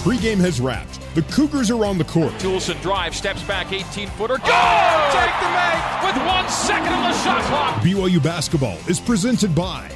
Pregame 0.00 0.38
has 0.38 0.62
wrapped. 0.62 0.98
The 1.14 1.20
Cougars 1.20 1.70
are 1.70 1.84
on 1.84 1.98
the 1.98 2.04
court. 2.04 2.32
Toolson 2.34 2.80
drives, 2.80 3.18
steps 3.18 3.42
back, 3.42 3.70
18 3.70 4.08
footer. 4.08 4.38
Go! 4.38 4.44
Oh, 4.46 5.10
take 5.12 5.40
the 5.40 5.50
make 5.52 6.16
with 6.16 6.26
one 6.26 6.48
second 6.48 6.90
on 6.90 7.10
the 7.10 7.16
shot 7.18 7.42
clock. 7.42 7.82
BYU 7.82 8.22
basketball 8.22 8.78
is 8.88 8.98
presented 8.98 9.54
by 9.54 9.90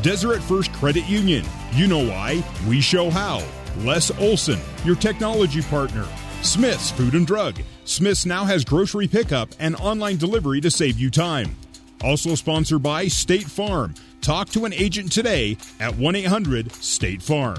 Deseret 0.00 0.42
First 0.44 0.72
Credit 0.72 1.06
Union. 1.06 1.44
You 1.74 1.88
know 1.88 1.98
why? 1.98 2.42
We 2.66 2.80
show 2.80 3.10
how. 3.10 3.44
Les 3.80 4.10
Olson, 4.18 4.58
your 4.86 4.96
technology 4.96 5.60
partner. 5.60 6.06
Smith's 6.40 6.90
Food 6.90 7.12
and 7.12 7.26
Drug. 7.26 7.60
Smith's 7.84 8.24
now 8.24 8.44
has 8.44 8.64
grocery 8.64 9.08
pickup 9.08 9.50
and 9.58 9.76
online 9.76 10.16
delivery 10.16 10.62
to 10.62 10.70
save 10.70 10.98
you 10.98 11.10
time. 11.10 11.54
Also 12.02 12.34
sponsored 12.34 12.82
by 12.82 13.08
State 13.08 13.44
Farm. 13.44 13.92
Talk 14.22 14.48
to 14.50 14.64
an 14.64 14.72
agent 14.72 15.12
today 15.12 15.58
at 15.80 15.94
1 15.96 16.16
800 16.16 16.72
State 16.72 17.20
Farm. 17.20 17.58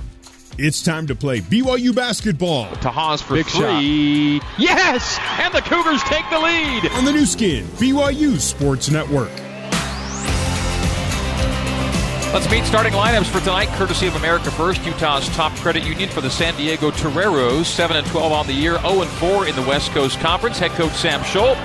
It's 0.63 0.83
time 0.83 1.07
to 1.07 1.15
play 1.15 1.41
BYU 1.41 1.95
basketball. 1.95 2.71
To 2.75 2.91
Haws 2.91 3.19
for 3.19 3.33
Big 3.33 3.47
three. 3.47 4.37
Shot. 4.37 4.59
Yes! 4.59 5.17
And 5.39 5.51
the 5.55 5.61
Cougars 5.61 6.03
take 6.03 6.23
the 6.29 6.37
lead. 6.37 6.85
On 6.91 7.03
the 7.03 7.11
Nu 7.11 7.25
Skin, 7.25 7.65
BYU 7.81 8.39
Sports 8.39 8.91
Network. 8.91 9.31
Let's 12.31 12.47
meet 12.51 12.63
starting 12.65 12.93
lineups 12.93 13.25
for 13.25 13.39
tonight, 13.39 13.69
courtesy 13.69 14.05
of 14.05 14.15
America 14.17 14.51
First, 14.51 14.85
Utah's 14.85 15.27
top 15.29 15.51
credit 15.53 15.83
union 15.83 16.09
for 16.09 16.21
the 16.21 16.29
San 16.29 16.55
Diego 16.57 16.91
Toreros. 16.91 17.65
7 17.65 17.97
and 17.97 18.05
12 18.05 18.31
on 18.31 18.45
the 18.45 18.53
year, 18.53 18.79
0 18.81 19.01
and 19.01 19.09
4 19.09 19.47
in 19.47 19.55
the 19.55 19.63
West 19.63 19.89
Coast 19.89 20.19
Conference. 20.19 20.59
Head 20.59 20.69
coach 20.73 20.93
Sam 20.93 21.21
Scholl. 21.21 21.55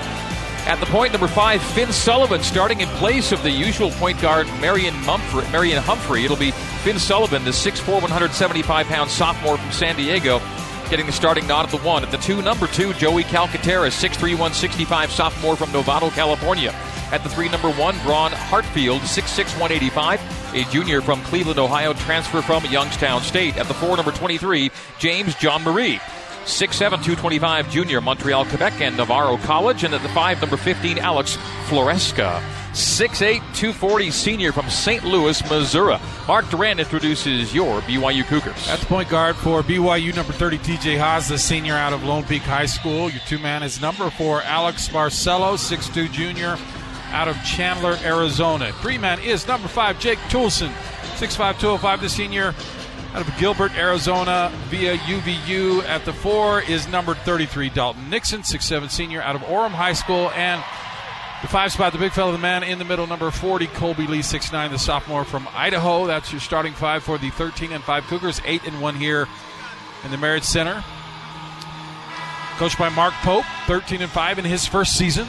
At 0.67 0.81
the 0.81 0.85
point, 0.87 1.13
number 1.13 1.29
five, 1.29 1.63
Finn 1.63 1.93
Sullivan 1.93 2.43
starting 2.43 2.81
in 2.81 2.89
place 2.89 3.31
of 3.31 3.41
the 3.41 3.49
usual 3.49 3.89
point 3.91 4.19
guard 4.21 4.47
Marion 4.59 4.93
Marion 5.49 5.81
Humphrey. 5.81 6.25
It'll 6.25 6.35
be 6.35 6.51
Finn 6.51 6.99
Sullivan, 6.99 7.45
the 7.45 7.51
6'4", 7.51 8.01
175 8.01 8.85
pound 8.87 9.09
sophomore 9.09 9.57
from 9.57 9.71
San 9.71 9.95
Diego, 9.95 10.41
getting 10.89 11.05
the 11.05 11.13
starting 11.13 11.47
nod 11.47 11.63
at 11.63 11.71
the 11.71 11.77
one. 11.77 12.03
At 12.03 12.11
the 12.11 12.17
two, 12.17 12.41
number 12.41 12.67
two, 12.67 12.91
Joey 12.95 13.23
Calcaterra, 13.23 13.87
6'3", 13.87 14.19
165 14.31 15.09
sophomore 15.09 15.55
from 15.55 15.69
Novato, 15.69 16.11
California. 16.11 16.75
At 17.13 17.23
the 17.23 17.29
three, 17.29 17.47
number 17.47 17.71
one, 17.71 17.97
Braun 17.99 18.31
Hartfield, 18.33 18.99
6'6", 18.99 19.57
185 19.57 20.21
a 20.53 20.63
junior 20.71 21.01
from 21.01 21.21
Cleveland, 21.23 21.59
Ohio, 21.59 21.93
transfer 21.93 22.41
from 22.41 22.65
Youngstown 22.65 23.21
State. 23.21 23.57
At 23.57 23.67
the 23.67 23.73
four, 23.73 23.95
number 23.95 24.11
23, 24.11 24.71
James 24.99 25.35
Jean-Marie. 25.35 25.99
6'7", 26.47 26.77
225 26.77 27.69
junior, 27.69 28.01
Montreal, 28.01 28.45
Quebec, 28.45 28.79
and 28.81 28.95
Navarro 28.97 29.37
College. 29.37 29.83
And 29.83 29.93
at 29.93 30.01
the 30.01 30.09
five, 30.09 30.39
number 30.41 30.57
15, 30.57 30.97
Alex 30.97 31.37
Floresca. 31.67 32.41
6'8", 32.71 33.39
240 33.55 34.11
senior 34.11 34.51
from 34.51 34.69
St. 34.69 35.03
Louis, 35.03 35.41
Missouri. 35.49 35.97
Mark 36.27 36.47
Durant 36.49 36.79
introduces 36.79 37.53
your 37.53 37.81
BYU 37.81 38.23
Cougars. 38.25 38.67
That's 38.67 38.83
point 38.85 39.09
guard 39.09 39.35
for 39.35 39.61
BYU, 39.63 40.15
number 40.15 40.31
30, 40.31 40.59
TJ 40.59 40.97
Haws, 40.97 41.27
the 41.27 41.37
senior 41.37 41.73
out 41.73 41.91
of 41.91 42.03
Lone 42.03 42.23
Peak 42.23 42.43
High 42.43 42.67
School. 42.67 43.09
Your 43.09 43.21
two 43.27 43.39
man 43.39 43.63
is 43.63 43.81
number 43.81 44.09
four, 44.11 44.43
Alex 44.43 44.87
Barcelo, 44.87 45.57
6'2 45.57 46.11
junior 46.11 46.57
out 47.11 47.27
of 47.27 47.35
Chandler, 47.43 47.97
Arizona. 48.03 48.71
Three 48.81 48.97
man 48.97 49.19
is 49.19 49.47
number 49.47 49.67
five, 49.67 49.99
Jake 49.99 50.19
Toolson, 50.29 50.69
6'5, 51.17 51.59
205, 51.59 52.01
the 52.01 52.09
senior 52.09 52.53
out 53.17 53.27
of 53.27 53.37
Gilbert, 53.39 53.75
Arizona, 53.75 54.51
via 54.69 54.95
UVU. 54.95 55.83
At 55.85 56.05
the 56.05 56.13
four 56.13 56.61
is 56.61 56.87
number 56.87 57.15
33, 57.15 57.69
Dalton 57.69 58.11
Nixon, 58.11 58.41
6'7, 58.41 58.91
senior 58.91 59.23
out 59.23 59.35
of 59.35 59.41
Orem 59.41 59.71
High 59.71 59.93
School. 59.93 60.29
And 60.35 60.63
the 61.41 61.47
five 61.47 61.71
spot, 61.71 61.93
the 61.93 61.99
big 61.99 62.11
fellow, 62.11 62.31
the 62.31 62.37
man 62.37 62.61
in 62.61 62.77
the 62.77 62.85
middle, 62.85 63.07
number 63.07 63.31
40, 63.31 63.65
Colby 63.67 64.05
Lee, 64.05 64.19
6'9, 64.19 64.69
the 64.69 64.77
sophomore 64.77 65.25
from 65.25 65.47
Idaho. 65.55 66.05
That's 66.05 66.31
your 66.31 66.41
starting 66.41 66.73
five 66.73 67.01
for 67.01 67.17
the 67.17 67.31
13 67.31 67.71
and 67.71 67.83
5 67.83 68.03
Cougars, 68.05 68.39
8 68.45 68.67
and 68.67 68.81
1 68.81 68.95
here 68.95 69.27
in 70.03 70.11
the 70.11 70.17
Marriott 70.17 70.43
Center. 70.43 70.83
Coached 72.57 72.77
by 72.77 72.89
Mark 72.89 73.15
Pope, 73.23 73.45
13 73.65 74.03
and 74.03 74.11
5 74.11 74.37
in 74.37 74.45
his 74.45 74.67
first 74.67 74.95
season. 74.95 75.27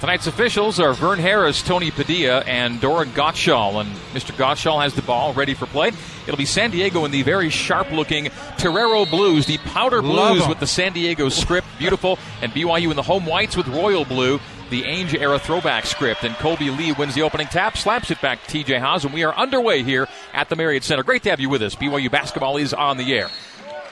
Tonight's 0.00 0.26
officials 0.26 0.80
are 0.80 0.92
Vern 0.92 1.18
Harris, 1.18 1.62
Tony 1.62 1.90
Padilla, 1.90 2.40
and 2.40 2.78
Doran 2.80 3.08
Gottschall. 3.10 3.80
And 3.80 3.90
Mr. 4.12 4.36
Gottschall 4.36 4.82
has 4.82 4.92
the 4.92 5.00
ball 5.02 5.32
ready 5.32 5.54
for 5.54 5.64
play. 5.66 5.92
It'll 6.26 6.36
be 6.36 6.44
San 6.44 6.70
Diego 6.72 7.04
in 7.06 7.10
the 7.10 7.22
very 7.22 7.48
sharp 7.48 7.90
looking 7.90 8.28
Torero 8.58 9.06
Blues, 9.06 9.46
the 9.46 9.56
powder 9.58 10.02
blues 10.02 10.46
with 10.46 10.60
the 10.60 10.66
San 10.66 10.92
Diego 10.92 11.28
script, 11.30 11.66
beautiful, 11.78 12.18
and 12.42 12.52
BYU 12.52 12.90
in 12.90 12.96
the 12.96 13.02
home 13.02 13.24
whites 13.24 13.56
with 13.56 13.66
royal 13.68 14.04
blue, 14.04 14.40
the 14.68 14.82
Ainge 14.82 15.18
era 15.18 15.38
throwback 15.38 15.86
script. 15.86 16.22
And 16.24 16.34
Colby 16.36 16.70
Lee 16.70 16.92
wins 16.92 17.14
the 17.14 17.22
opening 17.22 17.46
tap, 17.46 17.78
slaps 17.78 18.10
it 18.10 18.20
back 18.20 18.44
to 18.46 18.64
TJ 18.64 18.80
Haws, 18.80 19.04
and 19.04 19.14
we 19.14 19.24
are 19.24 19.34
underway 19.34 19.82
here 19.82 20.06
at 20.34 20.50
the 20.50 20.56
Marriott 20.56 20.84
Center. 20.84 21.02
Great 21.02 21.22
to 21.22 21.30
have 21.30 21.40
you 21.40 21.48
with 21.48 21.62
us. 21.62 21.76
BYU 21.76 22.10
basketball 22.10 22.58
is 22.58 22.74
on 22.74 22.98
the 22.98 23.14
air. 23.14 23.30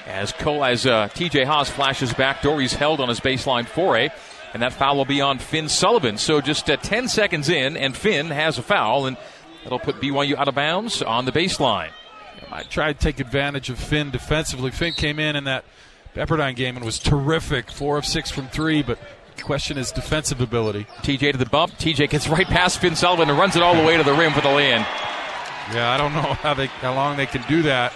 As 0.07 0.33
Cole, 0.33 0.65
as 0.65 0.85
uh, 0.85 1.09
TJ 1.15 1.47
Haws 1.47 1.71
flashes 1.71 2.13
back 2.13 2.43
door, 2.43 2.61
he's 2.61 2.75
held 2.75 3.01
on 3.01 3.09
his 3.09 3.21
baseline 3.21 3.67
foray 3.67 4.11
and 4.53 4.63
that 4.63 4.73
foul 4.73 4.97
will 4.97 5.05
be 5.05 5.21
on 5.21 5.39
Finn 5.39 5.69
Sullivan. 5.69 6.19
So 6.19 6.41
just 6.41 6.71
uh, 6.71 6.77
10 6.77 7.09
seconds 7.09 7.49
in, 7.49 7.77
and 7.77 7.97
Finn 7.97 8.27
has 8.27 8.59
a 8.59 8.63
foul, 8.63 9.07
and 9.07 9.17
that'll 9.63 9.79
put 9.79 9.97
BYU 9.97 10.37
out 10.37 10.49
of 10.49 10.55
bounds 10.55 11.03
on 11.03 11.25
the 11.25 11.33
baseline. 11.33 11.91
I 12.51 12.63
tried 12.65 12.99
to 12.99 13.05
take 13.05 13.21
advantage 13.21 13.71
of 13.71 13.79
Finn 13.79 14.11
defensively. 14.11 14.71
Finn 14.71 14.93
came 14.93 15.19
in 15.19 15.37
in 15.37 15.45
that 15.45 15.65
Pepperdine 16.15 16.55
game 16.55 16.77
and 16.77 16.85
was 16.85 16.99
terrific, 16.99 17.71
four 17.71 17.97
of 17.97 18.05
six 18.05 18.31
from 18.31 18.49
three, 18.49 18.83
but 18.83 18.99
question 19.43 19.79
is 19.79 19.91
defensive 19.91 20.41
ability. 20.41 20.87
TJ 21.03 21.33
to 21.33 21.39
the 21.39 21.47
bump. 21.47 21.73
TJ 21.73 22.11
gets 22.11 22.29
right 22.29 22.47
past 22.47 22.79
Finn 22.79 22.95
Sullivan 22.95 23.31
and 23.31 23.39
runs 23.39 23.57
it 23.57 23.63
all 23.63 23.75
the 23.75 23.83
way 23.83 23.97
to 23.97 24.03
the 24.03 24.13
rim 24.13 24.33
for 24.33 24.41
the 24.41 24.49
lay-in. 24.49 24.85
Yeah, 25.75 25.91
I 25.91 25.97
don't 25.97 26.13
know 26.13 26.35
how 26.35 26.55
they 26.55 26.67
how 26.67 26.95
long 26.95 27.17
they 27.17 27.27
can 27.27 27.43
do 27.49 27.63
that. 27.63 27.93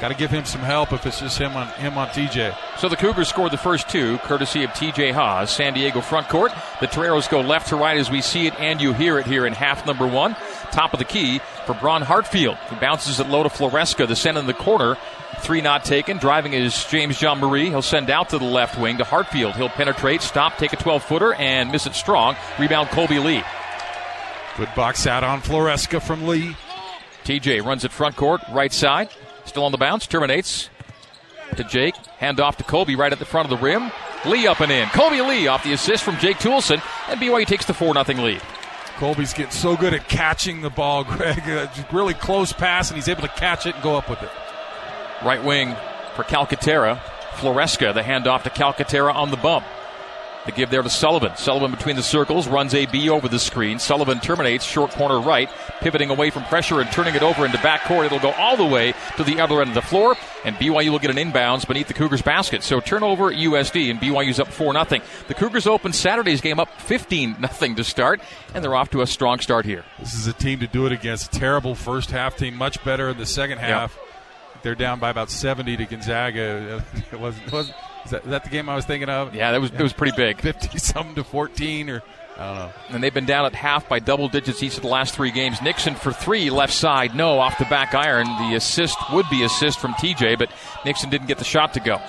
Got 0.00 0.08
to 0.08 0.14
give 0.14 0.30
him 0.30 0.44
some 0.44 0.60
help 0.60 0.92
if 0.92 1.04
it's 1.06 1.18
just 1.18 1.38
him 1.38 1.56
on 1.56 1.66
him 1.70 1.98
on 1.98 2.06
TJ. 2.08 2.56
So 2.78 2.88
the 2.88 2.94
Cougars 2.94 3.28
scored 3.28 3.50
the 3.50 3.56
first 3.56 3.88
two, 3.88 4.18
courtesy 4.18 4.62
of 4.62 4.70
TJ 4.70 5.12
Haws. 5.12 5.50
San 5.50 5.74
Diego 5.74 6.00
front 6.00 6.28
court. 6.28 6.52
The 6.80 6.86
Toreros 6.86 7.26
go 7.26 7.40
left 7.40 7.68
to 7.70 7.76
right 7.76 7.96
as 7.96 8.08
we 8.08 8.22
see 8.22 8.46
it, 8.46 8.54
and 8.60 8.80
you 8.80 8.92
hear 8.92 9.18
it 9.18 9.26
here 9.26 9.44
in 9.44 9.52
half 9.52 9.86
number 9.86 10.06
one. 10.06 10.36
Top 10.70 10.92
of 10.92 11.00
the 11.00 11.04
key 11.04 11.40
for 11.66 11.74
Braun 11.74 12.02
Hartfield. 12.02 12.58
He 12.70 12.76
bounces 12.76 13.18
it 13.18 13.28
low 13.28 13.42
to 13.42 13.48
Floresca, 13.48 14.06
the 14.06 14.14
send 14.14 14.38
in 14.38 14.46
the 14.46 14.54
corner. 14.54 14.96
Three 15.40 15.60
not 15.60 15.84
taken. 15.84 16.18
Driving 16.18 16.52
is 16.52 16.84
James 16.84 17.18
Jean-Marie. 17.18 17.68
He'll 17.68 17.82
send 17.82 18.08
out 18.08 18.28
to 18.30 18.38
the 18.38 18.44
left 18.44 18.78
wing 18.78 18.98
to 18.98 19.04
Hartfield. 19.04 19.56
He'll 19.56 19.68
penetrate, 19.68 20.22
stop, 20.22 20.58
take 20.58 20.72
a 20.72 20.76
12 20.76 21.02
footer, 21.02 21.34
and 21.34 21.72
miss 21.72 21.86
it 21.86 21.94
strong. 21.94 22.36
Rebound 22.58 22.88
Colby 22.90 23.18
Lee. 23.18 23.42
Good 24.56 24.68
box 24.76 25.08
out 25.08 25.24
on 25.24 25.40
Floresca 25.40 26.00
from 26.00 26.26
Lee. 26.26 26.56
TJ 27.24 27.64
runs 27.64 27.84
it 27.84 27.92
front 27.92 28.16
court, 28.16 28.40
right 28.50 28.72
side. 28.72 29.08
Still 29.48 29.64
on 29.64 29.72
the 29.72 29.78
bounce, 29.78 30.06
terminates 30.06 30.68
to 31.56 31.64
Jake. 31.64 31.96
Hand 32.18 32.38
off 32.38 32.58
to 32.58 32.64
Kobe 32.64 32.94
right 32.94 33.12
at 33.12 33.18
the 33.18 33.24
front 33.24 33.50
of 33.50 33.58
the 33.58 33.64
rim. 33.64 33.90
Lee 34.26 34.46
up 34.46 34.60
and 34.60 34.70
in. 34.70 34.88
Kobe 34.88 35.20
Lee 35.20 35.46
off 35.46 35.64
the 35.64 35.72
assist 35.72 36.04
from 36.04 36.18
Jake 36.18 36.36
Toolson, 36.36 36.82
and 37.08 37.20
BYU 37.20 37.46
takes 37.46 37.64
the 37.64 37.74
4 37.74 37.94
0 37.94 38.22
lead. 38.22 38.42
Colby's 38.96 39.32
getting 39.32 39.52
so 39.52 39.76
good 39.76 39.94
at 39.94 40.08
catching 40.08 40.60
the 40.60 40.70
ball, 40.70 41.04
Greg. 41.16 41.48
Uh, 41.48 41.68
really 41.92 42.14
close 42.14 42.52
pass, 42.52 42.90
and 42.90 42.96
he's 42.96 43.08
able 43.08 43.22
to 43.22 43.28
catch 43.28 43.64
it 43.64 43.74
and 43.74 43.82
go 43.82 43.96
up 43.96 44.10
with 44.10 44.22
it. 44.22 44.30
Right 45.24 45.42
wing 45.42 45.74
for 46.14 46.24
Calcaterra. 46.24 46.98
Floresca, 47.38 47.94
the 47.94 48.02
handoff 48.02 48.42
to 48.42 48.50
Calcaterra 48.50 49.14
on 49.14 49.30
the 49.30 49.36
bump. 49.36 49.64
The 50.48 50.52
give 50.52 50.70
there 50.70 50.80
to 50.80 50.88
Sullivan. 50.88 51.36
Sullivan 51.36 51.72
between 51.72 51.96
the 51.96 52.02
circles 52.02 52.48
runs 52.48 52.72
AB 52.72 53.10
over 53.10 53.28
the 53.28 53.38
screen. 53.38 53.78
Sullivan 53.78 54.18
terminates 54.18 54.64
short 54.64 54.92
corner 54.92 55.20
right, 55.20 55.50
pivoting 55.80 56.08
away 56.08 56.30
from 56.30 56.42
pressure 56.44 56.80
and 56.80 56.90
turning 56.90 57.14
it 57.14 57.22
over 57.22 57.44
into 57.44 57.58
backcourt. 57.58 58.06
It'll 58.06 58.18
go 58.18 58.30
all 58.30 58.56
the 58.56 58.64
way 58.64 58.94
to 59.18 59.24
the 59.24 59.42
other 59.42 59.60
end 59.60 59.68
of 59.68 59.74
the 59.74 59.82
floor, 59.82 60.16
and 60.46 60.56
BYU 60.56 60.88
will 60.88 61.00
get 61.00 61.10
an 61.10 61.18
inbounds 61.18 61.68
beneath 61.68 61.86
the 61.86 61.92
Cougars 61.92 62.22
basket. 62.22 62.62
So 62.62 62.80
turnover 62.80 63.30
USD, 63.30 63.90
and 63.90 64.00
BYU's 64.00 64.40
up 64.40 64.48
4 64.48 64.72
0. 64.72 65.02
The 65.26 65.34
Cougars 65.34 65.66
open 65.66 65.92
Saturday's 65.92 66.40
game 66.40 66.58
up 66.58 66.80
15 66.80 67.46
0 67.46 67.74
to 67.74 67.84
start, 67.84 68.22
and 68.54 68.64
they're 68.64 68.74
off 68.74 68.88
to 68.92 69.02
a 69.02 69.06
strong 69.06 69.40
start 69.40 69.66
here. 69.66 69.84
This 69.98 70.14
is 70.14 70.28
a 70.28 70.32
team 70.32 70.60
to 70.60 70.66
do 70.66 70.86
it 70.86 70.92
against. 70.92 71.36
A 71.36 71.38
terrible 71.38 71.74
first 71.74 72.10
half 72.10 72.38
team, 72.38 72.56
much 72.56 72.82
better 72.84 73.10
in 73.10 73.18
the 73.18 73.26
second 73.26 73.58
half. 73.58 73.94
Yep. 73.94 74.62
They're 74.62 74.74
down 74.74 74.98
by 74.98 75.10
about 75.10 75.30
70 75.30 75.76
to 75.76 75.84
Gonzaga. 75.84 76.82
It 77.12 77.20
wasn't, 77.20 77.46
it 77.48 77.52
wasn't 77.52 77.76
is 78.08 78.12
that, 78.12 78.24
is 78.24 78.30
that 78.30 78.44
the 78.44 78.50
game 78.50 78.70
I 78.70 78.74
was 78.74 78.86
thinking 78.86 79.10
of? 79.10 79.34
Yeah, 79.34 79.52
that 79.52 79.60
was 79.60 79.70
it 79.70 79.80
was 79.80 79.92
pretty 79.92 80.16
big. 80.16 80.40
Fifty 80.40 80.78
something 80.78 81.14
to 81.16 81.24
fourteen, 81.24 81.90
or 81.90 82.02
I 82.38 82.46
don't 82.46 82.56
know. 82.56 82.70
And 82.88 83.02
they've 83.02 83.12
been 83.12 83.26
down 83.26 83.44
at 83.44 83.54
half 83.54 83.86
by 83.86 83.98
double 83.98 84.28
digits 84.28 84.62
each 84.62 84.76
of 84.76 84.82
the 84.82 84.88
last 84.88 85.14
three 85.14 85.30
games. 85.30 85.60
Nixon 85.60 85.94
for 85.94 86.10
three, 86.10 86.48
left 86.48 86.72
side, 86.72 87.14
no, 87.14 87.38
off 87.38 87.58
the 87.58 87.66
back 87.66 87.94
iron. 87.94 88.26
The 88.26 88.54
assist 88.54 88.96
would 89.12 89.26
be 89.30 89.44
assist 89.44 89.78
from 89.78 89.92
TJ, 89.94 90.38
but 90.38 90.50
Nixon 90.86 91.10
didn't 91.10 91.26
get 91.26 91.38
the 91.38 91.44
shot 91.44 91.74
to 91.74 91.80
go. 91.80 92.00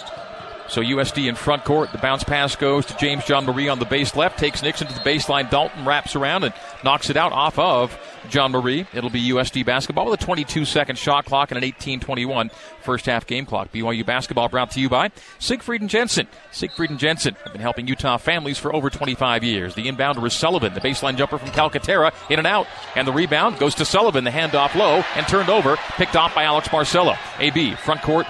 So 0.69 0.81
USD 0.81 1.27
in 1.27 1.35
front 1.35 1.65
court. 1.65 1.91
The 1.91 1.97
bounce 1.97 2.23
pass 2.23 2.55
goes 2.55 2.85
to 2.85 2.97
James 2.97 3.25
Jean-Marie 3.25 3.69
on 3.69 3.79
the 3.79 3.85
base 3.85 4.15
left. 4.15 4.37
Takes 4.37 4.61
Nixon 4.61 4.87
to 4.87 4.93
the 4.93 4.99
baseline. 4.99 5.49
Dalton 5.49 5.83
wraps 5.83 6.15
around 6.15 6.43
and 6.43 6.53
knocks 6.83 7.09
it 7.09 7.17
out 7.17 7.33
off 7.33 7.57
of 7.57 7.97
Jean-Marie. 8.29 8.85
It'll 8.93 9.09
be 9.09 9.29
USD 9.29 9.65
basketball 9.65 10.09
with 10.09 10.21
a 10.21 10.25
22 10.25 10.65
second 10.65 10.97
shot 10.97 11.25
clock 11.25 11.51
and 11.51 11.63
an 11.63 11.71
18-21 11.71 12.51
first 12.81 13.05
half 13.05 13.25
game 13.25 13.45
clock. 13.45 13.71
BYU 13.71 14.05
basketball 14.05 14.49
brought 14.49 14.71
to 14.71 14.79
you 14.79 14.89
by 14.89 15.11
Siegfried 15.39 15.81
and 15.81 15.89
Jensen. 15.89 16.27
Siegfried 16.51 16.89
and 16.89 16.99
Jensen 16.99 17.35
have 17.43 17.53
been 17.53 17.61
helping 17.61 17.87
Utah 17.87 18.17
families 18.17 18.57
for 18.57 18.73
over 18.73 18.89
25 18.89 19.43
years. 19.43 19.75
The 19.75 19.87
inbounder 19.87 20.25
is 20.25 20.33
Sullivan, 20.33 20.73
the 20.73 20.81
baseline 20.81 21.17
jumper 21.17 21.37
from 21.37 21.49
Calcaterra, 21.49 22.13
in 22.29 22.39
and 22.39 22.47
out, 22.47 22.67
and 22.95 23.07
the 23.07 23.13
rebound 23.13 23.59
goes 23.59 23.75
to 23.75 23.85
Sullivan. 23.85 24.23
The 24.23 24.31
handoff 24.31 24.75
low 24.75 25.03
and 25.15 25.27
turned 25.27 25.49
over, 25.49 25.77
picked 25.97 26.15
off 26.15 26.35
by 26.35 26.43
Alex 26.43 26.67
Barcelo. 26.67 27.17
AB 27.39 27.75
front 27.75 28.01
court, 28.01 28.27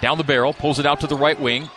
down 0.00 0.18
the 0.18 0.24
barrel, 0.24 0.52
pulls 0.52 0.78
it 0.78 0.86
out 0.86 1.00
to 1.00 1.06
the 1.06 1.16
right 1.16 1.38
wing. 1.38 1.68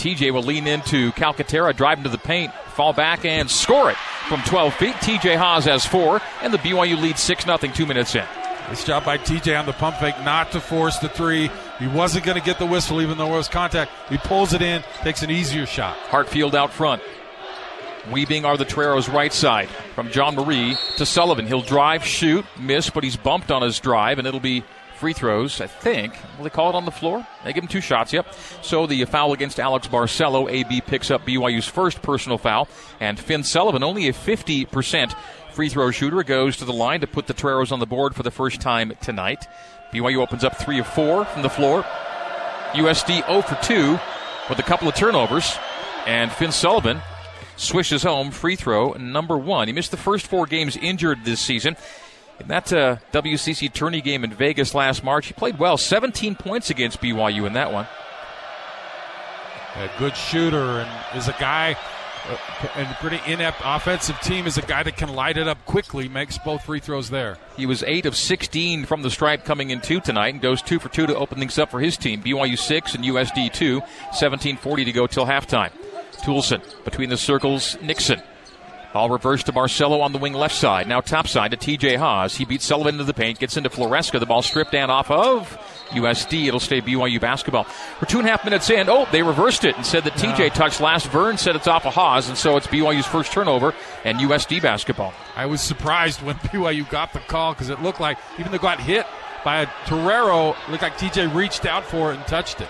TJ 0.00 0.32
will 0.32 0.42
lean 0.42 0.66
into 0.66 1.12
Calcaterra, 1.12 1.76
drive 1.76 1.98
into 1.98 2.08
the 2.08 2.16
paint, 2.16 2.54
fall 2.74 2.94
back 2.94 3.26
and 3.26 3.50
score 3.50 3.90
it 3.90 3.98
from 4.28 4.40
12 4.42 4.74
feet. 4.74 4.94
TJ 4.94 5.36
Haws 5.36 5.66
has 5.66 5.84
four, 5.84 6.22
and 6.40 6.54
the 6.54 6.58
BYU 6.58 6.98
lead 6.98 7.18
6 7.18 7.44
0 7.44 7.58
two 7.58 7.84
minutes 7.84 8.14
in. 8.14 8.24
Nice 8.68 8.82
job 8.84 9.04
by 9.04 9.18
TJ 9.18 9.58
on 9.58 9.66
the 9.66 9.74
pump 9.74 9.96
fake 9.96 10.14
not 10.24 10.52
to 10.52 10.60
force 10.60 10.98
the 11.00 11.08
three. 11.10 11.50
He 11.78 11.86
wasn't 11.86 12.24
going 12.24 12.38
to 12.38 12.44
get 12.44 12.58
the 12.58 12.64
whistle 12.64 13.02
even 13.02 13.18
though 13.18 13.26
there 13.26 13.36
was 13.36 13.48
contact. 13.48 13.92
He 14.08 14.16
pulls 14.16 14.54
it 14.54 14.62
in, 14.62 14.82
takes 15.02 15.22
an 15.22 15.30
easier 15.30 15.66
shot. 15.66 15.98
Hartfield 15.98 16.54
out 16.54 16.72
front. 16.72 17.02
Weaving 18.10 18.46
are 18.46 18.56
the 18.56 18.64
Toreros' 18.64 19.08
right 19.10 19.32
side 19.34 19.68
from 19.94 20.10
Jean-Marie 20.10 20.76
to 20.96 21.04
Sullivan. 21.04 21.46
He'll 21.46 21.60
drive, 21.60 22.06
shoot, 22.06 22.46
miss, 22.58 22.88
but 22.88 23.04
he's 23.04 23.16
bumped 23.16 23.50
on 23.50 23.60
his 23.60 23.78
drive, 23.78 24.18
and 24.18 24.26
it'll 24.26 24.40
be 24.40 24.64
free 25.00 25.12
throws, 25.14 25.62
I 25.62 25.66
think. 25.66 26.14
Will 26.36 26.44
they 26.44 26.50
call 26.50 26.68
it 26.68 26.74
on 26.74 26.84
the 26.84 26.90
floor? 26.90 27.26
They 27.42 27.54
give 27.54 27.64
him 27.64 27.68
two 27.68 27.80
shots, 27.80 28.12
yep. 28.12 28.34
So 28.60 28.86
the 28.86 29.02
foul 29.06 29.32
against 29.32 29.58
Alex 29.58 29.88
Barcelo. 29.88 30.50
AB 30.50 30.82
picks 30.82 31.10
up 31.10 31.24
BYU's 31.24 31.66
first 31.66 32.02
personal 32.02 32.36
foul. 32.36 32.68
And 33.00 33.18
Finn 33.18 33.42
Sullivan, 33.42 33.82
only 33.82 34.08
a 34.08 34.12
50% 34.12 35.16
free 35.52 35.70
throw 35.70 35.90
shooter, 35.90 36.22
goes 36.22 36.58
to 36.58 36.66
the 36.66 36.74
line 36.74 37.00
to 37.00 37.06
put 37.06 37.26
the 37.26 37.32
Toreros 37.32 37.72
on 37.72 37.80
the 37.80 37.86
board 37.86 38.14
for 38.14 38.22
the 38.22 38.30
first 38.30 38.60
time 38.60 38.92
tonight. 39.00 39.46
BYU 39.90 40.18
opens 40.18 40.44
up 40.44 40.56
three 40.58 40.78
of 40.78 40.86
four 40.86 41.24
from 41.24 41.40
the 41.40 41.48
floor. 41.48 41.82
USD 42.72 43.26
0 43.26 43.40
for 43.40 43.54
2 43.64 43.98
with 44.50 44.58
a 44.58 44.62
couple 44.62 44.86
of 44.86 44.94
turnovers. 44.94 45.56
And 46.06 46.30
Finn 46.30 46.52
Sullivan 46.52 47.00
swishes 47.56 48.02
home 48.02 48.30
free 48.30 48.56
throw 48.56 48.92
number 48.92 49.38
one. 49.38 49.66
He 49.66 49.72
missed 49.72 49.92
the 49.92 49.96
first 49.96 50.26
four 50.26 50.44
games 50.44 50.76
injured 50.76 51.24
this 51.24 51.40
season. 51.40 51.76
In 52.40 52.48
that 52.48 52.72
uh, 52.72 52.96
WCC 53.12 53.70
tourney 53.72 54.00
game 54.00 54.24
in 54.24 54.32
Vegas 54.32 54.74
last 54.74 55.04
March, 55.04 55.26
he 55.26 55.34
played 55.34 55.58
well. 55.58 55.76
17 55.76 56.34
points 56.36 56.70
against 56.70 57.00
BYU 57.00 57.46
in 57.46 57.52
that 57.52 57.70
one. 57.70 57.86
A 59.76 59.90
good 59.98 60.16
shooter 60.16 60.80
and 60.80 61.16
is 61.16 61.28
a 61.28 61.36
guy 61.38 61.76
uh, 62.28 62.36
and 62.76 62.88
pretty 62.96 63.20
inept 63.30 63.60
offensive 63.64 64.18
team 64.20 64.46
is 64.46 64.56
a 64.56 64.62
guy 64.62 64.82
that 64.82 64.96
can 64.96 65.10
light 65.10 65.36
it 65.36 65.48
up 65.48 65.64
quickly, 65.66 66.08
makes 66.08 66.38
both 66.38 66.64
free 66.64 66.80
throws 66.80 67.10
there. 67.10 67.36
He 67.56 67.66
was 67.66 67.82
8 67.82 68.06
of 68.06 68.16
16 68.16 68.86
from 68.86 69.02
the 69.02 69.10
stripe 69.10 69.44
coming 69.44 69.70
in 69.70 69.80
two 69.80 70.00
tonight 70.00 70.32
and 70.32 70.42
goes 70.42 70.62
2 70.62 70.78
for 70.78 70.88
2 70.88 71.08
to 71.08 71.16
open 71.16 71.38
things 71.38 71.58
up 71.58 71.70
for 71.70 71.80
his 71.80 71.96
team. 71.96 72.22
BYU 72.22 72.58
6 72.58 72.94
and 72.94 73.04
USD 73.04 73.52
2, 73.52 73.80
17.40 74.12 74.84
to 74.86 74.92
go 74.92 75.06
till 75.06 75.26
halftime. 75.26 75.70
Toolson 76.22 76.62
between 76.84 77.10
the 77.10 77.16
circles, 77.16 77.76
Nixon 77.82 78.22
Ball 78.92 79.08
reversed 79.08 79.46
to 79.46 79.52
Barcelo 79.52 80.00
on 80.02 80.12
the 80.12 80.18
wing 80.18 80.32
left 80.32 80.54
side. 80.54 80.88
Now 80.88 81.00
top 81.00 81.28
side 81.28 81.52
to 81.52 81.56
TJ 81.56 81.96
Haws. 81.96 82.36
He 82.36 82.44
beats 82.44 82.64
Sullivan 82.64 82.94
into 82.94 83.04
the 83.04 83.14
paint, 83.14 83.38
gets 83.38 83.56
into 83.56 83.70
Floresca. 83.70 84.18
The 84.18 84.26
ball 84.26 84.42
stripped 84.42 84.72
down 84.72 84.90
off 84.90 85.12
of 85.12 85.56
USD. 85.90 86.48
It'll 86.48 86.58
stay 86.58 86.80
BYU 86.80 87.20
basketball. 87.20 87.66
We're 88.00 88.08
two 88.08 88.18
and 88.18 88.26
a 88.26 88.30
half 88.32 88.44
minutes 88.44 88.68
in. 88.68 88.88
Oh, 88.88 89.06
they 89.12 89.22
reversed 89.22 89.64
it 89.64 89.76
and 89.76 89.86
said 89.86 90.02
that 90.04 90.14
TJ 90.14 90.54
touched 90.54 90.80
last. 90.80 91.06
Vern 91.08 91.38
said 91.38 91.54
it's 91.54 91.68
off 91.68 91.86
of 91.86 91.94
Haws, 91.94 92.28
and 92.28 92.36
so 92.36 92.56
it's 92.56 92.66
BYU's 92.66 93.06
first 93.06 93.32
turnover 93.32 93.74
and 94.04 94.18
USD 94.18 94.60
basketball. 94.60 95.14
I 95.36 95.46
was 95.46 95.60
surprised 95.60 96.22
when 96.22 96.34
BYU 96.50 96.88
got 96.90 97.12
the 97.12 97.20
call 97.20 97.52
because 97.52 97.68
it 97.70 97.80
looked 97.82 98.00
like, 98.00 98.18
even 98.38 98.50
though 98.50 98.56
it 98.56 98.62
got 98.62 98.80
hit 98.80 99.06
by 99.44 99.62
a 99.62 99.68
Torero, 99.86 100.56
looked 100.68 100.82
like 100.82 100.98
TJ 100.98 101.32
reached 101.32 101.64
out 101.64 101.84
for 101.84 102.12
it 102.12 102.16
and 102.16 102.26
touched 102.26 102.60
it. 102.60 102.68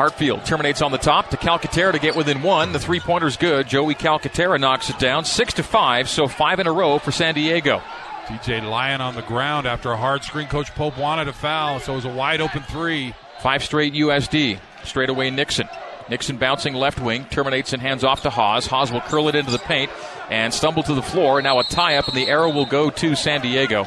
Hartfield 0.00 0.46
terminates 0.46 0.80
on 0.80 0.92
the 0.92 0.96
top 0.96 1.28
to 1.28 1.36
Calcaterra 1.36 1.92
to 1.92 1.98
get 1.98 2.16
within 2.16 2.40
one. 2.40 2.72
The 2.72 2.78
three 2.78 3.00
pointer's 3.00 3.36
good. 3.36 3.68
Joey 3.68 3.94
Calcaterra 3.94 4.58
knocks 4.58 4.88
it 4.88 4.98
down. 4.98 5.26
Six 5.26 5.52
to 5.54 5.62
five, 5.62 6.08
so 6.08 6.26
five 6.26 6.58
in 6.58 6.66
a 6.66 6.72
row 6.72 6.98
for 6.98 7.12
San 7.12 7.34
Diego. 7.34 7.82
TJ 8.24 8.66
lying 8.66 9.02
on 9.02 9.14
the 9.14 9.20
ground 9.20 9.66
after 9.66 9.92
a 9.92 9.98
hard 9.98 10.24
screen. 10.24 10.48
Coach 10.48 10.74
Pope 10.74 10.96
wanted 10.96 11.28
a 11.28 11.34
foul, 11.34 11.80
so 11.80 11.92
it 11.92 11.96
was 11.96 12.06
a 12.06 12.14
wide 12.14 12.40
open 12.40 12.62
three. 12.62 13.14
Five 13.42 13.62
straight 13.62 13.92
USD. 13.92 14.58
Straight 14.84 15.10
away 15.10 15.28
Nixon. 15.28 15.68
Nixon 16.08 16.38
bouncing 16.38 16.72
left 16.72 16.98
wing, 16.98 17.26
terminates 17.26 17.74
and 17.74 17.82
hands 17.82 18.02
off 18.02 18.22
to 18.22 18.30
Haws. 18.30 18.66
Haws 18.66 18.90
will 18.90 19.02
curl 19.02 19.28
it 19.28 19.34
into 19.34 19.50
the 19.50 19.58
paint 19.58 19.90
and 20.30 20.54
stumble 20.54 20.82
to 20.84 20.94
the 20.94 21.02
floor. 21.02 21.42
Now 21.42 21.58
a 21.58 21.64
tie 21.64 21.96
up, 21.96 22.08
and 22.08 22.16
the 22.16 22.28
arrow 22.28 22.50
will 22.50 22.64
go 22.64 22.88
to 22.88 23.14
San 23.14 23.42
Diego. 23.42 23.86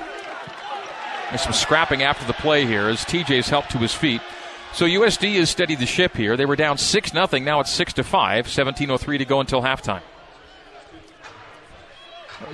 There's 1.30 1.42
some 1.42 1.54
scrapping 1.54 2.04
after 2.04 2.28
the 2.28 2.34
play 2.34 2.68
here 2.68 2.88
as 2.88 3.04
TJ's 3.04 3.50
helped 3.50 3.72
to 3.72 3.80
his 3.80 3.96
feet. 3.96 4.22
So 4.74 4.86
USD 4.86 5.36
has 5.36 5.52
steadied 5.52 5.78
the 5.78 5.86
ship 5.86 6.18
here. 6.18 6.36
They 6.36 6.46
were 6.46 6.56
down 6.56 6.80
6 6.80 7.12
0. 7.12 7.28
Now 7.44 7.60
it's 7.60 7.72
6 7.72 7.94
to 7.94 8.04
5. 8.04 8.48
17.03 8.48 9.18
to 9.20 9.26
go 9.26 9.40
until 9.40 9.62
halftime. 9.62 10.02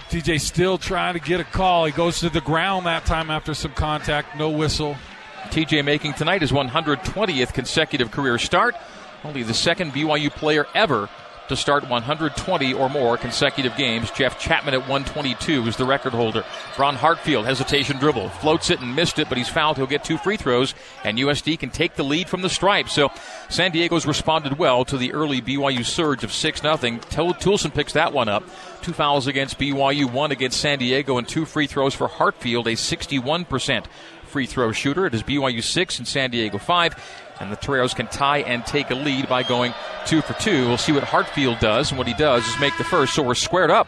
TJ 0.09 0.41
still 0.41 0.77
trying 0.77 1.13
to 1.13 1.19
get 1.19 1.39
a 1.39 1.45
call. 1.45 1.85
He 1.85 1.93
goes 1.93 2.19
to 2.19 2.29
the 2.29 2.41
ground 2.41 2.85
that 2.85 3.05
time 3.05 3.31
after 3.31 3.53
some 3.53 3.71
contact. 3.71 4.37
No 4.37 4.49
whistle. 4.49 4.97
TJ 5.45 5.85
making 5.85 6.13
tonight 6.13 6.41
his 6.41 6.51
120th 6.51 7.53
consecutive 7.53 8.11
career 8.11 8.37
start. 8.37 8.75
Only 9.23 9.43
the 9.43 9.53
second 9.53 9.93
BYU 9.93 10.29
player 10.29 10.67
ever 10.75 11.09
to 11.49 11.55
start 11.55 11.87
120 11.89 12.73
or 12.73 12.89
more 12.89 13.17
consecutive 13.17 13.75
games. 13.75 14.09
Jeff 14.11 14.39
Chapman 14.39 14.73
at 14.73 14.81
122 14.81 15.67
is 15.67 15.75
the 15.75 15.85
record 15.85 16.13
holder. 16.13 16.45
Braun 16.77 16.95
Hartfield, 16.95 17.45
hesitation 17.45 17.97
dribble, 17.97 18.29
floats 18.29 18.69
it 18.69 18.79
and 18.79 18.95
missed 18.95 19.19
it, 19.19 19.27
but 19.27 19.37
he's 19.37 19.49
fouled. 19.49 19.77
He'll 19.77 19.87
get 19.87 20.03
two 20.03 20.17
free 20.17 20.37
throws, 20.37 20.73
and 21.03 21.17
USD 21.17 21.59
can 21.59 21.69
take 21.69 21.95
the 21.95 22.03
lead 22.03 22.29
from 22.29 22.41
the 22.41 22.49
stripe. 22.49 22.89
So 22.89 23.11
San 23.49 23.71
Diego's 23.71 24.07
responded 24.07 24.57
well 24.57 24.85
to 24.85 24.97
the 24.97 25.13
early 25.13 25.41
BYU 25.41 25.85
surge 25.85 26.23
of 26.23 26.31
6 26.31 26.61
0. 26.61 26.77
Toolson 26.77 27.73
picks 27.73 27.93
that 27.93 28.13
one 28.13 28.29
up. 28.29 28.43
Two 28.81 28.93
fouls 28.93 29.27
against 29.27 29.59
BYU, 29.59 30.11
one 30.11 30.31
against 30.31 30.61
San 30.61 30.79
Diego, 30.79 31.17
and 31.17 31.27
two 31.27 31.45
free 31.45 31.67
throws 31.67 31.93
for 31.93 32.07
Hartfield, 32.07 32.67
a 32.67 32.73
61% 32.73 33.85
free 34.29 34.45
throw 34.45 34.71
shooter. 34.71 35.05
It 35.05 35.13
is 35.13 35.23
BYU 35.23 35.61
6 35.61 35.97
and 35.97 36.07
San 36.07 36.31
Diego 36.31 36.57
5. 36.57 36.95
And 37.39 37.51
the 37.51 37.55
Toreros 37.55 37.93
can 37.93 38.07
tie 38.07 38.39
and 38.39 38.65
take 38.65 38.91
a 38.91 38.95
lead 38.95 39.29
by 39.29 39.43
going 39.43 39.73
two 40.05 40.21
for 40.21 40.33
two. 40.33 40.67
We'll 40.67 40.77
see 40.77 40.91
what 40.91 41.03
Hartfield 41.03 41.59
does, 41.59 41.91
and 41.91 41.97
what 41.97 42.07
he 42.07 42.13
does 42.13 42.45
is 42.45 42.59
make 42.59 42.77
the 42.77 42.83
first. 42.83 43.13
So 43.13 43.23
we're 43.23 43.35
squared 43.35 43.71
up. 43.71 43.87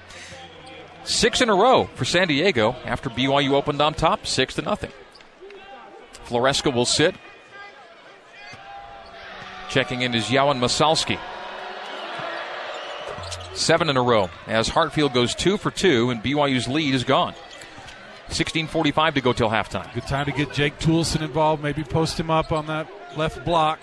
Six 1.03 1.41
in 1.41 1.49
a 1.49 1.55
row 1.55 1.89
for 1.95 2.05
San 2.05 2.27
Diego 2.27 2.75
after 2.85 3.09
BYU 3.09 3.51
opened 3.51 3.81
on 3.81 3.93
top, 3.93 4.25
six 4.25 4.55
to 4.55 4.61
nothing. 4.61 4.91
Floresca 6.25 6.73
will 6.73 6.85
sit. 6.85 7.15
Checking 9.69 10.01
in 10.01 10.13
is 10.13 10.25
Yauhen 10.25 10.59
Massalski. 10.59 11.19
Seven 13.53 13.89
in 13.89 13.97
a 13.97 14.01
row 14.01 14.29
as 14.47 14.69
Hartfield 14.69 15.13
goes 15.13 15.35
two 15.35 15.57
for 15.57 15.71
two, 15.71 16.09
and 16.09 16.23
BYU's 16.23 16.67
lead 16.67 16.93
is 16.93 17.03
gone. 17.03 17.33
16:45 18.29 19.15
to 19.15 19.21
go 19.21 19.33
till 19.33 19.49
halftime. 19.49 19.93
Good 19.93 20.07
time 20.07 20.25
to 20.25 20.31
get 20.31 20.53
Jake 20.53 20.79
Toolson 20.79 21.21
involved. 21.21 21.61
Maybe 21.61 21.83
post 21.83 22.19
him 22.19 22.29
up 22.29 22.51
on 22.51 22.67
that 22.67 22.87
left 23.17 23.43
block. 23.45 23.79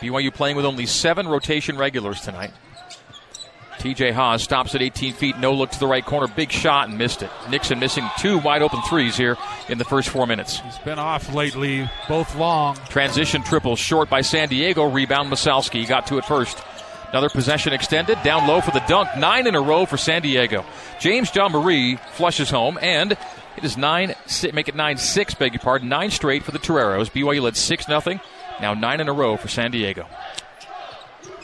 BYU 0.00 0.32
playing 0.32 0.56
with 0.56 0.64
only 0.64 0.86
seven 0.86 1.26
rotation 1.26 1.76
regulars 1.76 2.20
tonight. 2.20 2.52
TJ 3.78 4.12
Haws 4.12 4.42
stops 4.42 4.74
at 4.74 4.82
18 4.82 5.12
feet, 5.12 5.38
no 5.38 5.54
look 5.54 5.70
to 5.70 5.78
the 5.78 5.86
right 5.86 6.04
corner, 6.04 6.26
big 6.26 6.50
shot 6.50 6.88
and 6.88 6.98
missed 6.98 7.22
it. 7.22 7.30
Nixon 7.48 7.78
missing 7.78 8.04
two 8.18 8.38
wide 8.38 8.60
open 8.60 8.82
threes 8.82 9.16
here 9.16 9.36
in 9.68 9.78
the 9.78 9.84
first 9.84 10.08
four 10.08 10.26
minutes. 10.26 10.58
He's 10.58 10.78
been 10.78 10.98
off 10.98 11.32
lately, 11.32 11.88
both 12.08 12.34
long. 12.34 12.76
Transition 12.88 13.42
triple 13.42 13.76
short 13.76 14.10
by 14.10 14.20
San 14.22 14.48
Diego, 14.48 14.90
rebound 14.90 15.30
Massalski, 15.30 15.86
got 15.86 16.08
to 16.08 16.18
it 16.18 16.24
first. 16.24 16.58
Another 17.10 17.30
possession 17.30 17.72
extended, 17.72 18.18
down 18.22 18.46
low 18.46 18.60
for 18.60 18.72
the 18.72 18.82
dunk, 18.88 19.08
nine 19.16 19.46
in 19.46 19.54
a 19.54 19.60
row 19.60 19.86
for 19.86 19.96
San 19.96 20.22
Diego. 20.22 20.64
James 21.00 21.30
Jean-Marie 21.30 21.96
flushes 22.12 22.50
home, 22.50 22.78
and 22.82 23.12
it 23.12 23.64
is 23.64 23.76
nine, 23.76 24.14
make 24.52 24.68
it 24.68 24.74
nine 24.74 24.98
six, 24.98 25.34
beg 25.34 25.54
your 25.54 25.60
pardon, 25.60 25.88
nine 25.88 26.10
straight 26.10 26.42
for 26.42 26.50
the 26.50 26.58
Toreros. 26.58 27.10
BYU 27.10 27.40
led 27.42 27.56
six 27.56 27.88
nothing. 27.88 28.20
Now 28.60 28.74
nine 28.74 29.00
in 29.00 29.08
a 29.08 29.12
row 29.12 29.36
for 29.36 29.48
San 29.48 29.70
Diego. 29.70 30.06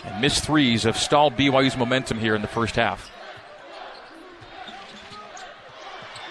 And 0.04 0.20
missed 0.20 0.44
threes 0.44 0.82
have 0.82 0.96
stalled 0.96 1.36
BYU's 1.36 1.76
momentum 1.76 2.18
here 2.18 2.34
in 2.34 2.42
the 2.42 2.48
first 2.48 2.76
half. 2.76 3.10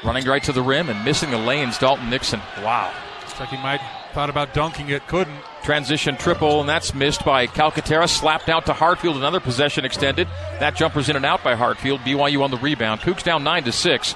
Running 0.03 0.25
right 0.25 0.43
to 0.43 0.51
the 0.51 0.61
rim 0.61 0.89
and 0.89 1.03
missing 1.05 1.31
the 1.31 1.37
lanes, 1.37 1.77
Dalton 1.77 2.09
Nixon. 2.09 2.41
Wow. 2.61 2.93
Looks 3.21 3.39
like 3.39 3.49
he 3.49 3.57
might 3.57 3.81
thought 4.13 4.29
about 4.29 4.53
dunking 4.53 4.89
it, 4.89 5.05
couldn't. 5.07 5.39
Transition 5.63 6.15
triple, 6.17 6.59
and 6.59 6.69
that's 6.69 6.93
missed 6.93 7.25
by 7.25 7.47
Calcaterra. 7.47 8.07
Slapped 8.07 8.47
out 8.47 8.67
to 8.67 8.73
Hartfield. 8.73 9.17
Another 9.17 9.39
possession 9.39 9.85
extended. 9.85 10.27
That 10.59 10.75
jumper's 10.75 11.09
in 11.09 11.15
and 11.15 11.25
out 11.25 11.43
by 11.43 11.55
Hartfield. 11.55 12.01
BYU 12.01 12.43
on 12.43 12.51
the 12.51 12.57
rebound. 12.57 13.01
Cougs 13.01 13.23
down 13.23 13.43
nine 13.43 13.63
to 13.63 13.71
six. 13.71 14.15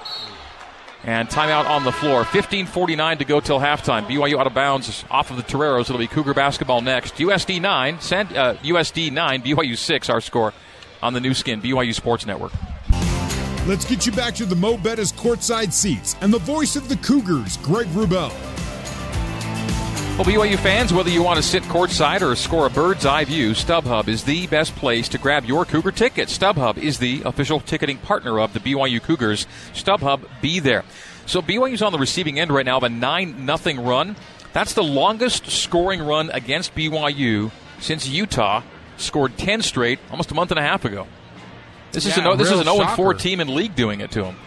And 1.03 1.29
timeout 1.29 1.69
on 1.69 1.83
the 1.83 1.91
floor. 1.91 2.23
15.49 2.23 3.19
to 3.19 3.25
go 3.25 3.39
till 3.39 3.59
halftime. 3.59 4.05
BYU 4.05 4.39
out 4.39 4.47
of 4.47 4.53
bounds 4.53 5.05
off 5.09 5.31
of 5.31 5.37
the 5.37 5.43
Toreros. 5.43 5.89
It'll 5.89 5.97
be 5.97 6.07
Cougar 6.07 6.33
basketball 6.33 6.81
next. 6.81 7.15
USD 7.15 7.61
9, 7.61 8.01
San, 8.01 8.27
uh, 8.35 8.55
USD 8.63 9.11
9, 9.11 9.41
BYU 9.41 9.77
6, 9.77 10.09
our 10.09 10.19
score 10.19 10.53
on 11.01 11.13
the 11.13 11.19
Nu 11.19 11.33
Skin, 11.33 11.61
BYU 11.61 11.93
Sports 11.93 12.25
Network. 12.25 12.51
Let's 13.67 13.85
get 13.85 14.05
you 14.05 14.11
back 14.11 14.33
to 14.35 14.45
the 14.45 14.55
Mo 14.55 14.77
Betta's 14.77 15.11
courtside 15.11 15.71
seats 15.71 16.15
and 16.21 16.33
the 16.33 16.39
voice 16.39 16.75
of 16.75 16.89
the 16.89 16.95
Cougars, 16.97 17.57
Greg 17.57 17.87
Wrubell. 17.87 18.56
Well, 20.17 20.25
BYU 20.25 20.57
fans, 20.57 20.91
whether 20.91 21.11
you 21.11 21.21
want 21.21 21.37
to 21.37 21.43
sit 21.43 21.61
courtside 21.61 22.23
or 22.23 22.35
score 22.35 22.65
a 22.65 22.71
bird's 22.71 23.05
eye 23.05 23.23
view, 23.23 23.51
StubHub 23.51 24.07
is 24.07 24.23
the 24.23 24.47
best 24.47 24.75
place 24.75 25.07
to 25.09 25.19
grab 25.19 25.45
your 25.45 25.63
Cougar 25.63 25.91
ticket. 25.91 26.27
StubHub 26.27 26.79
is 26.79 26.97
the 26.97 27.21
official 27.23 27.59
ticketing 27.59 27.99
partner 27.99 28.39
of 28.39 28.51
the 28.53 28.59
BYU 28.59 28.99
Cougars. 28.99 29.45
StubHub, 29.73 30.27
be 30.41 30.59
there. 30.59 30.83
So 31.27 31.39
BYU's 31.39 31.83
on 31.83 31.91
the 31.91 31.99
receiving 31.99 32.39
end 32.39 32.49
right 32.49 32.65
now 32.65 32.77
of 32.77 32.83
a 32.83 32.89
9 32.89 33.47
0 33.57 33.83
run. 33.83 34.15
That's 34.53 34.73
the 34.73 34.83
longest 34.83 35.51
scoring 35.51 36.01
run 36.01 36.31
against 36.31 36.73
BYU 36.73 37.51
since 37.79 38.09
Utah 38.09 38.63
scored 38.97 39.37
10 39.37 39.61
straight 39.61 39.99
almost 40.09 40.31
a 40.31 40.33
month 40.33 40.49
and 40.49 40.59
a 40.59 40.63
half 40.63 40.83
ago. 40.83 41.05
This 41.91 42.05
Yeah, 42.05 42.13
is 42.13 42.17
an 42.17 42.37
this 42.39 42.49
is 42.49 42.59
an 42.59 42.65
real 42.65 42.77
0 42.77 42.95
4 42.95 43.13
team 43.13 43.39
in 43.39 43.53
league 43.53 43.75
doing 43.75 44.01
it 44.01 44.09
to 44.11 44.23
them. 44.23 44.37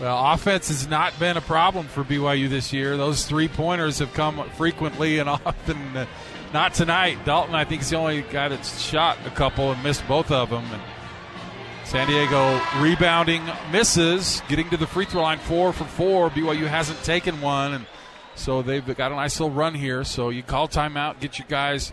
Well, 0.00 0.32
offense 0.32 0.68
has 0.68 0.86
not 0.86 1.18
been 1.18 1.36
a 1.36 1.40
problem 1.40 1.86
for 1.88 2.04
BYU 2.04 2.48
this 2.48 2.72
year. 2.72 2.96
Those 2.96 3.26
three 3.26 3.48
pointers 3.48 3.98
have 3.98 4.14
come 4.14 4.48
frequently 4.50 5.18
and 5.18 5.28
often. 5.28 6.06
Not 6.52 6.72
tonight. 6.72 7.24
Dalton, 7.24 7.54
I 7.54 7.64
think, 7.64 7.82
is 7.82 7.90
the 7.90 7.96
only 7.96 8.22
guy 8.22 8.48
that's 8.48 8.80
shot 8.80 9.18
a 9.26 9.30
couple 9.30 9.72
and 9.72 9.82
missed 9.82 10.06
both 10.08 10.30
of 10.30 10.50
them. 10.50 10.64
And 10.72 10.82
San 11.84 12.06
Diego 12.06 12.60
rebounding, 12.78 13.42
misses, 13.72 14.40
getting 14.48 14.70
to 14.70 14.76
the 14.76 14.86
free 14.86 15.04
throw 15.04 15.22
line 15.22 15.38
four 15.38 15.72
for 15.72 15.84
four. 15.84 16.30
BYU 16.30 16.66
hasn't 16.66 17.02
taken 17.02 17.40
one, 17.40 17.74
and 17.74 17.86
so 18.34 18.62
they've 18.62 18.86
got 18.96 19.10
a 19.10 19.16
nice 19.16 19.40
little 19.40 19.54
run 19.54 19.74
here. 19.74 20.04
So 20.04 20.30
you 20.30 20.42
call 20.42 20.68
timeout, 20.68 21.20
get 21.20 21.38
your 21.38 21.48
guys 21.48 21.92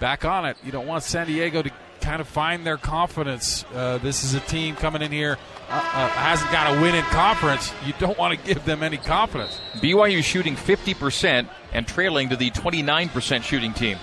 back 0.00 0.24
on 0.24 0.44
it. 0.44 0.56
You 0.64 0.72
don't 0.72 0.86
want 0.86 1.02
San 1.04 1.26
Diego 1.26 1.62
to 1.62 1.70
kind 2.04 2.20
of 2.20 2.28
find 2.28 2.66
their 2.66 2.76
confidence. 2.76 3.64
Uh, 3.74 3.98
this 3.98 4.24
is 4.24 4.34
a 4.34 4.40
team 4.40 4.76
coming 4.76 5.02
in 5.02 5.10
here 5.10 5.38
uh, 5.68 5.76
uh, 5.76 6.08
hasn't 6.08 6.50
got 6.52 6.76
a 6.76 6.80
win 6.80 6.94
in 6.94 7.02
conference. 7.04 7.72
You 7.86 7.94
don't 7.98 8.18
want 8.18 8.38
to 8.38 8.46
give 8.46 8.64
them 8.64 8.82
any 8.82 8.96
confidence. 8.96 9.58
BYU 9.76 10.22
shooting 10.22 10.56
50% 10.56 11.48
and 11.72 11.86
trailing 11.86 12.28
to 12.28 12.36
the 12.36 12.50
29% 12.50 13.42
shooting 13.42 13.72
team. 13.72 13.98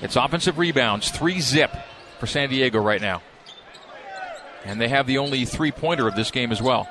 It's 0.00 0.16
offensive 0.16 0.58
rebounds, 0.58 1.10
three 1.10 1.40
zip 1.40 1.70
for 2.18 2.26
San 2.26 2.48
Diego 2.48 2.80
right 2.80 3.00
now. 3.00 3.22
And 4.64 4.80
they 4.80 4.88
have 4.88 5.06
the 5.06 5.18
only 5.18 5.44
three 5.44 5.72
pointer 5.72 6.08
of 6.08 6.16
this 6.16 6.30
game 6.30 6.52
as 6.52 6.62
well. 6.62 6.88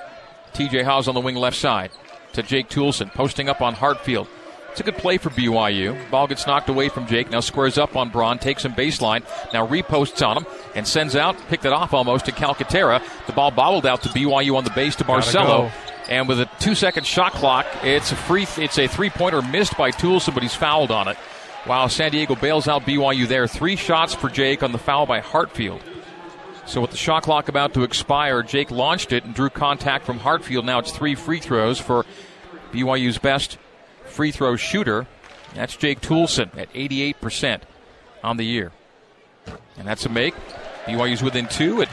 TJ 0.54 0.84
Haws 0.84 1.08
on 1.08 1.16
the 1.16 1.22
wing 1.22 1.36
left 1.36 1.58
side 1.58 1.92
to 2.34 2.44
Jake 2.44 2.70
Toolson, 2.70 3.12
posting 3.14 3.50
up 3.50 3.62
on 3.62 3.74
Hartfield. 3.74 4.28
It's 4.78 4.88
a 4.88 4.92
good 4.92 5.02
play 5.02 5.18
for 5.18 5.32
BYU. 5.32 5.98
Ball 6.12 6.28
gets 6.28 6.46
knocked 6.46 6.70
away 6.70 6.90
from 6.90 7.08
Jake. 7.08 7.32
Now 7.32 7.40
squares 7.40 7.80
up 7.80 7.96
on 7.96 8.10
Braun, 8.10 8.38
takes 8.38 8.64
him 8.64 8.74
baseline. 8.74 9.24
Now 9.52 9.66
reposts 9.66 10.24
on 10.24 10.38
him 10.38 10.46
and 10.76 10.88
sends 10.88 11.16
out, 11.16 11.36
picked 11.48 11.66
it 11.66 11.74
off 11.74 11.96
almost 11.96 12.26
to 12.26 12.32
Calcaterra. 12.32 13.02
The 13.26 13.34
ball 13.34 13.50
bobbled 13.50 13.88
out 13.88 14.04
to 14.04 14.10
BYU 14.10 14.56
on 14.56 14.66
the 14.66 14.70
base 14.70 14.96
to 14.98 15.04
Barcelo. 15.04 15.72
And 16.10 16.28
with 16.28 16.40
a 16.42 16.50
two-second 16.60 17.08
shot 17.08 17.32
clock, 17.32 17.66
it's 17.82 18.12
a 18.12 18.16
free. 18.16 18.46
It's 18.58 18.78
a 18.78 18.86
three-pointer 18.86 19.42
missed 19.42 19.76
by 19.80 19.90
Toolson, 19.90 20.36
but 20.36 20.44
he's 20.44 20.54
fouled 20.54 20.92
on 20.92 21.08
it. 21.08 21.18
Wow, 21.66 21.88
San 21.88 22.12
Diego 22.12 22.36
bails 22.36 22.68
out 22.68 22.84
BYU 22.84 23.28
there. 23.28 23.48
Three 23.48 23.78
shots 23.78 24.14
for 24.14 24.30
Jake 24.30 24.62
on 24.62 24.74
the 24.74 24.78
foul 24.78 25.08
by 25.08 25.22
Hartfield. 25.22 25.82
So 26.68 26.82
with 26.82 26.92
the 26.92 26.98
shot 26.98 27.24
clock 27.24 27.50
about 27.50 27.74
to 27.74 27.82
expire, 27.82 28.44
Jake 28.44 28.70
launched 28.70 29.12
it 29.12 29.26
and 29.26 29.34
drew 29.34 29.50
contact 29.50 30.06
from 30.06 30.20
Hartfield. 30.20 30.66
Now 30.66 30.78
it's 30.78 30.92
three 30.92 31.16
free 31.16 31.40
throws 31.40 31.80
for 31.80 32.06
BYU's 32.72 33.18
best 33.18 33.58
free 34.18 34.32
throw 34.32 34.56
shooter. 34.56 35.06
That's 35.54 35.78
Jake 35.78 36.02
Toolson 36.02 36.58
at 36.58 36.74
88% 36.74 37.62
on 38.24 38.38
the 38.38 38.46
year. 38.46 38.72
And 39.78 39.88
that's 39.88 40.08
a 40.08 40.10
make. 40.10 40.34
BYU's 40.86 41.22
within 41.22 41.46
two 41.46 41.84
at 41.84 41.90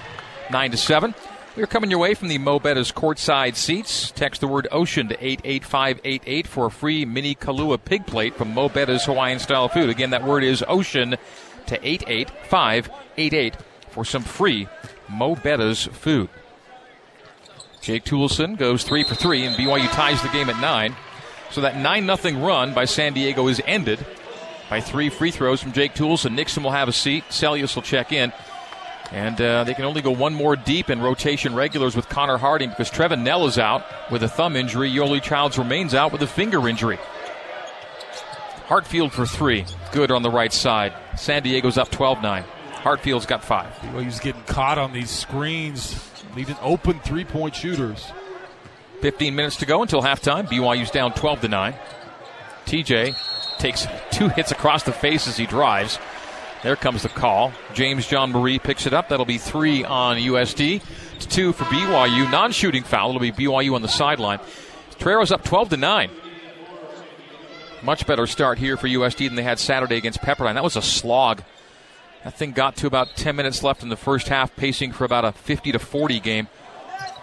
9 0.51 0.71
to 0.71 0.77
7. 0.79 1.15
We're 1.55 1.67
coming 1.67 1.91
your 1.91 1.99
way 1.99 2.15
from 2.15 2.29
the 2.29 2.39
Mo 2.39 2.59
Betta's 2.59 2.93
courtside 2.93 3.57
seats. 3.57 4.11
Text 4.11 4.41
the 4.41 4.49
word 4.49 4.69
ocean 4.73 5.09
to 5.09 5.23
88588 5.23 6.47
for 6.47 6.67
a 6.67 6.71
free 6.71 7.05
mini 7.05 7.35
Kalua 7.35 7.79
pig 7.85 8.07
plate 8.07 8.35
from 8.37 8.55
Mo 8.55 8.71
Betta's 8.71 9.05
Hawaiian 9.05 9.39
style 9.39 9.69
food. 9.69 9.91
Again, 9.91 10.11
that 10.11 10.25
word 10.25 10.45
is 10.45 10.65
ocean 10.67 11.17
to 11.67 11.87
88588 11.87 13.57
for 13.91 14.07
some 14.07 14.23
free 14.23 14.67
Mo 15.11 15.37
Betta's 15.37 15.85
food. 15.85 16.31
Jake 17.83 18.05
Toolson 18.05 18.57
goes 18.57 18.83
three 18.83 19.05
for 19.05 19.15
three, 19.15 19.45
and 19.45 19.55
BYU 19.57 19.91
ties 19.91 20.23
the 20.23 20.29
game 20.29 20.49
at 20.49 20.59
nine. 20.59 20.97
So 21.55 21.61
that 21.61 21.77
9 21.77 22.17
0 22.17 22.45
run 22.45 22.75
by 22.75 22.85
San 22.85 23.13
Diego 23.13 23.47
is 23.47 23.63
ended 23.65 24.05
by 24.69 24.81
three 24.81 25.09
free 25.09 25.31
throws 25.31 25.63
from 25.63 25.71
Jake 25.71 25.95
Tools, 25.95 26.25
and 26.25 26.35
Nixon 26.35 26.65
will 26.65 26.73
have 26.73 26.89
a 26.89 26.93
seat. 26.93 27.23
Seljaas 27.31 27.77
will 27.77 27.83
check 27.83 28.11
in. 28.11 28.33
And 29.13 29.41
uh, 29.41 29.63
they 29.63 29.73
can 29.75 29.85
only 29.85 30.03
go 30.03 30.11
one 30.11 30.35
more 30.35 30.57
deep 30.57 30.91
in 30.91 31.01
rotation 31.01 31.55
regulars 31.55 31.95
with 31.95 32.09
Connor 32.09 32.39
Harding 32.39 32.71
because 32.71 32.91
Trevin 32.91 33.23
Knell 33.23 33.47
is 33.47 33.57
out 33.57 33.85
with 34.11 34.25
a 34.25 34.29
thumb 34.29 34.57
injury. 34.57 34.91
Yoeli 34.91 35.23
Childs 35.23 35.57
remains 35.57 35.95
out 35.95 36.11
with 36.11 36.23
a 36.23 36.27
finger 36.27 36.69
injury. 36.69 36.99
Hartfield 38.67 39.13
for 39.13 39.25
three. 39.25 39.65
Good 39.93 40.11
on 40.11 40.23
the 40.23 40.31
right 40.31 40.53
side. 40.53 40.93
San 41.17 41.45
Diego's 41.45 41.79
up 41.79 41.89
12 41.93 42.21
9. 42.21 42.43
Hartfield's 42.73 43.27
got 43.27 43.45
five. 43.45 43.73
He's 43.97 44.19
getting 44.19 44.43
caught 44.43 44.79
on 44.79 44.93
these 44.93 45.11
screens, 45.11 46.05
leaving 46.35 46.57
open 46.61 46.99
three 46.99 47.25
point 47.25 47.55
shooters. 47.55 48.11
15 49.01 49.35
minutes 49.35 49.57
to 49.57 49.67
go 49.67 49.83
until 49.83 50.03
halftime. 50.03 50.47
BYU's 50.47 50.91
down 50.91 51.13
12 51.13 51.43
to 51.43 51.49
9. 51.49 51.75
TJ 52.67 53.59
takes 53.59 53.87
two 54.11 54.29
hits 54.29 54.51
across 54.53 54.83
the 54.83 54.93
face 54.93 55.29
as 55.29 55.37
he 55.37 55.47
drives. 55.47 55.99
There 56.63 56.77
comes 56.77 57.03
the 57.03 57.11
call. 57.11 57.53
James 57.75 58.07
Jean-Marie 58.07 58.59
picks 58.59 58.87
it 58.87 58.95
up. 58.95 59.11
That'll 59.11 59.27
be 59.27 59.37
three 59.37 59.85
on 59.85 60.17
USD. 60.17 60.83
It's 61.17 61.27
two 61.27 61.53
for 61.53 61.65
BYU. 61.65 62.31
Non 62.31 62.53
shooting 62.53 62.83
foul. 62.83 63.11
It'll 63.11 63.21
be 63.21 63.33
BYU 63.33 63.75
on 63.75 63.83
the 63.83 63.89
sideline. 63.89 64.41
Torero's 64.99 65.31
up 65.31 65.45
12 65.45 65.71
to 65.71 65.77
9. 65.77 66.11
Much 67.83 68.07
better 68.07 68.27
start 68.27 68.59
here 68.59 68.79
for 68.79 68.89
USD 68.89 69.29
than 69.29 69.35
they 69.35 69.43
had 69.43 69.59
Saturday 69.59 69.97
against 69.97 70.23
Pepperdine. 70.23 70.55
That 70.55 70.65
was 70.65 70.77
a 70.77 70.83
slog. 70.83 71.43
That 72.25 72.33
thing 72.33 72.53
got 72.53 72.77
to 72.77 72.87
about 72.87 73.15
10 73.17 73.37
minutes 73.37 73.63
left 73.63 73.83
in 73.83 73.91
the 73.91 73.97
first 73.97 74.29
half, 74.29 74.57
pacing 74.57 74.93
for 74.93 75.05
about 75.05 75.27
a 75.27 75.33
50 75.33 75.73
to 75.73 75.79
40 75.79 76.21
game. 76.21 76.49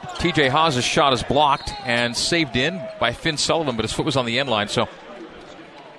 TJ 0.01 0.49
Haws' 0.49 0.83
shot 0.83 1.13
is 1.13 1.23
blocked 1.23 1.73
and 1.85 2.15
saved 2.15 2.55
in 2.55 2.81
by 2.99 3.11
Finn 3.13 3.37
Sullivan, 3.37 3.75
but 3.75 3.83
his 3.83 3.93
foot 3.93 4.05
was 4.05 4.17
on 4.17 4.25
the 4.25 4.39
end 4.39 4.49
line, 4.49 4.67
so 4.67 4.87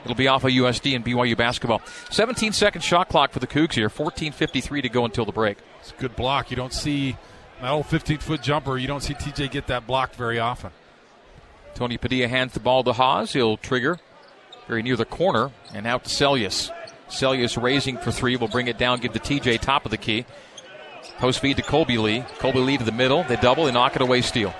it'll 0.04 0.16
be 0.16 0.28
off 0.28 0.44
of 0.44 0.50
USD 0.50 0.94
and 0.94 1.04
BYU 1.04 1.36
basketball. 1.36 1.82
17 2.10 2.52
second 2.52 2.82
shot 2.82 3.08
clock 3.08 3.32
for 3.32 3.38
the 3.38 3.46
Cougs 3.46 3.74
here, 3.74 3.88
14.53 3.88 4.82
to 4.82 4.88
go 4.88 5.04
until 5.04 5.24
the 5.24 5.32
break. 5.32 5.58
It's 5.80 5.92
a 5.92 6.00
good 6.00 6.14
block. 6.16 6.50
You 6.50 6.56
don't 6.56 6.72
see 6.72 7.16
that 7.60 7.70
old 7.70 7.86
15 7.86 8.18
foot 8.18 8.42
jumper. 8.42 8.78
You 8.78 8.86
don't 8.86 9.02
see 9.02 9.14
TJ 9.14 9.50
get 9.50 9.66
that 9.68 9.86
blocked 9.86 10.16
very 10.16 10.38
often. 10.38 10.70
Tony 11.74 11.96
Padilla 11.96 12.28
hands 12.28 12.52
the 12.52 12.60
ball 12.60 12.84
to 12.84 12.92
Haws. 12.92 13.32
He'll 13.32 13.56
trigger 13.56 13.98
very 14.68 14.82
near 14.82 14.96
the 14.96 15.04
corner 15.04 15.50
and 15.74 15.86
out 15.86 16.04
to 16.04 16.10
Seljaas. 16.10 16.70
Seljaas 17.08 17.60
raising 17.60 17.98
for 17.98 18.10
three 18.10 18.36
will 18.36 18.48
bring 18.48 18.68
it 18.68 18.78
down, 18.78 19.00
give 19.00 19.12
the 19.12 19.20
TJ 19.20 19.60
top 19.60 19.84
of 19.84 19.90
the 19.90 19.96
key. 19.96 20.24
Post 21.18 21.40
feed 21.40 21.56
to 21.56 21.62
Colby 21.62 21.98
Lee. 21.98 22.24
Colby 22.38 22.60
Lee 22.60 22.78
to 22.78 22.84
the 22.84 22.92
middle. 22.92 23.24
They 23.24 23.36
double, 23.36 23.64
they 23.64 23.72
knock 23.72 23.96
it 23.96 24.02
away, 24.02 24.22
steal. 24.22 24.54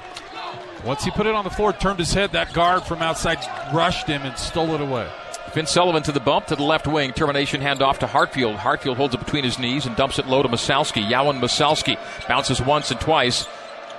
Once 0.84 1.04
he 1.04 1.10
put 1.10 1.26
it 1.26 1.34
on 1.34 1.44
the 1.44 1.50
floor, 1.50 1.72
turned 1.72 1.98
his 1.98 2.12
head, 2.12 2.32
that 2.32 2.52
guard 2.52 2.82
from 2.82 3.02
outside 3.02 3.38
rushed 3.72 4.06
him 4.08 4.22
and 4.22 4.36
stole 4.36 4.74
it 4.74 4.80
away. 4.80 5.08
Finn 5.52 5.66
Sullivan 5.66 6.02
to 6.04 6.12
the 6.12 6.20
bump 6.20 6.46
to 6.46 6.56
the 6.56 6.62
left 6.62 6.86
wing. 6.86 7.12
Termination 7.12 7.60
handoff 7.60 7.98
to 7.98 8.06
Hartfield. 8.06 8.56
Hartfield 8.56 8.96
holds 8.96 9.14
it 9.14 9.18
between 9.18 9.44
his 9.44 9.58
knees 9.58 9.84
and 9.84 9.94
dumps 9.96 10.18
it 10.18 10.26
low 10.26 10.42
to 10.42 10.48
Massalski. 10.48 11.06
Yauhen 11.06 11.40
Massalski 11.40 11.98
bounces 12.26 12.60
once 12.60 12.90
and 12.90 12.98
twice. 13.00 13.46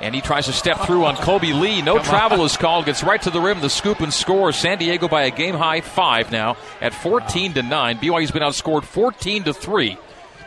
And 0.02 0.16
he 0.16 0.22
tries 0.22 0.48
to 0.48 0.54
step 0.54 0.80
through 0.80 1.06
on 1.06 1.16
Colby 1.16 1.54
Lee. 1.54 1.82
No 1.84 2.00
travel 2.00 2.44
is 2.44 2.58
called. 2.58 2.86
Gets 2.86 3.04
right 3.04 3.22
to 3.22 3.30
the 3.30 3.40
rim. 3.40 3.62
The 3.62 3.70
scoop 3.70 4.02
and 4.02 4.12
scores. 4.12 4.56
San 4.56 4.80
Diego 4.80 5.08
by 5.08 5.24
a 5.24 5.32
game 5.32 5.54
high 5.54 5.82
five 5.82 6.32
now 6.32 6.58
at 6.82 6.94
14 6.94 7.54
to 7.54 7.62
9. 7.62 7.98
BYU's 8.00 8.32
been 8.32 8.42
outscored 8.42 8.84
14 8.84 9.44
to 9.44 9.54
3 9.54 9.98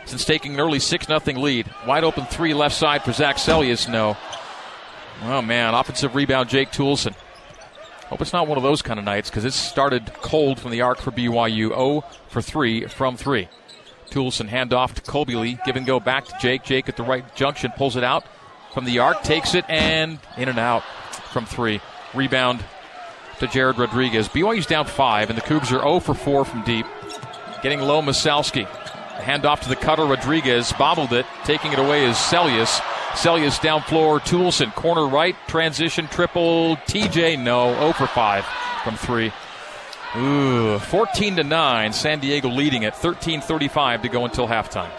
since 0.07 0.25
taking 0.25 0.53
an 0.53 0.59
early 0.59 0.79
6 0.79 1.05
0 1.05 1.19
lead. 1.39 1.69
Wide 1.85 2.03
open 2.03 2.25
three 2.25 2.53
left 2.53 2.75
side 2.75 3.03
for 3.03 3.11
Zach 3.11 3.37
Seljaas. 3.37 3.89
No. 3.89 4.17
Oh, 5.23 5.41
man. 5.41 5.73
Offensive 5.73 6.15
rebound, 6.15 6.49
Jake 6.49 6.71
Toolson. 6.71 7.13
Hope 8.07 8.21
it's 8.21 8.33
not 8.33 8.47
one 8.47 8.57
of 8.57 8.63
those 8.63 8.81
kind 8.81 8.99
of 8.99 9.05
nights 9.05 9.29
because 9.29 9.43
it 9.43 9.51
started 9.51 10.13
cold 10.21 10.59
from 10.59 10.71
the 10.71 10.81
arc 10.81 10.99
for 10.99 11.11
BYU. 11.11 11.69
0 11.69 12.03
for 12.29 12.41
3 12.41 12.85
from 12.85 13.17
3. 13.17 13.49
Toolson 14.09 14.49
handoff 14.49 14.93
to 14.93 15.01
Colby 15.01 15.35
Lee. 15.35 15.59
Give 15.65 15.75
and 15.75 15.85
go 15.85 15.99
back 15.99 16.25
to 16.25 16.35
Jake. 16.39 16.63
Jake 16.63 16.87
at 16.87 16.95
the 16.95 17.03
right 17.03 17.35
junction 17.35 17.71
pulls 17.75 17.97
it 17.97 18.03
out 18.03 18.25
from 18.73 18.85
the 18.85 18.99
arc, 18.99 19.23
takes 19.23 19.55
it, 19.55 19.65
and 19.67 20.19
in 20.37 20.47
and 20.47 20.59
out 20.59 20.83
from 21.33 21.45
3. 21.45 21.81
Rebound 22.13 22.63
to 23.39 23.47
Jared 23.47 23.77
Rodriguez. 23.77 24.29
BYU's 24.29 24.65
down 24.65 24.85
5, 24.85 25.29
and 25.29 25.37
the 25.37 25.41
Cougs 25.41 25.71
are 25.71 25.81
0 25.81 25.99
for 25.99 26.13
4 26.13 26.45
from 26.45 26.63
deep. 26.63 26.85
Getting 27.61 27.81
low, 27.81 28.01
Massalski. 28.01 28.67
Handoff 29.17 29.61
to 29.61 29.69
the 29.69 29.75
cutter, 29.75 30.05
Rodriguez. 30.05 30.73
Bobbled 30.73 31.13
it. 31.13 31.25
Taking 31.43 31.73
it 31.73 31.79
away 31.79 32.05
is 32.05 32.15
Seljaas. 32.15 32.79
Seljaas 33.11 33.61
down 33.61 33.81
floor, 33.81 34.19
Toolson. 34.19 34.73
Corner 34.75 35.07
right, 35.07 35.35
transition 35.47 36.07
triple. 36.07 36.77
TJ, 36.87 37.39
no. 37.39 37.73
0 37.75 37.93
for 37.93 38.07
5 38.07 38.45
from 38.83 38.95
3. 38.95 39.31
Ooh, 40.17 40.79
14 40.79 41.35
to 41.35 41.43
9. 41.43 41.93
San 41.93 42.19
Diego 42.19 42.49
leading 42.49 42.83
it. 42.83 42.93
13:35 42.93 44.03
to 44.03 44.09
go 44.09 44.25
until 44.25 44.47
halftime. 44.47 44.89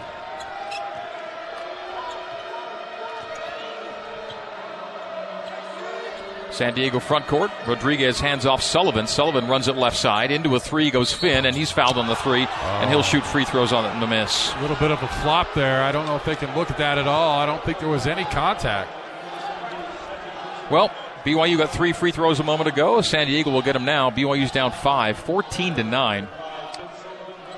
San 6.59 6.73
Diego 6.73 6.99
front 6.99 7.25
court. 7.25 7.51
Rodriguez 7.65 8.19
hands 8.19 8.45
off 8.45 8.61
Sullivan. 8.61 9.07
Sullivan 9.07 9.47
runs 9.47 9.69
it 9.69 9.77
left 9.77 9.95
side. 9.95 10.29
Into 10.29 10.57
a 10.57 10.59
three 10.59 10.91
goes 10.91 11.13
Finn, 11.13 11.45
and 11.45 11.55
he's 11.55 11.71
fouled 11.71 11.97
on 11.97 12.07
the 12.07 12.17
three, 12.17 12.45
oh. 12.49 12.79
and 12.81 12.89
he'll 12.89 12.99
ah. 12.99 13.01
shoot 13.01 13.25
free 13.25 13.45
throws 13.45 13.71
on 13.71 14.01
the 14.01 14.05
miss. 14.05 14.53
A 14.55 14.61
little 14.61 14.75
bit 14.75 14.91
of 14.91 15.01
a 15.01 15.07
flop 15.07 15.53
there. 15.53 15.81
I 15.81 15.93
don't 15.93 16.05
know 16.05 16.17
if 16.17 16.25
they 16.25 16.35
can 16.35 16.53
look 16.57 16.69
at 16.69 16.77
that 16.77 16.97
at 16.97 17.07
all. 17.07 17.39
I 17.39 17.45
don't 17.45 17.63
think 17.63 17.79
there 17.79 17.87
was 17.87 18.07
any 18.07 18.25
contact. 18.25 18.91
Well, 20.69 20.91
BYU 21.23 21.57
got 21.57 21.69
three 21.69 21.93
free 21.93 22.11
throws 22.11 22.41
a 22.41 22.43
moment 22.43 22.67
ago. 22.67 22.99
San 22.99 23.27
Diego 23.27 23.51
will 23.51 23.61
get 23.61 23.71
them 23.71 23.85
now. 23.85 24.11
BYU's 24.11 24.51
down 24.51 24.73
five, 24.73 25.17
14 25.17 25.75
to 25.75 25.83
9. 25.85 26.27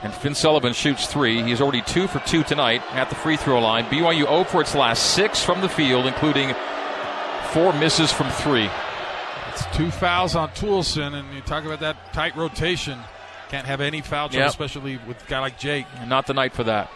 And 0.03 0.13
Finn 0.13 0.35
Sullivan 0.35 0.73
shoots 0.73 1.07
three. 1.07 1.41
He's 1.41 1.59
already 1.59 1.81
two 1.81 2.07
for 2.07 2.19
two 2.19 2.43
tonight 2.43 2.83
at 2.91 3.09
the 3.09 3.15
free 3.15 3.37
throw 3.37 3.61
line. 3.61 3.85
BYU 3.85 4.27
0 4.27 4.43
for 4.43 4.61
its 4.61 4.75
last 4.75 5.15
six 5.15 5.43
from 5.43 5.61
the 5.61 5.69
field, 5.69 6.05
including 6.05 6.53
four 7.51 7.73
misses 7.73 8.11
from 8.11 8.29
three. 8.29 8.69
It's 9.51 9.65
two 9.75 9.91
fouls 9.91 10.33
on 10.33 10.47
Toolson, 10.51 11.13
and 11.13 11.33
you 11.33 11.41
talk 11.41 11.65
about 11.65 11.81
that 11.81 12.13
tight 12.13 12.37
rotation. 12.37 12.97
Can't 13.49 13.67
have 13.67 13.81
any 13.81 13.99
foul 13.99 14.29
trouble, 14.29 14.43
yep. 14.43 14.49
especially 14.49 14.97
with 15.05 15.21
a 15.21 15.29
guy 15.29 15.39
like 15.39 15.59
Jake. 15.59 15.85
Not 16.07 16.25
the 16.25 16.33
night 16.33 16.53
for 16.53 16.63
that. 16.63 16.89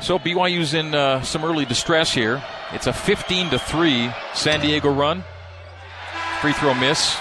So 0.00 0.16
BYU's 0.16 0.74
in 0.74 0.94
uh, 0.94 1.22
some 1.22 1.44
early 1.44 1.64
distress 1.64 2.14
here. 2.14 2.40
It's 2.72 2.86
a 2.86 2.92
15 2.92 3.50
to 3.50 3.58
three 3.58 4.12
San 4.32 4.60
Diego 4.60 4.92
run. 4.92 5.24
Free 6.40 6.52
throw 6.52 6.72
miss. 6.72 7.18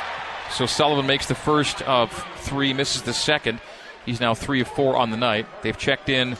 So 0.51 0.67
Sullivan 0.67 1.07
makes 1.07 1.25
the 1.25 1.33
first 1.33 1.81
of 1.81 2.11
three, 2.37 2.71
misses 2.71 3.01
the 3.01 3.13
second. 3.13 3.59
He's 4.05 4.19
now 4.19 4.35
three 4.35 4.61
of 4.61 4.67
four 4.67 4.95
on 4.95 5.09
the 5.09 5.17
night. 5.17 5.47
They've 5.63 5.77
checked 5.77 6.07
in 6.07 6.37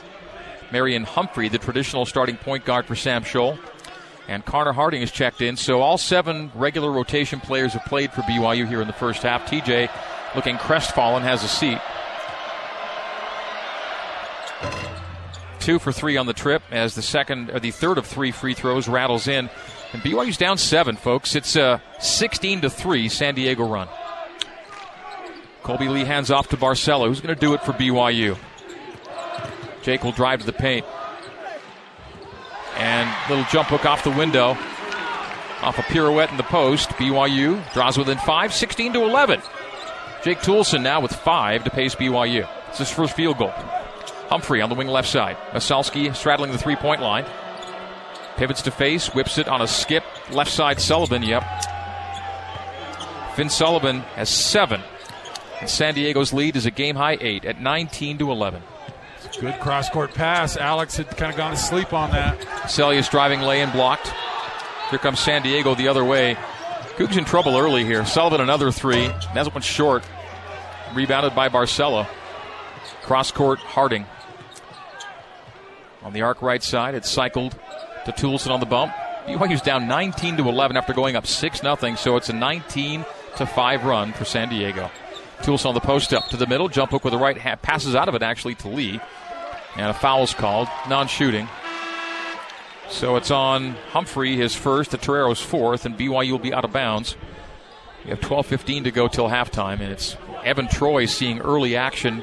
Marion 0.71 1.05
Humphrey, 1.05 1.49
the 1.49 1.57
traditional 1.57 2.05
starting 2.05 2.37
point 2.37 2.65
guard 2.65 2.85
for 2.85 2.95
Sam 2.95 3.23
Scholl. 3.23 3.57
And 4.27 4.43
Connor 4.43 4.73
Harding 4.73 5.01
has 5.01 5.11
checked 5.11 5.41
in. 5.41 5.55
So 5.55 5.81
all 5.81 5.97
seven 5.97 6.51
regular 6.55 6.91
rotation 6.91 7.39
players 7.39 7.73
have 7.73 7.85
played 7.85 8.11
for 8.11 8.21
BYU 8.21 8.67
here 8.67 8.81
in 8.81 8.87
the 8.87 8.93
first 8.93 9.21
half. 9.23 9.45
TJ 9.49 9.89
looking 10.35 10.57
crestfallen, 10.57 11.23
has 11.23 11.43
a 11.43 11.47
seat. 11.47 11.79
Two 15.59 15.79
for 15.79 15.91
three 15.91 16.17
on 16.17 16.27
the 16.27 16.33
trip 16.33 16.61
as 16.71 16.95
the 16.95 17.01
second 17.01 17.49
or 17.49 17.59
the 17.59 17.71
third 17.71 17.97
of 17.97 18.05
three 18.05 18.31
free 18.31 18.53
throws 18.53 18.87
rattles 18.87 19.27
in. 19.27 19.49
And 19.93 20.01
BYU's 20.01 20.37
down 20.37 20.57
seven, 20.57 20.95
folks. 20.95 21.35
It's 21.35 21.55
a 21.55 21.81
16 21.99 22.61
to 22.61 22.69
3 22.69 23.09
San 23.09 23.33
Diego 23.33 23.67
run. 23.67 23.87
Colby 25.63 25.87
Lee 25.87 26.03
hands 26.03 26.29
off 26.29 26.49
to 26.49 26.57
Barcelo. 26.57 27.07
Who's 27.07 27.21
going 27.21 27.33
to 27.33 27.39
do 27.39 27.53
it 27.53 27.63
for 27.63 27.71
BYU? 27.71 28.37
Jake 29.81 30.03
will 30.03 30.11
drive 30.11 30.41
to 30.41 30.45
the 30.45 30.53
paint. 30.53 30.85
And 32.77 33.09
little 33.29 33.45
jump 33.51 33.69
hook 33.69 33.85
off 33.85 34.03
the 34.03 34.11
window. 34.11 34.57
Off 35.61 35.79
a 35.79 35.83
pirouette 35.83 36.31
in 36.31 36.37
the 36.37 36.43
post. 36.43 36.89
BYU 36.89 37.73
draws 37.73 37.97
within 37.97 38.17
five, 38.19 38.53
16 38.53 38.93
to 38.93 39.03
11. 39.03 39.41
Jake 40.23 40.39
Toolson 40.39 40.81
now 40.81 40.99
with 40.99 41.13
five 41.13 41.63
to 41.63 41.69
pace 41.69 41.95
BYU. 41.95 42.47
It's 42.69 42.79
his 42.79 42.89
first 42.89 43.15
field 43.15 43.37
goal. 43.37 43.53
Humphrey 44.29 44.61
on 44.61 44.69
the 44.69 44.75
wing 44.75 44.87
left 44.87 45.07
side. 45.07 45.37
Massalski 45.51 46.15
straddling 46.15 46.51
the 46.51 46.57
three 46.57 46.75
point 46.75 47.01
line. 47.01 47.25
Pivots 48.37 48.63
to 48.63 48.71
face, 48.71 49.13
whips 49.13 49.37
it 49.37 49.47
on 49.47 49.61
a 49.61 49.67
skip. 49.67 50.03
Left 50.31 50.51
side 50.51 50.81
Sullivan, 50.81 51.23
yep. 51.23 51.43
Finn 53.35 53.49
Sullivan 53.49 54.01
has 54.15 54.29
seven. 54.29 54.81
And 55.61 55.69
San 55.69 55.93
Diego's 55.93 56.33
lead 56.33 56.55
is 56.55 56.65
a 56.65 56.71
game 56.71 56.95
high 56.95 57.17
eight 57.21 57.45
at 57.45 57.61
19 57.61 58.17
to 58.17 58.31
11. 58.31 58.61
Good 59.39 59.59
cross 59.59 59.89
court 59.89 60.13
pass. 60.13 60.55
Alex 60.55 60.97
had 60.97 61.09
kind 61.17 61.31
of 61.31 61.37
gone 61.37 61.51
to 61.51 61.57
sleep 61.57 61.93
on 61.93 62.11
that. 62.11 62.39
Seljaas 62.63 63.09
driving 63.09 63.41
lay 63.41 63.61
and 63.61 63.71
blocked. 63.71 64.13
Here 64.89 64.99
comes 64.99 65.19
San 65.19 65.41
Diego 65.41 65.75
the 65.75 65.87
other 65.87 66.05
way. 66.05 66.35
Cougs 66.95 67.17
in 67.17 67.25
trouble 67.25 67.57
early 67.57 67.83
here. 67.83 68.05
Sullivan 68.05 68.39
another 68.39 68.71
three. 68.71 69.07
That 69.33 69.53
one 69.53 69.61
short. 69.61 70.05
Rebounded 70.93 71.35
by 71.35 71.49
Barcelo. 71.49 72.07
Cross 73.01 73.31
court 73.31 73.59
Harding. 73.59 74.05
On 76.03 76.13
the 76.13 76.21
arc 76.21 76.41
right 76.41 76.63
side, 76.63 76.95
it's 76.95 77.09
cycled 77.09 77.57
to 78.05 78.11
Toolson 78.11 78.51
on 78.51 78.59
the 78.59 78.65
bump. 78.65 78.93
BYU's 79.27 79.61
down 79.61 79.87
19 79.87 80.37
to 80.37 80.47
11 80.47 80.77
after 80.77 80.93
going 80.93 81.15
up 81.15 81.25
6 81.25 81.61
0, 81.61 81.95
so 81.95 82.15
it's 82.15 82.29
a 82.29 82.33
19 82.33 83.03
to 83.37 83.45
5 83.45 83.83
run 83.83 84.13
for 84.13 84.23
San 84.23 84.49
Diego. 84.49 84.89
Toolson 85.39 85.65
on 85.65 85.73
the 85.73 85.81
post 85.81 86.13
up 86.13 86.29
to 86.29 86.37
the 86.37 86.47
middle, 86.47 86.69
jump 86.69 86.91
hook 86.91 87.03
with 87.03 87.11
the 87.11 87.19
right 87.19 87.37
hand, 87.37 87.61
passes 87.61 87.95
out 87.95 88.07
of 88.07 88.15
it 88.15 88.21
actually 88.21 88.55
to 88.55 88.67
Lee. 88.67 88.99
And 89.75 89.87
a 89.87 89.93
foul's 89.93 90.33
called, 90.33 90.67
non 90.87 91.07
shooting. 91.07 91.47
So 92.89 93.15
it's 93.15 93.31
on 93.31 93.71
Humphrey, 93.91 94.35
his 94.35 94.55
first, 94.55 94.91
the 94.91 94.97
Torero's 94.97 95.41
fourth, 95.41 95.85
and 95.85 95.97
BYU 95.97 96.31
will 96.31 96.39
be 96.39 96.53
out 96.53 96.65
of 96.65 96.71
bounds. 96.71 97.15
We 98.03 98.11
have 98.11 98.19
12.15 98.19 98.83
to 98.83 98.91
go 98.91 99.07
till 99.07 99.27
halftime, 99.27 99.79
and 99.79 99.91
it's 99.91 100.15
Evan 100.43 100.67
Troy 100.67 101.05
seeing 101.05 101.39
early 101.39 101.75
action 101.75 102.21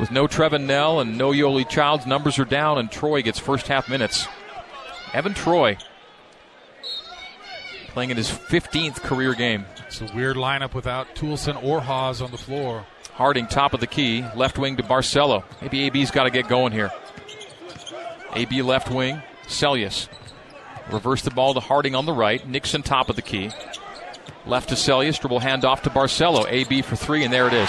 with 0.00 0.10
no 0.10 0.26
Trevin 0.26 0.66
Knell 0.66 1.00
and 1.00 1.18
no 1.18 1.30
Yoeli 1.30 1.68
Childs. 1.68 2.06
Numbers 2.06 2.38
are 2.38 2.46
down, 2.46 2.78
and 2.78 2.90
Troy 2.90 3.22
gets 3.22 3.38
first 3.38 3.68
half 3.68 3.88
minutes. 3.88 4.26
Evan 5.12 5.34
Troy 5.34 5.76
playing 7.88 8.10
in 8.10 8.16
his 8.16 8.30
15th 8.30 9.02
career 9.02 9.34
game. 9.34 9.66
It's 9.86 10.00
a 10.00 10.10
weird 10.14 10.36
lineup 10.36 10.72
without 10.72 11.14
Toolson 11.14 11.62
or 11.62 11.82
Haws 11.82 12.22
on 12.22 12.30
the 12.30 12.38
floor. 12.38 12.86
Harding, 13.14 13.46
top 13.46 13.74
of 13.74 13.80
the 13.80 13.86
key, 13.86 14.24
left 14.34 14.58
wing 14.58 14.76
to 14.76 14.82
Barcelo. 14.82 15.44
Maybe 15.60 15.86
AB's 15.86 16.10
got 16.10 16.24
to 16.24 16.30
get 16.30 16.48
going 16.48 16.72
here. 16.72 16.90
AB 18.34 18.62
left 18.62 18.90
wing, 18.90 19.22
Seljaas. 19.46 20.08
Reverse 20.90 21.22
the 21.22 21.30
ball 21.30 21.54
to 21.54 21.60
Harding 21.60 21.94
on 21.94 22.06
the 22.06 22.12
right. 22.12 22.46
Nixon, 22.48 22.82
top 22.82 23.10
of 23.10 23.16
the 23.16 23.22
key. 23.22 23.50
Left 24.46 24.70
to 24.70 24.74
Seljaas, 24.74 25.20
dribble 25.20 25.40
handoff 25.40 25.82
to 25.82 25.90
Barcelo. 25.90 26.46
AB 26.48 26.82
for 26.82 26.96
three, 26.96 27.22
and 27.22 27.32
there 27.32 27.46
it 27.46 27.52
is. 27.52 27.68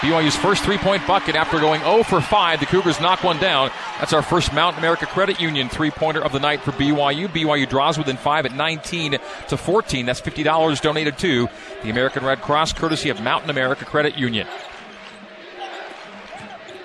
BYU's 0.00 0.36
first 0.36 0.62
three 0.64 0.78
point 0.78 1.06
bucket 1.06 1.34
after 1.34 1.58
going 1.58 1.80
0 1.80 2.02
for 2.02 2.20
5. 2.20 2.60
The 2.60 2.66
Cougars 2.66 3.00
knock 3.00 3.24
one 3.24 3.38
down. 3.38 3.70
That's 3.98 4.12
our 4.12 4.22
first 4.22 4.52
Mountain 4.52 4.78
America 4.78 5.06
Credit 5.06 5.40
Union 5.40 5.68
three 5.68 5.90
pointer 5.90 6.22
of 6.22 6.32
the 6.32 6.40
night 6.40 6.60
for 6.60 6.72
BYU. 6.72 7.26
BYU 7.28 7.68
draws 7.68 7.98
within 7.98 8.16
five 8.16 8.44
at 8.46 8.54
19 8.54 9.18
to 9.48 9.56
14. 9.56 10.06
That's 10.06 10.20
$50 10.20 10.80
donated 10.80 11.18
to 11.18 11.48
the 11.82 11.90
American 11.90 12.24
Red 12.24 12.42
Cross, 12.42 12.74
courtesy 12.74 13.08
of 13.08 13.20
Mountain 13.22 13.50
America 13.50 13.84
Credit 13.84 14.18
Union. 14.18 14.46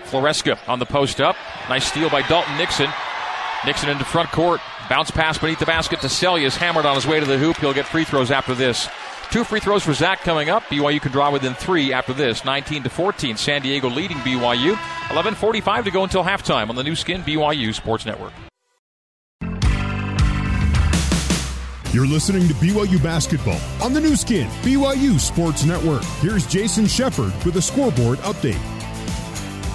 Floresca 0.09 0.57
on 0.67 0.79
the 0.79 0.85
post 0.85 1.21
up. 1.21 1.35
Nice 1.69 1.85
steal 1.85 2.09
by 2.09 2.21
Dalton 2.23 2.57
Nixon. 2.57 2.89
Nixon 3.65 3.89
into 3.89 4.05
front 4.05 4.29
court. 4.31 4.61
Bounce 4.89 5.11
pass 5.11 5.37
beneath 5.37 5.59
the 5.59 5.65
basket 5.65 6.01
to 6.01 6.07
Seljaas. 6.07 6.55
Hammered 6.55 6.85
on 6.85 6.95
his 6.95 7.05
way 7.05 7.19
to 7.19 7.25
the 7.25 7.37
hoop. 7.37 7.57
He'll 7.57 7.73
get 7.73 7.85
free 7.85 8.03
throws 8.03 8.31
after 8.31 8.55
this. 8.55 8.89
Two 9.31 9.43
free 9.43 9.59
throws 9.59 9.83
for 9.83 9.93
Zach 9.93 10.21
coming 10.21 10.49
up. 10.49 10.63
BYU 10.63 10.99
can 10.99 11.11
draw 11.11 11.31
within 11.31 11.53
three 11.53 11.93
after 11.93 12.13
this. 12.13 12.43
19 12.43 12.83
to 12.83 12.89
14. 12.89 13.37
San 13.37 13.61
Diego 13.61 13.87
leading 13.87 14.17
BYU. 14.17 14.75
11:45 15.09 15.83
to 15.85 15.91
go 15.91 16.03
until 16.03 16.23
halftime 16.23 16.69
on 16.69 16.75
the 16.75 16.83
Nu 16.83 16.95
Skin 16.95 17.21
BYU 17.21 17.73
Sports 17.73 18.05
Network. 18.05 18.33
You're 21.91 22.07
listening 22.07 22.47
to 22.47 22.53
BYU 22.55 23.01
basketball 23.01 23.59
on 23.81 23.93
the 23.93 24.01
Nu 24.01 24.15
Skin 24.15 24.47
BYU 24.61 25.19
Sports 25.19 25.65
Network. 25.65 26.03
Here's 26.21 26.45
Jason 26.45 26.87
Shepard 26.87 27.33
with 27.43 27.55
a 27.57 27.61
scoreboard 27.61 28.19
update. 28.19 28.78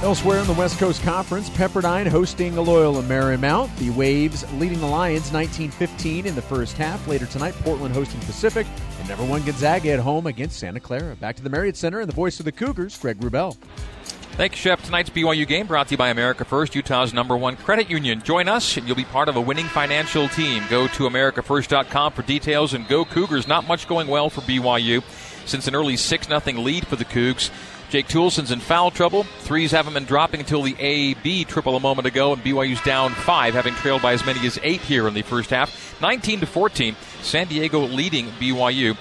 Elsewhere 0.04 0.40
in 0.40 0.46
the 0.46 0.52
West 0.52 0.78
Coast 0.78 1.02
Conference, 1.02 1.48
Pepperdine 1.48 2.06
hosting 2.06 2.54
Loyola 2.54 3.02
Marymount. 3.04 3.74
The 3.78 3.88
Waves 3.88 4.44
leading 4.58 4.78
the 4.78 4.86
Lions 4.86 5.30
19-15 5.30 6.26
in 6.26 6.34
the 6.34 6.42
first 6.42 6.76
half. 6.76 7.08
Later 7.08 7.24
tonight, 7.24 7.54
Portland 7.62 7.94
hosting 7.94 8.20
Pacific. 8.20 8.66
And 8.98 9.08
number 9.08 9.24
one 9.24 9.42
Gonzaga 9.44 9.92
at 9.92 10.00
home 10.00 10.26
against 10.26 10.58
Santa 10.58 10.78
Clara. 10.78 11.16
Back 11.16 11.36
to 11.36 11.42
the 11.42 11.48
Marriott 11.48 11.78
Center 11.78 12.00
and 12.00 12.08
the 12.08 12.14
voice 12.14 12.38
of 12.38 12.44
the 12.44 12.52
Cougars, 12.52 12.98
Greg 12.98 13.18
Wrubell. 13.20 13.56
Thank 14.32 14.52
you, 14.52 14.58
Chef. 14.58 14.84
Tonight's 14.84 15.08
BYU 15.08 15.48
game 15.48 15.66
brought 15.66 15.88
to 15.88 15.92
you 15.92 15.96
by 15.96 16.10
America 16.10 16.44
First, 16.44 16.74
Utah's 16.74 17.14
number 17.14 17.34
one 17.34 17.56
credit 17.56 17.88
union. 17.88 18.20
Join 18.20 18.46
us 18.46 18.76
and 18.76 18.86
you'll 18.86 18.96
be 18.96 19.06
part 19.06 19.30
of 19.30 19.36
a 19.36 19.40
winning 19.40 19.64
financial 19.68 20.28
team. 20.28 20.64
Go 20.68 20.86
to 20.86 21.04
AmericaFirst.com 21.04 22.12
for 22.12 22.20
details 22.20 22.74
and 22.74 22.86
go 22.88 23.06
Cougars. 23.06 23.48
Not 23.48 23.66
much 23.66 23.88
going 23.88 24.08
well 24.08 24.28
for 24.28 24.42
BYU 24.42 25.02
since 25.46 25.66
an 25.66 25.74
early 25.74 25.96
6 25.96 26.26
0 26.26 26.40
lead 26.60 26.86
for 26.86 26.96
the 26.96 27.06
Cougs. 27.06 27.50
Jake 27.94 28.08
Toolson's 28.08 28.50
in 28.50 28.58
foul 28.58 28.90
trouble. 28.90 29.22
Threes 29.22 29.70
haven't 29.70 29.94
been 29.94 30.04
dropping 30.04 30.40
until 30.40 30.62
the 30.62 30.74
AB 30.80 31.44
triple 31.44 31.76
a 31.76 31.80
moment 31.80 32.08
ago, 32.08 32.32
and 32.32 32.42
BYU's 32.42 32.82
down 32.82 33.12
five, 33.12 33.54
having 33.54 33.72
trailed 33.74 34.02
by 34.02 34.14
as 34.14 34.26
many 34.26 34.44
as 34.44 34.58
eight 34.64 34.80
here 34.80 35.06
in 35.06 35.14
the 35.14 35.22
first 35.22 35.50
half. 35.50 36.00
19 36.02 36.40
to 36.40 36.46
14. 36.46 36.96
San 37.22 37.46
Diego 37.46 37.78
leading 37.86 38.26
BYU. 38.30 38.96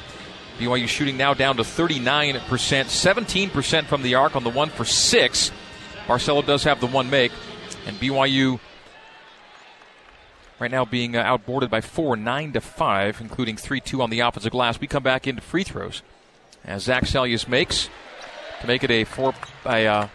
BYU 0.60 0.88
shooting 0.88 1.18
now 1.18 1.34
down 1.34 1.58
to 1.58 1.64
39%, 1.64 2.40
17% 2.40 3.86
from 3.86 4.04
the 4.04 4.14
arc 4.14 4.36
on 4.36 4.44
the 4.44 4.52
one 4.52 4.70
for 4.70 4.86
six. 4.86 5.52
Barcelo 6.06 6.46
does 6.46 6.64
have 6.66 6.80
the 6.80 6.86
one 6.86 7.10
make, 7.10 7.32
and 7.88 7.98
BYU 7.98 8.60
right 10.60 10.70
now 10.70 10.86
being 10.86 11.16
uh, 11.16 11.24
outboarded 11.24 11.72
by 11.72 11.82
four, 11.82 12.16
nine 12.16 12.54
to 12.54 12.62
five, 12.62 13.20
including 13.22 13.58
three 13.58 13.82
two 13.82 14.04
on 14.04 14.12
the 14.12 14.20
offensive 14.20 14.52
glass. 14.52 14.80
We 14.80 14.86
come 14.86 15.02
back 15.02 15.26
into 15.26 15.42
free 15.42 15.64
throws 15.64 16.04
as 16.64 16.84
Zach 16.84 17.06
Seljaas 17.06 17.48
makes 17.48 17.90
to 18.63 18.67
make 18.67 18.84
it 18.84 18.91
a 18.91 19.04
four 19.04 19.34
a 19.65 19.86
uh, 19.86 20.08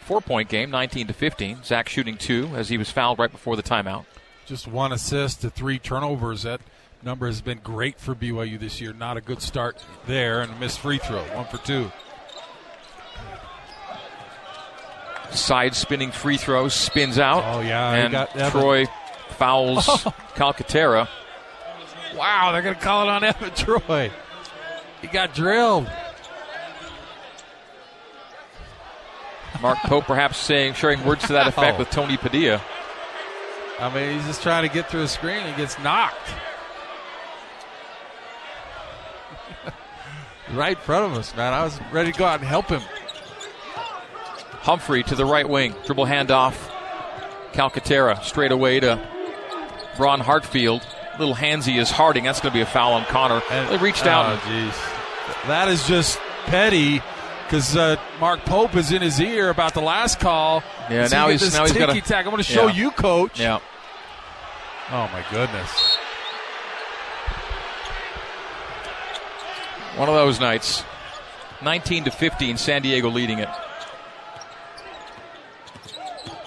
four 0.00 0.20
point 0.20 0.48
game, 0.48 0.70
19 0.70 1.08
to 1.08 1.12
15. 1.14 1.64
Zach 1.64 1.88
shooting 1.88 2.16
two 2.16 2.50
as 2.54 2.68
he 2.68 2.76
was 2.76 2.90
fouled 2.90 3.18
right 3.18 3.32
before 3.32 3.56
the 3.56 3.62
timeout. 3.62 4.04
Just 4.46 4.68
one 4.68 4.92
assist 4.92 5.40
to 5.40 5.50
three 5.50 5.78
turnovers. 5.78 6.42
That 6.42 6.60
number 7.02 7.26
has 7.26 7.40
been 7.40 7.60
great 7.64 7.98
for 7.98 8.14
BYU 8.14 8.58
this 8.58 8.80
year. 8.80 8.92
Not 8.92 9.16
a 9.16 9.22
good 9.22 9.40
start 9.40 9.82
there, 10.06 10.42
and 10.42 10.52
a 10.52 10.56
missed 10.56 10.80
free 10.80 10.98
throw, 10.98 11.22
one 11.34 11.46
for 11.46 11.56
two. 11.58 11.90
Side 15.30 15.74
spinning 15.74 16.10
free 16.10 16.36
throw 16.36 16.68
spins 16.68 17.18
out. 17.18 17.44
Oh 17.44 17.60
yeah, 17.60 17.92
and 17.92 18.12
got 18.12 18.50
Troy 18.50 18.86
fouls 19.30 19.86
Calcaterra. 20.34 21.08
Wow, 22.14 22.52
they're 22.52 22.62
going 22.62 22.74
to 22.74 22.80
call 22.80 23.04
it 23.04 23.08
on 23.08 23.24
Evan 23.24 23.54
Troy. 23.54 24.10
He 25.00 25.06
got 25.06 25.32
drilled. 25.32 25.88
Mark 29.60 29.78
Pope 29.78 30.04
perhaps 30.04 30.38
saying 30.38 30.74
sharing 30.74 31.04
words 31.04 31.26
to 31.26 31.32
that 31.34 31.46
oh. 31.46 31.48
effect 31.48 31.74
Wow. 31.74 31.78
with 31.78 31.90
Tony 31.90 32.16
Padilla. 32.16 32.60
I 33.78 33.94
mean, 33.94 34.14
he's 34.16 34.26
just 34.26 34.42
trying 34.42 34.68
to 34.68 34.72
get 34.72 34.90
through 34.90 35.02
a 35.02 35.08
screen. 35.08 35.46
He 35.46 35.52
gets 35.54 35.78
knocked. 35.78 36.16
right 40.52 40.76
in 40.76 40.82
front 40.82 41.10
of 41.12 41.18
us, 41.18 41.34
man. 41.34 41.52
I 41.54 41.64
was 41.64 41.80
ready 41.90 42.12
to 42.12 42.18
go 42.18 42.24
out 42.26 42.40
and 42.40 42.48
help 42.48 42.66
him. 42.66 42.82
Humphrey 44.60 45.02
to 45.04 45.14
the 45.14 45.24
right 45.24 45.48
wing. 45.48 45.74
Dribble 45.86 46.04
handoff. 46.06 46.54
Calcaterra 47.52 48.22
straight 48.22 48.52
away 48.52 48.80
to 48.80 49.00
Braun 49.96 50.20
Hartfield. 50.20 50.86
Little 51.18 51.34
handsy 51.34 51.78
is 51.78 51.90
Harding. 51.90 52.24
That's 52.24 52.40
going 52.40 52.52
to 52.52 52.56
be 52.58 52.62
a 52.62 52.66
foul 52.66 52.92
on 52.92 53.04
Connor. 53.06 53.42
they 53.50 53.78
reached 53.78 54.06
out. 54.06 54.26
Oh, 54.26 54.32
and- 54.50 54.70
jeez. 54.72 54.96
That 55.46 55.68
is 55.68 55.86
just 55.86 56.18
petty 56.46 57.00
because 57.50 57.76
uh, 57.76 57.96
Mark 58.20 58.44
Pope 58.44 58.76
is 58.76 58.92
in 58.92 59.02
his 59.02 59.18
ear 59.20 59.50
about 59.50 59.74
the 59.74 59.80
last 59.80 60.20
call. 60.20 60.62
Yeah, 60.88 61.08
now 61.08 61.26
he's- 61.28 61.40
this 61.40 61.52
now 61.52 61.64
he's 61.64 61.72
gotta- 61.72 61.92
ticky 61.94 62.06
tack. 62.06 62.24
I'm 62.24 62.30
going 62.30 62.36
to 62.36 62.48
show 62.48 62.68
Yeah. 62.68 62.74
you, 62.74 62.90
coach. 62.92 63.40
yeah. 63.40 63.58
Oh 64.92 65.08
my 65.12 65.24
goodness. 65.32 65.96
One 69.96 70.08
of 70.08 70.14
those 70.14 70.38
nights. 70.38 70.84
19 71.62 72.04
to 72.04 72.10
15, 72.12 72.56
San 72.56 72.82
Diego 72.82 73.10
leading 73.10 73.40
it. 73.40 73.48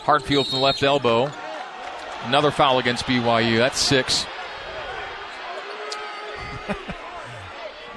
Hartfield 0.05 0.47
from 0.47 0.59
the 0.59 0.63
left 0.63 0.83
elbow. 0.83 1.29
Another 2.23 2.49
foul 2.51 2.79
against 2.79 3.05
BYU. 3.05 3.57
That's 3.57 3.77
six. 3.77 4.25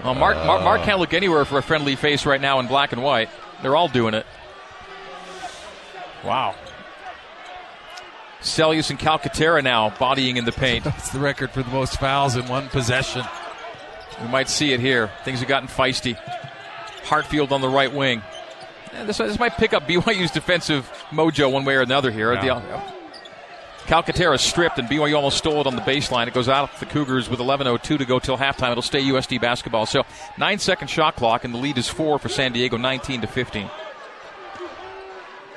well, 0.04 0.14
Mark, 0.14 0.36
Mark, 0.36 0.62
Mark 0.62 0.82
can't 0.82 0.98
look 1.00 1.14
anywhere 1.14 1.44
for 1.44 1.58
a 1.58 1.62
friendly 1.62 1.96
face 1.96 2.26
right 2.26 2.40
now 2.40 2.60
in 2.60 2.66
black 2.66 2.92
and 2.92 3.02
white. 3.02 3.28
They're 3.62 3.76
all 3.76 3.88
doing 3.88 4.14
it. 4.14 4.26
Wow. 6.24 6.54
Seljaas 8.40 8.90
and 8.90 8.98
Calcaterra 8.98 9.62
now 9.62 9.90
bodying 9.98 10.36
in 10.36 10.44
the 10.44 10.52
paint. 10.52 10.84
That's 10.84 11.10
the 11.10 11.18
record 11.18 11.50
for 11.50 11.62
the 11.62 11.70
most 11.70 11.98
fouls 11.98 12.36
in 12.36 12.46
one 12.48 12.68
possession. 12.68 13.24
We 14.20 14.28
might 14.28 14.48
see 14.48 14.72
it 14.72 14.80
here. 14.80 15.10
Things 15.24 15.40
have 15.40 15.48
gotten 15.48 15.68
feisty. 15.68 16.16
Hartfield 17.04 17.52
on 17.52 17.60
the 17.60 17.68
right 17.68 17.92
wing. 17.92 18.22
Eh, 18.92 19.04
This, 19.04 19.18
this 19.18 19.38
might 19.38 19.56
pick 19.56 19.72
up 19.72 19.82
BYU's 19.88 20.30
defensive 20.30 20.90
mojo 21.10 21.50
one 21.50 21.64
way 21.64 21.74
or 21.76 21.80
another 21.82 22.10
here. 22.10 22.32
Yeah. 22.34 22.60
The- 22.60 22.95
Calcaterra 23.86 24.38
stripped, 24.38 24.78
and 24.78 24.88
BYU 24.88 25.16
almost 25.16 25.38
stole 25.38 25.60
it 25.60 25.66
on 25.66 25.76
the 25.76 25.82
baseline. 25.82 26.26
It 26.26 26.34
goes 26.34 26.48
out 26.48 26.70
the 26.80 26.86
Cougars 26.86 27.28
with 27.28 27.40
11.02 27.40 27.98
to 27.98 28.04
go 28.04 28.18
till 28.18 28.36
halftime. 28.36 28.72
It'll 28.72 28.82
stay 28.82 29.02
USD 29.02 29.40
basketball. 29.40 29.86
So 29.86 30.04
nine 30.36 30.58
second 30.58 30.88
shot 30.88 31.16
clock, 31.16 31.44
and 31.44 31.54
the 31.54 31.58
lead 31.58 31.78
is 31.78 31.88
four 31.88 32.18
for 32.18 32.28
San 32.28 32.52
Diego, 32.52 32.76
19 32.76 33.22
to 33.22 33.26
15. 33.26 33.70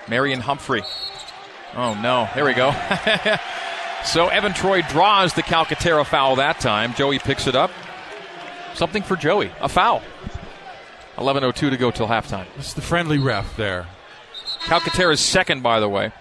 Marion 0.07 0.39
Humphrey. 0.39 0.83
Oh 1.75 1.93
no! 2.01 2.27
There 2.33 2.45
we 2.45 2.53
go. 2.53 2.71
so 4.05 4.27
Evan 4.27 4.53
Troy 4.53 4.81
draws 4.81 5.33
the 5.33 5.43
Calcaterra 5.43 6.05
foul 6.05 6.37
that 6.37 6.59
time. 6.59 6.93
Joey 6.95 7.19
picks 7.19 7.47
it 7.47 7.55
up. 7.55 7.71
Something 8.73 9.03
for 9.03 9.15
Joey. 9.15 9.51
A 9.61 9.69
foul. 9.69 10.01
11.02 11.17 11.69
to 11.69 11.77
go 11.77 11.91
till 11.91 12.07
halftime. 12.07 12.45
It's 12.57 12.73
the 12.73 12.81
friendly 12.81 13.19
ref 13.19 13.57
there. 13.57 13.87
Calcaterra's 14.61 15.19
second, 15.19 15.61
by 15.61 15.79
the 15.79 15.89
way. 15.89 16.11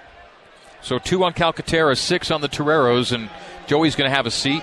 So 0.82 0.98
two 0.98 1.24
on 1.24 1.32
Calcaterra, 1.32 1.96
six 1.96 2.30
on 2.30 2.40
the 2.40 2.48
Toreros, 2.48 3.12
and 3.12 3.28
Joey's 3.66 3.96
going 3.96 4.10
to 4.10 4.14
have 4.14 4.26
a 4.26 4.30
seat. 4.30 4.62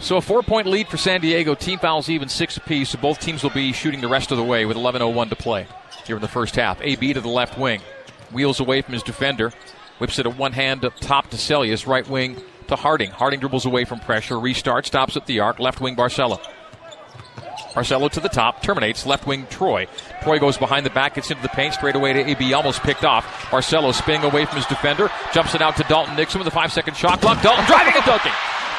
So 0.00 0.16
a 0.16 0.20
four 0.22 0.42
point 0.42 0.66
lead 0.66 0.88
for 0.88 0.96
San 0.96 1.20
Diego. 1.20 1.54
Team 1.54 1.78
fouls 1.78 2.08
even 2.08 2.28
six 2.28 2.56
apiece, 2.56 2.90
so 2.90 2.98
both 2.98 3.20
teams 3.20 3.42
will 3.42 3.50
be 3.50 3.72
shooting 3.72 4.00
the 4.00 4.08
rest 4.08 4.30
of 4.30 4.38
the 4.38 4.44
way 4.44 4.64
with 4.64 4.76
11.01 4.76 5.28
to 5.28 5.36
play 5.36 5.66
here 6.06 6.16
in 6.16 6.22
the 6.22 6.28
first 6.28 6.56
half. 6.56 6.80
AB 6.80 7.12
to 7.12 7.20
the 7.20 7.28
left 7.28 7.58
wing. 7.58 7.82
Wheels 8.32 8.60
away 8.60 8.80
from 8.80 8.94
his 8.94 9.02
defender. 9.02 9.52
Whips 9.98 10.18
it 10.18 10.26
at 10.26 10.38
one 10.38 10.52
hand 10.52 10.86
up 10.86 10.94
top 11.00 11.28
to 11.30 11.36
Seljaas, 11.36 11.86
right 11.86 12.08
wing 12.08 12.40
to 12.68 12.76
Harding. 12.76 13.10
Harding 13.10 13.40
dribbles 13.40 13.66
away 13.66 13.84
from 13.84 14.00
pressure, 14.00 14.36
restarts, 14.36 14.86
stops 14.86 15.16
at 15.16 15.26
the 15.26 15.40
arc, 15.40 15.58
left 15.58 15.80
wing 15.82 15.94
Barcelo. 15.96 16.40
Barcelo 17.72 18.10
to 18.10 18.20
the 18.20 18.28
top, 18.28 18.62
terminates, 18.62 19.06
left 19.06 19.26
wing 19.26 19.46
Troy. 19.48 19.86
Troy 20.22 20.38
goes 20.38 20.58
behind 20.58 20.84
the 20.84 20.90
back, 20.90 21.14
gets 21.14 21.30
into 21.30 21.42
the 21.42 21.48
paint, 21.48 21.74
straight 21.74 21.94
away 21.94 22.12
to 22.12 22.30
AB, 22.30 22.52
almost 22.52 22.82
picked 22.82 23.04
off. 23.04 23.24
Barcelo 23.50 23.94
spinning 23.94 24.24
away 24.24 24.44
from 24.44 24.56
his 24.56 24.66
defender, 24.66 25.10
jumps 25.32 25.54
it 25.54 25.62
out 25.62 25.76
to 25.76 25.84
Dalton 25.84 26.16
Nixon 26.16 26.40
with 26.40 26.48
a 26.48 26.50
five 26.50 26.72
second 26.72 26.96
shot 26.96 27.20
clock. 27.20 27.42
Dalton 27.42 27.64
driving 27.66 27.94
and 27.94 28.04
dunking. 28.04 28.32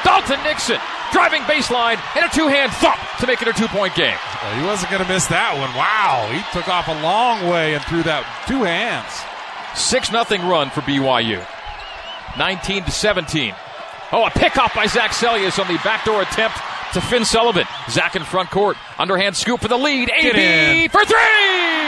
Dalton 0.04 0.42
Nixon 0.44 0.78
driving 1.12 1.42
baseline 1.42 2.00
and 2.16 2.24
a 2.24 2.34
two 2.34 2.48
hand 2.48 2.72
thump 2.72 2.98
to 3.20 3.26
make 3.26 3.40
it 3.40 3.48
a 3.48 3.52
two 3.52 3.68
point 3.68 3.94
game. 3.94 4.16
Well, 4.42 4.60
he 4.60 4.66
wasn't 4.66 4.90
going 4.90 5.02
to 5.02 5.08
miss 5.08 5.26
that 5.26 5.56
one. 5.56 5.72
Wow, 5.76 6.28
he 6.32 6.40
took 6.52 6.68
off 6.68 6.88
a 6.88 7.00
long 7.02 7.48
way 7.48 7.74
and 7.74 7.82
threw 7.84 8.02
that 8.02 8.24
two 8.48 8.64
hands. 8.64 9.08
6 9.74 10.10
0 10.10 10.48
run 10.48 10.70
for 10.70 10.80
BYU. 10.82 11.46
19 12.36 12.84
to 12.84 12.90
17. 12.90 13.54
Oh, 14.12 14.26
a 14.26 14.30
pickoff 14.30 14.74
by 14.74 14.86
Zach 14.86 15.12
Seljaas 15.12 15.58
on 15.58 15.72
the 15.72 15.80
backdoor 15.82 16.22
attempt 16.22 16.58
to 16.94 17.00
Finn 17.00 17.24
Sullivan. 17.24 17.66
Zach 17.90 18.16
in 18.16 18.24
front 18.24 18.50
court. 18.50 18.76
Underhand 18.98 19.36
scoop 19.36 19.60
for 19.60 19.68
the 19.68 19.76
lead. 19.76 20.10
AB 20.10 20.88
for 20.88 21.04
three! 21.04 21.82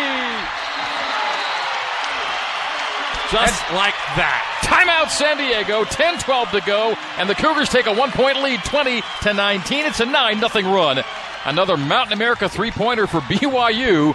Just 3.30 3.72
like 3.72 3.94
that. 4.14 4.60
Timeout 4.62 5.10
San 5.10 5.38
Diego, 5.38 5.84
10 5.84 6.18
12 6.18 6.50
to 6.52 6.60
go, 6.60 6.94
and 7.18 7.28
the 7.28 7.34
Cougars 7.34 7.68
take 7.68 7.86
a 7.86 7.92
one 7.92 8.10
point 8.12 8.40
lead, 8.42 8.62
20 8.64 9.02
to 9.22 9.32
19. 9.34 9.86
It's 9.86 10.00
a 10.00 10.06
9 10.06 10.38
0 10.40 10.72
run. 10.72 11.02
Another 11.44 11.76
Mountain 11.76 12.12
America 12.12 12.48
three 12.48 12.70
pointer 12.70 13.06
for 13.06 13.20
BYU. 13.20 14.14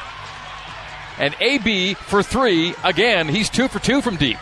And 1.18 1.36
AB 1.42 1.96
for 1.96 2.24
three. 2.24 2.74
Again, 2.84 3.28
he's 3.28 3.50
two 3.50 3.68
for 3.68 3.80
two 3.80 4.02
from 4.02 4.16
deep. 4.16 4.38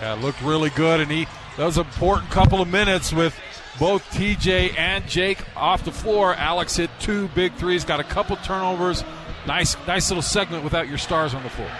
Yeah, 0.00 0.14
looked 0.14 0.40
really 0.42 0.70
good, 0.70 1.00
and 1.00 1.10
he 1.10 1.26
that 1.56 1.64
was 1.64 1.76
an 1.76 1.86
important 1.86 2.30
couple 2.30 2.60
of 2.60 2.68
minutes 2.68 3.12
with 3.12 3.36
both 3.78 4.02
TJ 4.10 4.78
and 4.78 5.06
Jake 5.08 5.38
off 5.56 5.84
the 5.84 5.92
floor. 5.92 6.34
Alex 6.34 6.76
hit 6.76 6.90
two 7.00 7.28
big 7.28 7.54
threes, 7.54 7.84
got 7.84 8.00
a 8.00 8.04
couple 8.04 8.36
turnovers. 8.36 9.04
Nice, 9.46 9.76
nice 9.86 10.10
little 10.10 10.22
segment 10.22 10.64
without 10.64 10.88
your 10.88 10.98
stars 10.98 11.34
on 11.34 11.42
the 11.42 11.50
floor. 11.50 11.70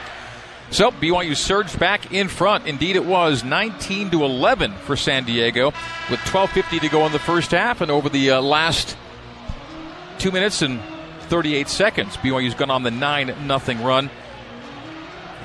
So 0.71 0.91
BYU 0.91 1.37
surged 1.37 1.79
back 1.79 2.13
in 2.13 2.29
front. 2.29 2.67
Indeed, 2.67 2.97
it 2.97 3.05
was 3.05 3.45
19 3.45 4.11
to 4.11 4.25
11 4.25 4.73
for 4.73 4.97
San 4.97 5.25
Diego, 5.25 5.73
with 6.11 6.21
12:50 6.21 6.81
to 6.81 6.89
go 6.89 7.07
in 7.07 7.13
the 7.13 7.19
first 7.19 7.53
half, 7.53 7.81
and 7.81 7.91
over 7.91 8.09
the 8.09 8.33
uh, 8.33 8.41
last 8.41 8.97
two 10.19 10.33
minutes 10.33 10.63
and 10.63 10.81
38 11.29 11.69
seconds, 11.69 12.17
BYU's 12.17 12.55
gone 12.55 12.71
on 12.71 12.83
the 12.83 12.91
nine 12.91 13.35
nothing 13.47 13.83
run. 13.83 14.11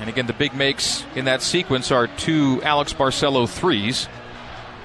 And 0.00 0.08
again, 0.08 0.26
the 0.26 0.32
big 0.32 0.54
makes 0.54 1.04
in 1.14 1.26
that 1.26 1.42
sequence 1.42 1.90
are 1.92 2.06
two 2.06 2.62
Alex 2.62 2.92
Barcelo 2.92 3.48
threes. 3.48 4.08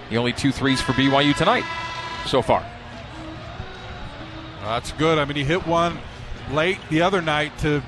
The 0.10 0.18
only 0.18 0.34
two 0.34 0.52
threes 0.52 0.82
for 0.82 0.94
BYU 0.94 1.36
tonight 1.36 1.63
so 2.26 2.41
far. 2.41 2.65
That's 4.62 4.91
good. 4.94 5.18
I 5.18 5.26
mean, 5.26 5.38
he 5.38 5.44
hit 5.44 5.65
one 5.68 5.98
late 6.52 6.80
the 6.89 7.02
other 7.02 7.22
night 7.22 7.58
to 7.60 7.82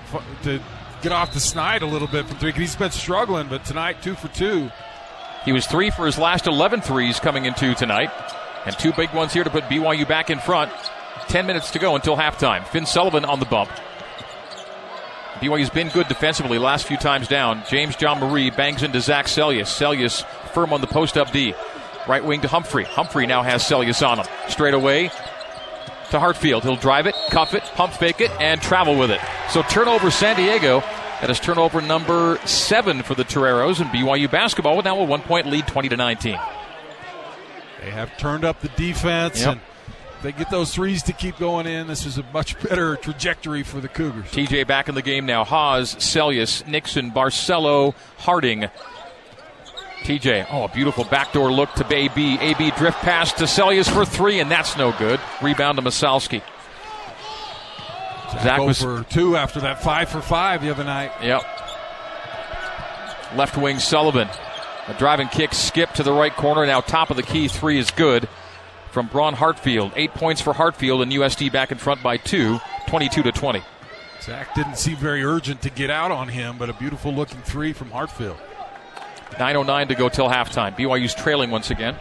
to 0.43 0.61
get 1.01 1.11
off 1.11 1.33
the 1.33 1.39
snide 1.39 1.81
a 1.81 1.85
little 1.85 2.07
bit 2.07 2.25
from 2.25 2.37
three. 2.37 2.51
he's 2.51 2.75
been 2.75 2.91
struggling, 2.91 3.47
but 3.47 3.65
tonight 3.65 4.01
two 4.01 4.15
for 4.15 4.27
two. 4.29 4.69
He 5.45 5.53
was 5.53 5.65
three 5.65 5.91
for 5.91 6.05
his 6.05 6.17
last 6.17 6.45
11 6.45 6.81
threes 6.81 7.19
coming 7.19 7.45
into 7.45 7.73
tonight. 7.73 8.11
And 8.65 8.77
two 8.77 8.91
big 8.91 9.13
ones 9.13 9.31
here 9.31 9.45
to 9.45 9.49
put 9.49 9.63
BYU 9.65 10.05
back 10.05 10.29
in 10.29 10.39
front. 10.39 10.73
10 11.29 11.45
minutes 11.45 11.71
to 11.71 11.79
go 11.79 11.95
until 11.95 12.17
halftime. 12.17 12.67
Finn 12.67 12.85
Sullivan 12.85 13.23
on 13.23 13.39
the 13.39 13.45
bump. 13.45 13.69
BYU's 15.39 15.69
been 15.69 15.87
good 15.89 16.07
defensively 16.09 16.57
last 16.57 16.85
few 16.85 16.97
times 16.97 17.27
down. 17.27 17.63
James 17.69 17.95
Jean-Marie 17.95 18.49
bangs 18.49 18.83
into 18.83 18.99
Zach 18.99 19.27
Seljaas. 19.27 19.67
Seljaas 19.67 20.25
firm 20.49 20.73
on 20.73 20.81
the 20.81 20.87
post 20.87 21.17
up 21.17 21.31
D. 21.31 21.53
Right 22.07 22.23
wing 22.23 22.41
to 22.41 22.47
Humphrey. 22.47 22.83
Humphrey 22.85 23.27
now 23.27 23.43
has 23.43 23.63
Seljaas 23.63 24.07
on 24.07 24.19
him. 24.19 24.25
Straight 24.49 24.73
away 24.73 25.09
to 26.11 26.19
Hartfield. 26.19 26.63
He'll 26.63 26.75
drive 26.77 27.05
it, 27.05 27.15
cuff 27.31 27.53
it, 27.53 27.63
pump 27.75 27.93
fake 27.93 28.21
it, 28.21 28.31
and 28.39 28.61
travel 28.61 28.97
with 28.97 29.11
it. 29.11 29.19
So 29.49 29.61
turnover 29.63 30.09
San 30.11 30.35
Diego. 30.37 30.79
That 31.19 31.29
is 31.31 31.39
turnover 31.39 31.81
number 31.81 32.37
seven 32.45 33.01
for 33.01 33.15
the 33.15 33.23
Toreros 33.23 33.81
and 33.81 33.89
BYU 33.89 34.29
basketball 34.29 34.77
with 34.77 34.85
now 34.85 34.99
a 34.99 35.03
one 35.03 35.21
point 35.21 35.47
lead, 35.47 35.65
20 35.67 35.89
to 35.89 35.97
19. 35.97 36.39
They 37.81 37.91
have 37.91 38.15
turned 38.17 38.45
up 38.45 38.61
the 38.61 38.69
defense, 38.69 39.39
Yep. 39.41 39.51
and 39.53 39.61
they 40.21 40.31
get 40.31 40.49
those 40.49 40.73
threes 40.73 41.03
to 41.03 41.13
keep 41.13 41.37
going 41.37 41.65
in. 41.67 41.87
This 41.87 42.05
is 42.05 42.17
a 42.17 42.23
much 42.33 42.59
better 42.61 42.95
trajectory 42.97 43.63
for 43.63 43.79
the 43.79 43.87
Cougars. 43.87 44.25
TJ 44.31 44.65
back 44.67 44.89
in 44.89 44.95
the 44.95 45.01
game 45.01 45.25
now. 45.25 45.43
Haws, 45.43 45.95
Seljaas, 45.95 46.65
Nixon, 46.67 47.11
Barcelo, 47.11 47.93
Harding. 48.19 48.69
TJ, 50.03 50.47
oh, 50.51 50.63
a 50.63 50.67
beautiful 50.69 51.03
backdoor 51.03 51.51
look 51.51 51.73
to 51.73 51.93
AB. 51.93 52.37
AB 52.39 52.71
drift 52.71 52.97
pass 52.99 53.33
to 53.33 53.43
Seljaas 53.43 53.89
for 53.91 54.05
three, 54.05 54.39
and 54.39 54.49
that's 54.49 54.77
no 54.77 54.93
good. 54.93 55.19
Rebound 55.41 55.77
to 55.77 55.83
Massalski. 55.83 56.41
Zach 58.43 58.61
was 58.61 58.81
for 58.81 59.03
two 59.09 59.35
after 59.35 59.61
that 59.61 59.81
five 59.81 60.09
for 60.09 60.21
five 60.21 60.61
the 60.61 60.69
other 60.69 60.83
night. 60.83 61.11
Yep. 61.21 61.41
Left 63.35 63.57
wing 63.57 63.79
Sullivan. 63.79 64.29
A 64.87 64.93
driving 64.93 65.27
kick 65.27 65.53
skip 65.53 65.93
to 65.93 66.03
the 66.03 66.13
right 66.13 66.33
corner. 66.33 66.65
Now 66.65 66.81
top 66.81 67.09
of 67.09 67.17
the 67.17 67.23
key 67.23 67.47
three 67.47 67.77
is 67.77 67.91
good 67.91 68.29
from 68.91 69.07
Braun 69.07 69.33
Hartfield. 69.33 69.91
Eight 69.95 70.13
points 70.13 70.41
for 70.41 70.53
Hartfield 70.53 71.01
and 71.01 71.11
USD 71.11 71.51
back 71.51 71.71
in 71.71 71.77
front 71.77 72.01
by 72.01 72.17
two, 72.17 72.59
22 72.87 73.23
to 73.23 73.31
20. 73.31 73.61
Zach 74.21 74.55
didn't 74.55 74.77
seem 74.77 74.97
very 74.97 75.23
urgent 75.23 75.61
to 75.61 75.69
get 75.69 75.89
out 75.89 76.11
on 76.11 76.27
him, 76.27 76.57
but 76.57 76.69
a 76.69 76.73
beautiful 76.73 77.13
looking 77.13 77.41
three 77.41 77.73
from 77.73 77.91
Hartfield. 77.91 78.37
9.09 79.31 79.89
to 79.89 79.95
go 79.95 80.09
till 80.09 80.27
halftime. 80.27 80.75
BYU's 80.75 81.13
trailing 81.13 81.51
once 81.51 81.69
again. 81.69 81.95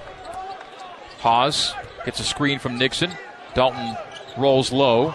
Haws 1.18 1.74
gets 2.04 2.20
a 2.20 2.24
screen 2.24 2.58
from 2.58 2.78
Nixon. 2.78 3.10
Dalton 3.54 3.96
rolls 4.36 4.72
low. 4.72 5.14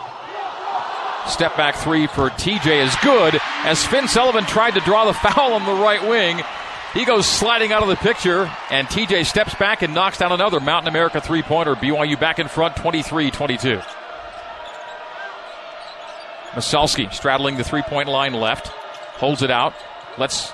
Step 1.27 1.55
back 1.55 1.75
three 1.75 2.07
for 2.07 2.29
TJ 2.29 2.83
is 2.83 2.95
good 3.03 3.39
as 3.63 3.85
Finn 3.85 4.07
Sullivan 4.07 4.45
tried 4.45 4.71
to 4.71 4.79
draw 4.81 5.05
the 5.05 5.13
foul 5.13 5.53
on 5.53 5.65
the 5.65 5.81
right 5.81 6.01
wing. 6.07 6.41
He 6.93 7.05
goes 7.05 7.25
sliding 7.25 7.71
out 7.71 7.83
of 7.83 7.87
the 7.87 7.95
picture, 7.95 8.51
and 8.69 8.85
TJ 8.87 9.25
steps 9.25 9.55
back 9.55 9.81
and 9.81 9.93
knocks 9.93 10.17
down 10.17 10.33
another 10.33 10.59
Mountain 10.59 10.89
America 10.89 11.21
three 11.21 11.41
pointer. 11.41 11.75
BYU 11.75 12.19
back 12.19 12.39
in 12.39 12.49
front 12.49 12.75
23 12.75 13.31
22. 13.31 13.81
Massalski 16.51 17.13
straddling 17.13 17.55
the 17.55 17.63
three 17.63 17.81
point 17.83 18.09
line 18.09 18.33
left, 18.33 18.67
holds 18.67 19.41
it 19.41 19.51
out, 19.51 19.73
lets 20.17 20.51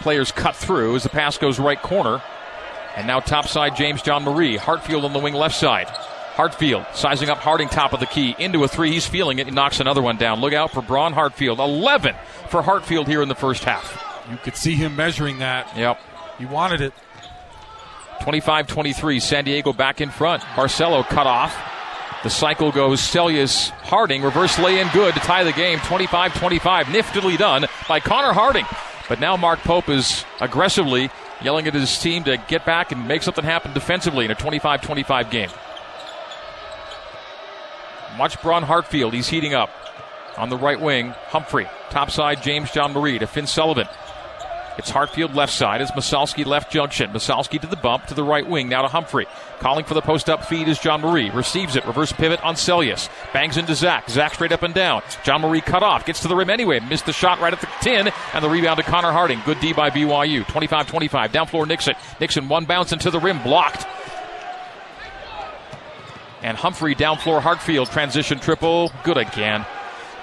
players 0.00 0.32
cut 0.32 0.56
through 0.56 0.96
as 0.96 1.02
the 1.02 1.08
pass 1.08 1.38
goes 1.38 1.58
right 1.58 1.80
corner. 1.80 2.22
And 2.96 3.06
now 3.06 3.20
topside 3.20 3.76
James 3.76 4.02
Jean-Marie. 4.02 4.56
Hartfield 4.56 5.04
on 5.04 5.12
the 5.12 5.18
wing 5.18 5.34
left 5.34 5.54
side. 5.54 5.88
Hartfield 6.38 6.86
sizing 6.94 7.30
up 7.30 7.38
Harding 7.38 7.68
top 7.68 7.92
of 7.92 8.00
the 8.00 8.06
key 8.06 8.34
into 8.38 8.62
a 8.64 8.68
three. 8.68 8.92
He's 8.92 9.06
feeling 9.06 9.38
it. 9.38 9.46
He 9.46 9.52
knocks 9.52 9.80
another 9.80 10.02
one 10.02 10.16
down. 10.16 10.40
Look 10.40 10.52
out 10.52 10.72
for 10.72 10.82
Braun 10.82 11.12
Hartfield. 11.12 11.58
11 11.58 12.14
for 12.48 12.62
Hartfield 12.62 13.06
here 13.06 13.22
in 13.22 13.28
the 13.28 13.34
first 13.34 13.64
half. 13.64 14.04
You 14.30 14.36
could 14.38 14.56
see 14.56 14.74
him 14.74 14.94
measuring 14.94 15.40
that. 15.40 15.76
Yep. 15.76 16.00
He 16.38 16.46
wanted 16.46 16.80
it. 16.80 16.92
25 18.22 18.66
23. 18.66 19.20
San 19.20 19.44
Diego 19.44 19.72
back 19.72 20.00
in 20.00 20.10
front. 20.10 20.42
Barcelo 20.42 21.04
cut 21.04 21.26
off. 21.26 21.56
The 22.22 22.30
cycle 22.30 22.72
goes 22.72 23.00
Seljaas 23.00 23.70
Harding. 23.70 24.22
Reverse 24.22 24.58
lay 24.58 24.80
in 24.80 24.88
good 24.92 25.14
to 25.14 25.20
tie 25.20 25.44
the 25.44 25.52
game. 25.52 25.78
25 25.80 26.34
25. 26.34 26.86
Niftily 26.86 27.36
done 27.36 27.66
by 27.88 28.00
Connor 28.00 28.32
Harding. 28.32 28.66
But 29.08 29.20
now 29.20 29.36
Mark 29.36 29.60
Pope 29.60 29.88
is 29.88 30.24
aggressively 30.40 31.10
yelling 31.40 31.66
at 31.66 31.74
his 31.74 31.98
team 31.98 32.24
to 32.24 32.36
get 32.48 32.66
back 32.66 32.92
and 32.92 33.08
make 33.08 33.22
something 33.22 33.44
happen 33.44 33.72
defensively 33.72 34.24
in 34.24 34.30
a 34.30 34.34
25 34.34 34.82
25 34.82 35.30
game. 35.30 35.50
Watch 38.18 38.40
Braun 38.42 38.64
Hartfield. 38.64 39.12
He's 39.12 39.28
heating 39.28 39.54
up. 39.54 39.70
On 40.36 40.48
the 40.48 40.56
right 40.56 40.80
wing, 40.80 41.10
Humphrey. 41.28 41.68
Topside, 41.90 42.42
James 42.42 42.70
Jean-Marie 42.70 43.18
to 43.18 43.26
Finn 43.26 43.46
Sullivan. 43.46 43.88
It's 44.78 44.90
Hartfield 44.90 45.34
left 45.34 45.52
side 45.52 45.80
as 45.80 45.90
Massalski 45.90 46.46
left 46.46 46.70
junction. 46.70 47.10
Massalski 47.10 47.60
to 47.60 47.66
the 47.66 47.76
bump 47.76 48.06
to 48.06 48.14
the 48.14 48.22
right 48.22 48.48
wing. 48.48 48.68
Now 48.68 48.82
to 48.82 48.88
Humphrey. 48.88 49.26
Calling 49.58 49.84
for 49.84 49.94
the 49.94 50.00
post 50.00 50.30
up 50.30 50.44
feed 50.44 50.68
is 50.68 50.78
Jean-Marie. 50.78 51.30
Receives 51.30 51.74
it. 51.74 51.84
Reverse 51.84 52.12
pivot 52.12 52.40
on 52.44 52.54
Seljaas. 52.54 53.08
Bangs 53.32 53.56
into 53.56 53.74
Zach. 53.74 54.08
Zach 54.08 54.34
straight 54.34 54.52
up 54.52 54.62
and 54.62 54.72
down. 54.72 55.02
Jean-Marie 55.24 55.62
cut 55.62 55.82
off. 55.82 56.06
Gets 56.06 56.20
to 56.20 56.28
the 56.28 56.36
rim 56.36 56.48
anyway. 56.48 56.78
Missed 56.78 57.06
the 57.06 57.12
shot 57.12 57.40
right 57.40 57.52
at 57.52 57.60
the 57.60 57.68
10. 57.80 58.12
And 58.34 58.44
the 58.44 58.48
rebound 58.48 58.78
to 58.78 58.84
Connor 58.84 59.10
Harding. 59.10 59.40
Good 59.44 59.58
D 59.58 59.72
by 59.72 59.90
BYU. 59.90 60.46
25 60.46 60.86
25. 60.86 61.32
Down 61.32 61.48
floor 61.48 61.66
Nixon. 61.66 61.94
Nixon 62.20 62.48
one 62.48 62.64
bounce 62.64 62.92
into 62.92 63.10
the 63.10 63.18
rim. 63.18 63.42
Blocked. 63.42 63.84
And 66.40 66.56
Humphrey 66.56 66.94
down 66.94 67.18
floor 67.18 67.40
Hartfield. 67.40 67.90
Transition 67.90 68.38
triple. 68.38 68.92
Good 69.02 69.16
again. 69.16 69.66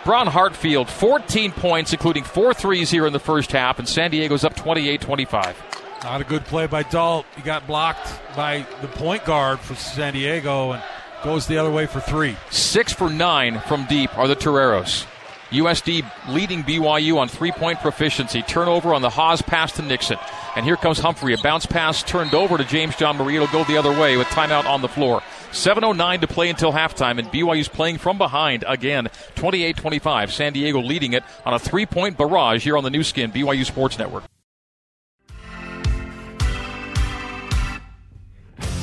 Braun 0.05 0.27
Hartfield, 0.27 0.87
14 0.87 1.51
points, 1.51 1.91
including 1.91 2.23
four 2.23 2.53
threes 2.53 2.91
here 2.91 3.07
in 3.07 3.13
the 3.13 3.19
first 3.19 3.51
half, 3.51 3.79
and 3.79 3.89
San 3.89 4.11
Diego's 4.11 4.45
up 4.45 4.55
28 4.55 5.01
25. 5.01 5.63
Not 6.03 6.21
a 6.21 6.23
good 6.23 6.45
play 6.45 6.67
by 6.67 6.83
Dalt. 6.83 7.25
He 7.35 7.41
got 7.41 7.65
blocked 7.65 8.07
by 8.35 8.67
the 8.81 8.87
point 8.87 9.25
guard 9.25 9.59
for 9.59 9.73
San 9.73 10.13
Diego 10.13 10.73
and 10.73 10.83
goes 11.23 11.47
the 11.47 11.57
other 11.57 11.71
way 11.71 11.87
for 11.87 11.99
three. 11.99 12.37
Six 12.51 12.93
for 12.93 13.09
nine 13.09 13.59
from 13.61 13.85
deep 13.85 14.15
are 14.15 14.27
the 14.27 14.35
Toreros. 14.35 15.07
USD 15.49 16.05
leading 16.29 16.63
BYU 16.63 17.17
on 17.17 17.27
three 17.27 17.51
point 17.51 17.79
proficiency. 17.79 18.43
Turnover 18.43 18.93
on 18.93 19.01
the 19.01 19.09
Haws 19.09 19.41
pass 19.41 19.71
to 19.73 19.81
Nixon. 19.81 20.19
And 20.55 20.63
here 20.63 20.77
comes 20.77 20.99
Humphrey. 20.99 21.33
A 21.33 21.37
bounce 21.37 21.65
pass 21.65 22.01
turned 22.01 22.33
over 22.33 22.57
to 22.57 22.63
James 22.63 22.95
Jean-Marie. 22.95 23.35
It'll 23.35 23.47
go 23.47 23.63
the 23.65 23.77
other 23.77 23.91
way 23.91 24.15
with 24.15 24.27
timeout 24.27 24.65
on 24.65 24.81
the 24.81 24.87
floor. 24.87 25.21
7.09 25.51 26.21
to 26.21 26.27
play 26.27 26.49
until 26.49 26.71
halftime, 26.71 27.17
and 27.17 27.29
BYU's 27.29 27.69
playing 27.69 27.97
from 27.97 28.17
behind 28.17 28.63
again, 28.67 29.09
28 29.35 29.77
25. 29.77 30.33
San 30.33 30.53
Diego 30.53 30.81
leading 30.81 31.13
it 31.13 31.23
on 31.45 31.53
a 31.53 31.59
three 31.59 31.85
point 31.85 32.17
barrage 32.17 32.63
here 32.63 32.77
on 32.77 32.83
the 32.83 32.89
Nu 32.89 33.03
Skin, 33.03 33.31
BYU 33.31 33.65
Sports 33.65 33.97
Network. 33.97 34.23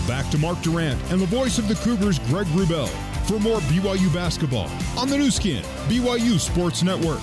Back 0.08 0.30
to 0.30 0.38
Mark 0.38 0.60
Durant 0.62 1.00
and 1.10 1.20
the 1.20 1.26
voice 1.26 1.58
of 1.58 1.68
the 1.68 1.74
Cougars, 1.74 2.18
Greg 2.20 2.46
Wrubell, 2.48 2.88
for 3.26 3.38
more 3.38 3.60
BYU 3.60 4.12
basketball 4.12 4.68
on 4.98 5.08
the 5.08 5.16
Nu 5.16 5.30
Skin, 5.30 5.62
BYU 5.88 6.38
Sports 6.38 6.82
Network. 6.82 7.20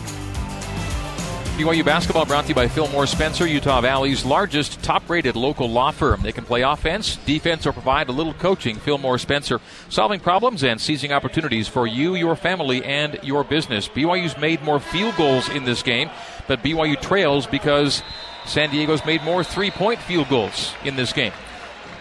BYU 1.60 1.84
basketball 1.84 2.26
brought 2.26 2.44
to 2.44 2.48
you 2.48 2.56
by 2.56 2.70
Fillmore 2.70 3.06
Spencer, 3.06 3.46
Utah 3.46 3.82
Valley's 3.82 4.24
largest 4.24 4.82
top 4.82 5.10
rated 5.10 5.36
local 5.36 5.70
law 5.70 5.92
firm. 5.92 6.22
They 6.22 6.32
can 6.32 6.46
play 6.46 6.62
offense, 6.62 7.18
defense, 7.26 7.68
or 7.68 7.74
provide 7.74 8.08
a 8.08 8.14
little 8.14 8.34
coaching. 8.34 8.78
Fillmore 8.78 9.18
Spencer, 9.18 9.60
solving 9.90 10.22
problems 10.22 10.64
and 10.64 10.80
seizing 10.80 11.12
opportunities 11.12 11.68
for 11.68 11.86
you, 11.86 12.16
your 12.16 12.38
family, 12.38 12.82
and 12.86 13.20
your 13.24 13.44
business. 13.44 13.90
BYU's 13.90 14.38
made 14.38 14.64
more 14.64 14.80
field 14.80 15.18
goals 15.18 15.50
in 15.50 15.66
this 15.66 15.84
game, 15.84 16.10
but 16.48 16.64
BYU 16.64 16.98
trails 17.02 17.46
because 17.46 18.04
San 18.46 18.70
Diego's 18.70 19.06
made 19.06 19.22
more 19.24 19.44
three 19.44 19.70
point 19.70 20.00
field 20.00 20.30
goals 20.30 20.74
in 20.86 20.96
this 20.96 21.12
game. 21.12 21.34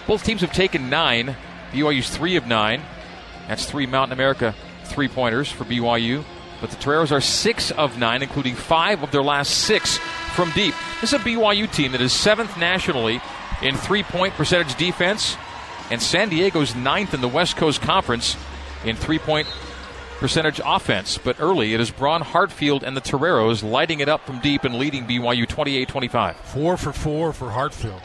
Both 0.07 0.23
teams 0.23 0.43
have 0.43 0.53
taken 0.53 0.89
nine. 0.89 1.35
BYU's 1.73 2.09
three 2.09 2.37
of 2.37 2.47
nine. 2.47 2.81
That's 3.49 3.69
three 3.69 3.87
Mountain 3.87 4.13
America 4.13 4.55
three 4.85 5.09
pointers 5.09 5.51
for 5.51 5.65
BYU. 5.65 6.25
But 6.61 6.71
the 6.71 6.77
Toreros 6.77 7.13
are 7.13 7.21
six 7.21 7.71
of 7.71 7.99
nine, 7.99 8.23
including 8.23 8.55
five 8.55 9.03
of 9.03 9.11
their 9.11 9.23
last 9.23 9.51
six 9.51 9.99
from 10.35 10.51
deep. 10.53 10.75
This 11.01 11.13
is 11.13 11.21
a 11.21 11.23
BYU 11.23 11.73
team 11.73 11.93
that 11.93 12.01
is 12.01 12.13
seventh 12.13 12.59
nationally 12.59 13.21
in 13.63 13.77
three 13.77 14.03
point 14.03 14.35
percentage 14.35 14.75
defense, 14.77 15.37
and 15.91 16.03
San 16.03 16.29
Diego's 16.29 16.75
ninth 16.75 17.15
in 17.15 17.21
the 17.21 17.29
West 17.29 17.57
Coast 17.57 17.81
Conference 17.81 18.37
in 18.85 18.97
three 18.97 19.19
point 19.19 19.47
percentage 20.19 20.61
offense. 20.65 21.19
But 21.19 21.41
early, 21.41 21.75
it 21.75 21.81
is 21.81 21.91
Braun 21.91 22.23
Hartfield 22.23 22.83
and 22.83 22.97
the 22.97 23.01
Toreros 23.01 23.63
lighting 23.63 24.01
it 24.01 24.09
up 24.09 24.27
from 24.27 24.41
deep 24.41 24.65
and 24.65 24.75
leading 24.75 25.05
BYU 25.05 25.47
28 25.49 25.89
25. 25.89 26.37
Four 26.37 26.77
for 26.77 26.93
four 26.93 27.33
for 27.33 27.51
Hartfield. 27.51 28.03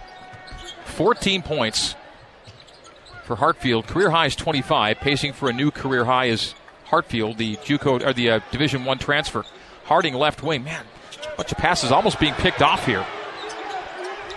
14 0.86 1.42
points 1.42 1.96
for 3.24 3.36
Hartfield. 3.36 3.88
Career 3.88 4.12
high 4.12 4.28
is 4.28 4.36
25. 4.36 4.98
Pacing 4.98 5.34
for 5.34 5.50
a 5.50 5.54
new 5.54 5.72
career 5.72 6.06
high 6.06 6.26
is 6.26 6.54
Hartfield, 6.94 7.40
the 7.40 7.56
JUCO 7.56 8.06
or 8.06 8.14
the 8.14 8.30
uh, 8.30 8.40
Division 8.52 8.86
One 8.86 9.00
transfer. 9.00 9.44
Harding 9.86 10.14
left 10.14 10.44
wing. 10.44 10.64
Man, 10.64 10.86
a 11.24 11.38
bunch 11.38 11.52
of 11.52 11.58
passes 11.58 11.92
almost 11.92 12.20
being 12.20 12.36
picked 12.36 12.62
off 12.62 12.86
here. 12.86 13.04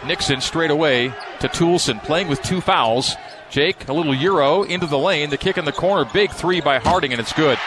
Nixon 0.06 0.40
straight 0.40 0.70
away 0.70 1.08
to 1.40 1.48
Toolson, 1.48 2.02
playing 2.02 2.28
with 2.28 2.40
two 2.40 2.62
fouls. 2.62 3.14
Jake, 3.50 3.88
a 3.88 3.92
little 3.92 4.14
euro 4.14 4.62
into 4.62 4.86
the 4.86 4.96
lane. 4.96 5.28
The 5.28 5.36
kick 5.36 5.58
in 5.58 5.66
the 5.66 5.72
corner, 5.72 6.08
big 6.10 6.30
three 6.30 6.62
by 6.62 6.78
Harding, 6.78 7.12
and 7.12 7.20
it's 7.20 7.34
good. 7.34 7.58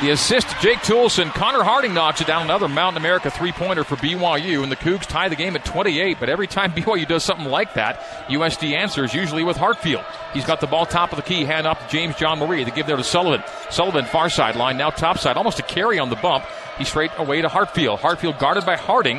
The 0.00 0.10
assist 0.10 0.46
Jake 0.60 0.78
Toolson. 0.78 1.34
Connor 1.34 1.64
Harding 1.64 1.92
knocks 1.92 2.20
it 2.20 2.28
down. 2.28 2.42
Another 2.42 2.68
Mountain 2.68 3.02
America 3.02 3.32
three 3.32 3.50
pointer 3.50 3.82
for 3.82 3.96
BYU. 3.96 4.62
And 4.62 4.70
the 4.70 4.76
Cougs 4.76 5.06
tie 5.06 5.28
the 5.28 5.34
game 5.34 5.56
at 5.56 5.64
28. 5.64 6.18
But 6.20 6.28
every 6.28 6.46
time 6.46 6.70
BYU 6.76 7.06
does 7.08 7.24
something 7.24 7.48
like 7.48 7.74
that, 7.74 7.98
USD 8.28 8.76
answers 8.76 9.12
usually 9.12 9.42
with 9.42 9.56
Hartfield. 9.56 10.04
He's 10.32 10.44
got 10.44 10.60
the 10.60 10.68
ball 10.68 10.86
top 10.86 11.10
of 11.10 11.16
the 11.16 11.22
key, 11.22 11.44
hand 11.44 11.66
off 11.66 11.84
to 11.84 11.92
James 11.92 12.14
Jean-Marie. 12.14 12.62
They 12.62 12.70
give 12.70 12.86
there 12.86 12.96
to 12.96 13.02
Sullivan. 13.02 13.42
Sullivan 13.70 14.04
far 14.04 14.30
sideline, 14.30 14.76
now 14.76 14.90
top 14.90 15.18
side. 15.18 15.36
Almost 15.36 15.58
a 15.58 15.64
carry 15.64 15.98
on 15.98 16.10
the 16.10 16.16
bump. 16.16 16.44
He's 16.78 16.86
straight 16.88 17.10
away 17.18 17.42
to 17.42 17.48
Hartfield. 17.48 17.98
Hartfield 17.98 18.38
guarded 18.38 18.64
by 18.64 18.76
Harding. 18.76 19.18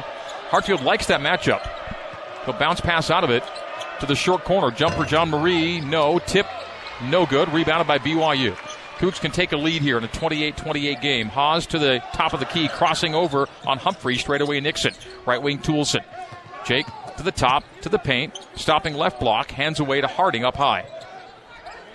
Hartfield 0.49 0.81
likes 0.81 1.07
that 1.07 1.19
matchup. 1.19 1.69
He'll 2.45 2.53
bounce 2.53 2.79
pass 2.79 3.11
out 3.11 3.25
of 3.25 3.31
it 3.31 3.43
to 3.99 4.05
the 4.05 4.15
short 4.15 4.45
corner. 4.45 4.71
Jumper 4.71 5.03
Jean-Marie. 5.03 5.81
No. 5.81 6.19
Tip. 6.19 6.47
No 7.03 7.25
good. 7.25 7.51
Rebounded 7.51 7.85
by 7.85 7.97
BYU. 7.97 8.55
Cougs 8.99 9.19
can 9.19 9.31
take 9.31 9.53
a 9.53 9.57
lead 9.57 9.81
here 9.81 9.97
in 9.97 10.03
a 10.03 10.09
28-28 10.09 11.01
game. 11.01 11.27
Haws 11.29 11.65
to 11.67 11.79
the 11.79 12.03
top 12.13 12.33
of 12.33 12.41
the 12.41 12.45
key, 12.45 12.67
crossing 12.67 13.15
over 13.15 13.47
on 13.65 13.77
Humphrey, 13.77 14.17
straight 14.17 14.41
away 14.41 14.59
Nixon. 14.59 14.93
Right 15.25 15.41
wing 15.41 15.59
Toolson. 15.59 16.03
Jake 16.65 16.85
to 17.15 17.23
the 17.23 17.31
top, 17.31 17.63
to 17.81 17.89
the 17.89 17.97
paint, 17.97 18.37
stopping 18.55 18.93
left 18.93 19.21
block, 19.21 19.51
hands 19.51 19.79
away 19.79 20.01
to 20.01 20.07
Harding 20.07 20.43
up 20.43 20.57
high. 20.57 20.85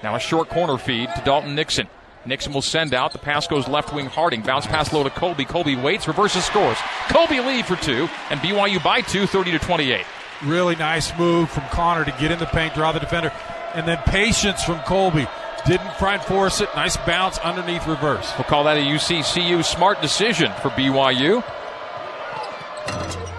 Now 0.03 0.15
a 0.15 0.19
short 0.19 0.49
corner 0.49 0.79
feed 0.79 1.11
to 1.15 1.23
Dalton 1.27 1.55
Nixon. 1.55 1.89
Nixon 2.25 2.55
will 2.55 2.63
send 2.63 2.95
out. 2.95 3.13
The 3.13 3.19
pass 3.19 3.47
goes 3.47 3.69
left 3.69 3.93
wing 3.93 4.07
Harding. 4.07 4.41
Bounce 4.41 4.67
pass 4.67 4.91
low 4.91 5.03
to 5.03 5.11
Colby. 5.11 5.45
Colby 5.45 5.77
waits, 5.77 6.09
reverses 6.09 6.45
scores. 6.45 6.79
Colby 7.09 7.41
lead 7.41 7.67
for 7.67 7.77
two, 7.77 8.09
and 8.31 8.41
BYU 8.41 8.83
by 8.83 9.03
two, 9.03 9.27
30 9.27 9.53
to 9.53 9.59
28. 9.59 10.07
really 10.45 10.77
nice 10.77 11.17
move 11.19 11.51
from 11.51 11.65
Connor 11.65 12.07
to 12.07 12.13
get 12.13 12.31
in 12.31 12.39
the 12.39 12.47
paint, 12.47 12.75
draw 12.75 12.93
the 12.93 13.01
defender, 13.01 13.31
and 13.75 13.87
then 13.87 13.99
patience 14.07 14.63
from 14.65 14.79
Colby. 14.81 15.27
Didn't 15.67 15.97
try 15.97 16.15
and 16.15 16.23
force 16.23 16.61
it. 16.61 16.69
Nice 16.77 16.99
bounce 16.99 17.39
underneath 17.39 17.87
reverse. 17.87 18.31
We'll 18.37 18.45
call 18.45 18.65
that 18.65 18.77
a 18.77 18.81
UCCU 18.81 19.65
smart 19.65 20.03
decision 20.03 20.53
for 20.61 20.69
BYU. 20.71 21.43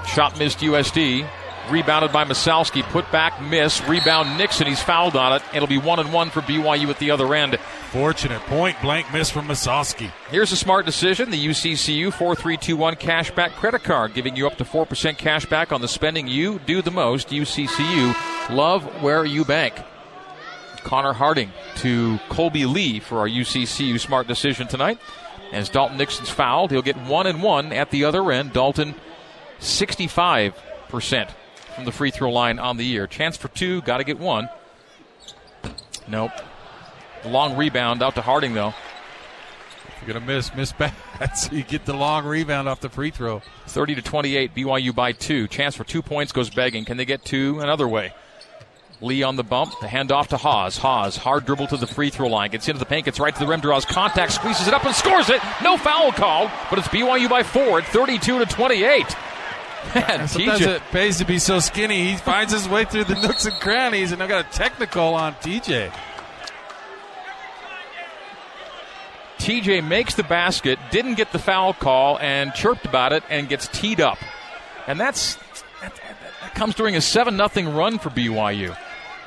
Shot 0.08 0.38
missed 0.40 0.60
USD. 0.60 1.28
Rebounded 1.70 2.12
by 2.12 2.26
Massalski. 2.26 2.82
Put 2.84 3.12
back, 3.12 3.40
miss. 3.42 3.80
Rebound 3.88 4.40
Nixon. 4.40 4.66
He's 4.66 4.82
fouled 4.82 5.16
on 5.16 5.34
it. 5.34 5.44
It'll 5.54 5.68
be 5.68 5.78
one 5.78 6.00
and 6.00 6.12
one 6.12 6.32
for 6.32 6.42
BYU 6.42 6.90
at 6.90 6.98
the 6.98 7.12
other 7.12 7.34
end. 7.36 7.60
Fortunate 7.92 8.42
point 8.44 8.80
blank 8.82 9.12
miss 9.14 9.30
from 9.30 9.48
Massalski. 9.48 10.12
Here's 10.30 10.52
a 10.52 10.58
smart 10.58 10.88
decision 10.88 11.30
the 11.30 11.48
UCCU 11.48 12.12
4321 12.12 12.96
cashback 12.96 13.52
credit 13.52 13.84
card, 13.84 14.16
giving 14.16 14.36
you 14.36 14.48
up 14.48 14.58
to 14.58 14.64
4% 14.64 15.18
cash 15.18 15.46
back 15.46 15.72
on 15.72 15.82
the 15.82 15.88
spending 15.88 16.28
you 16.28 16.60
do 16.66 16.82
the 16.82 16.92
most. 16.92 17.30
UCCU, 17.30 18.50
love 18.50 18.84
where 19.04 19.26
you 19.26 19.46
bank. 19.46 19.76
Connor 20.86 21.14
Harding 21.14 21.52
to 21.78 22.20
Colby 22.30 22.66
Lee 22.66 23.00
for 23.00 23.18
our 23.18 23.28
UCCU 23.28 24.00
smart 24.00 24.28
decision 24.28 24.68
tonight. 24.68 25.00
As 25.52 25.68
Dalton 25.68 25.98
Nixon's 25.98 26.30
fouled, 26.30 26.72
he'll 26.72 26.84
get 26.84 26.96
one 26.96 27.28
and 27.28 27.42
one 27.42 27.74
at 27.74 27.90
the 27.90 28.06
other 28.06 28.32
end. 28.32 28.54
Dalton, 28.54 28.94
65% 29.60 30.54
from 31.76 31.86
the 31.86 31.92
free 31.92 32.12
throw 32.12 32.32
line 32.32 32.60
on 32.60 32.78
the 32.78 32.86
year. 32.86 33.08
Chance 33.08 33.36
for 33.36 33.48
two, 33.50 33.82
got 33.82 33.98
to 33.98 34.04
get 34.04 34.20
one. 34.20 34.48
Nope. 36.08 36.32
Long 37.26 37.58
rebound 37.58 38.04
out 38.04 38.14
to 38.16 38.22
Harding, 38.22 38.54
though. 38.54 38.76
You're 40.00 40.14
going 40.14 40.24
to 40.24 40.34
miss, 40.34 40.54
miss 40.54 40.72
bad. 40.72 40.94
so 41.36 41.52
you 41.56 41.64
get 41.64 41.86
the 41.86 41.96
long 41.96 42.26
rebound 42.26 42.70
off 42.70 42.80
the 42.80 42.90
free 42.90 43.10
throw. 43.10 43.42
30 43.68 43.96
to 43.96 44.02
28, 44.04 44.54
BYU 44.54 44.94
by 44.94 45.14
two. 45.14 45.48
Chance 45.48 45.76
for 45.76 45.84
two 45.84 46.04
points 46.04 46.32
goes 46.32 46.52
begging. 46.52 46.86
Can 46.86 46.98
they 46.98 47.06
get 47.06 47.26
two 47.26 47.60
another 47.60 47.88
way? 47.88 48.14
Lee 49.02 49.24
on 49.24 49.36
the 49.36 49.44
bump. 49.44 49.74
The 49.82 49.88
handoff 49.88 50.28
to 50.28 50.38
Haws. 50.38 50.78
Haws, 50.78 51.18
hard 51.18 51.46
dribble 51.46 51.68
to 51.68 51.78
the 51.78 51.88
free 51.88 52.10
throw 52.10 52.28
line. 52.28 52.50
Gets 52.52 52.68
into 52.68 52.80
the 52.80 52.86
paint, 52.86 53.06
gets 53.06 53.20
right 53.20 53.34
to 53.34 53.40
the 53.40 53.48
rim, 53.48 53.60
draws 53.60 53.86
contact, 53.86 54.32
squeezes 54.34 54.68
it 54.68 54.74
up 54.74 54.86
and 54.86 54.96
scores 54.96 55.30
it. 55.30 55.42
No 55.64 55.78
foul 55.78 56.12
called, 56.12 56.50
but 56.70 56.80
it's 56.80 56.88
BYU 56.88 57.30
by 57.30 57.44
four 57.44 57.80
at 57.80 57.88
32 57.88 58.40
to 58.40 58.46
28. 58.46 59.06
Man, 59.94 60.28
Sometimes 60.28 60.62
TJ. 60.62 60.76
it 60.78 60.82
pays 60.92 61.18
to 61.20 61.26
be 61.26 61.38
so 61.38 61.60
skinny. 61.60 62.10
He 62.12 62.16
finds 62.16 62.52
his 62.52 62.68
way 62.68 62.86
through 62.86 63.04
the 63.04 63.16
nooks 63.16 63.46
and 63.46 63.54
crannies, 63.60 64.12
and 64.12 64.24
I've 64.24 64.30
got 64.30 64.46
a 64.46 64.50
technical 64.58 65.14
on 65.14 65.34
TJ. 65.36 65.94
TJ 69.38 69.86
makes 69.88 70.16
the 70.16 70.24
basket, 70.24 70.80
didn't 70.90 71.16
get 71.16 71.32
the 71.32 71.40
foul 71.40 71.74
call, 71.74 72.18
and 72.20 72.54
chirped 72.54 72.86
about 72.86 73.14
it, 73.14 73.24
and 73.30 73.48
gets 73.48 73.68
teed 73.68 74.02
up. 74.02 74.18
And 74.88 75.00
that's 75.00 75.36
that, 75.82 75.94
that 76.42 76.56
comes 76.56 76.74
during 76.74 76.96
a 76.96 77.02
seven 77.02 77.38
nothing 77.38 77.76
run 77.76 78.00
for 78.00 78.10
BYU. 78.10 78.76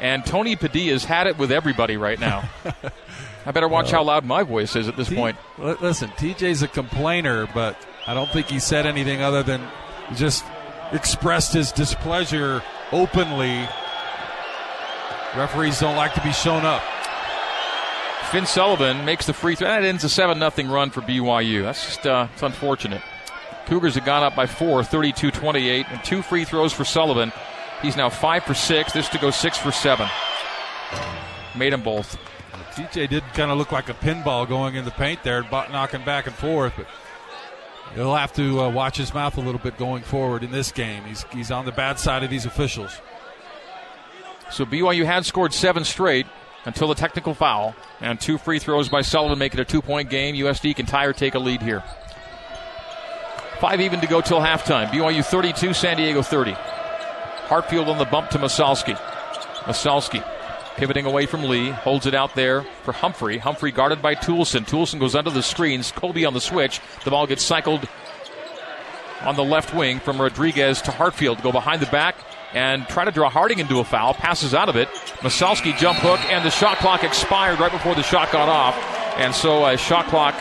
And 0.00 0.24
Tony 0.24 0.56
Padilla's 0.56 1.04
had 1.04 1.26
it 1.26 1.38
with 1.38 1.50
everybody 1.50 1.96
right 1.96 2.18
now. 2.18 2.48
I 3.46 3.50
better 3.50 3.68
watch 3.68 3.90
how 3.90 4.02
loud 4.02 4.24
my 4.24 4.42
voice 4.42 4.76
is 4.76 4.88
at 4.88 4.96
this 4.96 5.08
T- 5.08 5.16
point. 5.16 5.36
Listen, 5.58 6.10
TJ's 6.10 6.62
a 6.62 6.68
complainer, 6.68 7.46
but 7.46 7.76
I 8.06 8.14
don't 8.14 8.30
think 8.30 8.48
he 8.48 8.58
said 8.58 8.86
anything 8.86 9.22
other 9.22 9.42
than 9.42 9.66
just 10.14 10.44
expressed 10.92 11.52
his 11.52 11.72
displeasure 11.72 12.62
openly. 12.92 13.68
Referees 15.36 15.80
don't 15.80 15.96
like 15.96 16.14
to 16.14 16.22
be 16.22 16.32
shown 16.32 16.64
up. 16.64 16.82
Finn 18.30 18.46
Sullivan 18.46 19.04
makes 19.06 19.26
the 19.26 19.32
free 19.32 19.54
throw. 19.54 19.68
That 19.68 19.84
ends 19.84 20.04
a 20.04 20.08
7 20.08 20.38
0 20.38 20.72
run 20.72 20.90
for 20.90 21.00
BYU. 21.00 21.62
That's 21.62 21.84
just 21.86 22.06
uh, 22.06 22.28
it's 22.32 22.42
unfortunate. 22.42 23.00
Cougars 23.66 23.94
have 23.94 24.04
gone 24.04 24.22
up 24.22 24.34
by 24.34 24.46
four, 24.46 24.84
32 24.84 25.30
28, 25.30 25.86
and 25.88 26.04
two 26.04 26.22
free 26.22 26.44
throws 26.44 26.72
for 26.72 26.84
Sullivan. 26.84 27.32
He's 27.82 27.96
now 27.96 28.10
five 28.10 28.44
for 28.44 28.54
six. 28.54 28.92
This 28.92 29.08
to 29.10 29.18
go 29.18 29.30
six 29.30 29.56
for 29.56 29.70
seven. 29.70 30.08
Made 31.56 31.72
them 31.72 31.82
both. 31.82 32.18
TJ 32.74 33.08
did 33.08 33.24
kind 33.34 33.50
of 33.50 33.58
look 33.58 33.72
like 33.72 33.88
a 33.88 33.94
pinball 33.94 34.48
going 34.48 34.76
in 34.76 34.84
the 34.84 34.90
paint 34.92 35.22
there, 35.24 35.42
knocking 35.42 36.04
back 36.04 36.26
and 36.26 36.36
forth, 36.36 36.74
but 36.76 36.86
he'll 37.94 38.14
have 38.14 38.32
to 38.34 38.60
uh, 38.60 38.70
watch 38.70 38.96
his 38.96 39.12
mouth 39.12 39.36
a 39.36 39.40
little 39.40 39.60
bit 39.60 39.76
going 39.76 40.02
forward 40.02 40.44
in 40.44 40.52
this 40.52 40.70
game. 40.70 41.02
He's, 41.04 41.24
he's 41.32 41.50
on 41.50 41.64
the 41.64 41.72
bad 41.72 41.98
side 41.98 42.22
of 42.22 42.30
these 42.30 42.46
officials. 42.46 43.00
So 44.50 44.64
BYU 44.64 45.04
had 45.04 45.26
scored 45.26 45.52
seven 45.52 45.84
straight 45.84 46.26
until 46.64 46.88
the 46.88 46.94
technical 46.94 47.34
foul, 47.34 47.74
and 48.00 48.20
two 48.20 48.38
free 48.38 48.60
throws 48.60 48.88
by 48.88 49.02
Sullivan 49.02 49.38
make 49.38 49.54
it 49.54 49.60
a 49.60 49.64
two 49.64 49.82
point 49.82 50.08
game. 50.08 50.36
USD 50.36 50.76
can 50.76 50.86
tie 50.86 51.06
or 51.06 51.12
take 51.12 51.34
a 51.34 51.38
lead 51.38 51.62
here. 51.62 51.82
Five 53.58 53.80
even 53.80 54.00
to 54.00 54.06
go 54.06 54.20
till 54.20 54.38
halftime. 54.38 54.86
BYU 54.88 55.24
32, 55.24 55.74
San 55.74 55.96
Diego 55.96 56.22
30. 56.22 56.56
Hartfield 57.48 57.88
on 57.88 57.98
the 57.98 58.04
bump 58.04 58.30
to 58.30 58.38
Massalski. 58.38 58.94
Massalski 59.64 60.24
pivoting 60.78 61.06
away 61.06 61.26
from 61.26 61.42
Lee, 61.42 61.70
holds 61.70 62.06
it 62.06 62.14
out 62.14 62.36
there 62.36 62.62
for 62.84 62.92
Humphrey. 62.92 63.38
Humphrey 63.38 63.72
guarded 63.72 64.00
by 64.00 64.14
Toolson. 64.14 64.64
Toolson 64.64 65.00
goes 65.00 65.16
under 65.16 65.30
the 65.30 65.42
screens. 65.42 65.90
Colby 65.90 66.24
on 66.24 66.34
the 66.34 66.40
switch. 66.40 66.80
The 67.04 67.10
ball 67.10 67.26
gets 67.26 67.42
cycled 67.42 67.88
on 69.22 69.34
the 69.34 69.42
left 69.42 69.74
wing 69.74 69.98
from 69.98 70.20
Rodriguez 70.20 70.80
to 70.82 70.92
Hartfield. 70.92 71.42
Go 71.42 71.50
behind 71.50 71.82
the 71.82 71.86
back 71.86 72.14
and 72.54 72.86
try 72.86 73.04
to 73.04 73.10
draw 73.10 73.28
Harding 73.28 73.58
into 73.58 73.80
a 73.80 73.84
foul. 73.84 74.14
Passes 74.14 74.54
out 74.54 74.68
of 74.68 74.76
it. 74.76 74.88
Massalski 75.20 75.76
jump 75.76 75.98
hook, 75.98 76.20
and 76.30 76.44
the 76.44 76.50
shot 76.50 76.78
clock 76.78 77.02
expired 77.02 77.58
right 77.58 77.72
before 77.72 77.96
the 77.96 78.02
shot 78.04 78.30
got 78.30 78.48
off. 78.48 78.76
And 79.16 79.34
so 79.34 79.66
a 79.66 79.76
shot 79.76 80.06
clock 80.06 80.34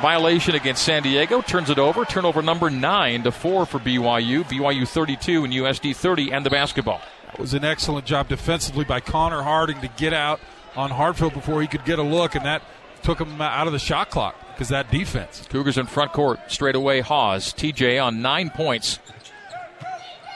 violation 0.00 0.54
against 0.54 0.82
San 0.82 1.02
Diego 1.02 1.40
turns 1.40 1.70
it 1.70 1.78
over. 1.78 2.04
Turnover 2.04 2.42
number 2.42 2.70
nine 2.70 3.22
to 3.24 3.32
four 3.32 3.66
for 3.66 3.78
BYU. 3.78 4.44
BYU 4.44 4.86
32 4.86 5.44
and 5.44 5.52
USD 5.52 5.94
30 5.94 6.32
and 6.32 6.46
the 6.46 6.50
basketball. 6.50 7.00
That 7.26 7.38
was 7.38 7.54
an 7.54 7.64
excellent 7.64 8.06
job 8.06 8.28
defensively 8.28 8.84
by 8.84 9.00
Connor 9.00 9.42
Harding 9.42 9.80
to 9.80 9.88
get 9.88 10.12
out 10.12 10.40
on 10.76 10.90
Hartfield 10.90 11.34
before 11.34 11.60
he 11.60 11.68
could 11.68 11.84
get 11.84 11.98
a 11.98 12.02
look, 12.02 12.34
and 12.34 12.44
that 12.44 12.62
took 13.02 13.20
him 13.20 13.40
out 13.40 13.66
of 13.66 13.72
the 13.72 13.78
shot 13.78 14.10
clock 14.10 14.36
because 14.52 14.68
that 14.68 14.90
defense. 14.90 15.46
Cougars 15.48 15.78
in 15.78 15.86
front 15.86 16.12
court 16.12 16.40
straight 16.48 16.74
away. 16.74 17.00
Haws, 17.00 17.52
TJ 17.52 18.02
on 18.02 18.22
nine 18.22 18.50
points. 18.50 18.98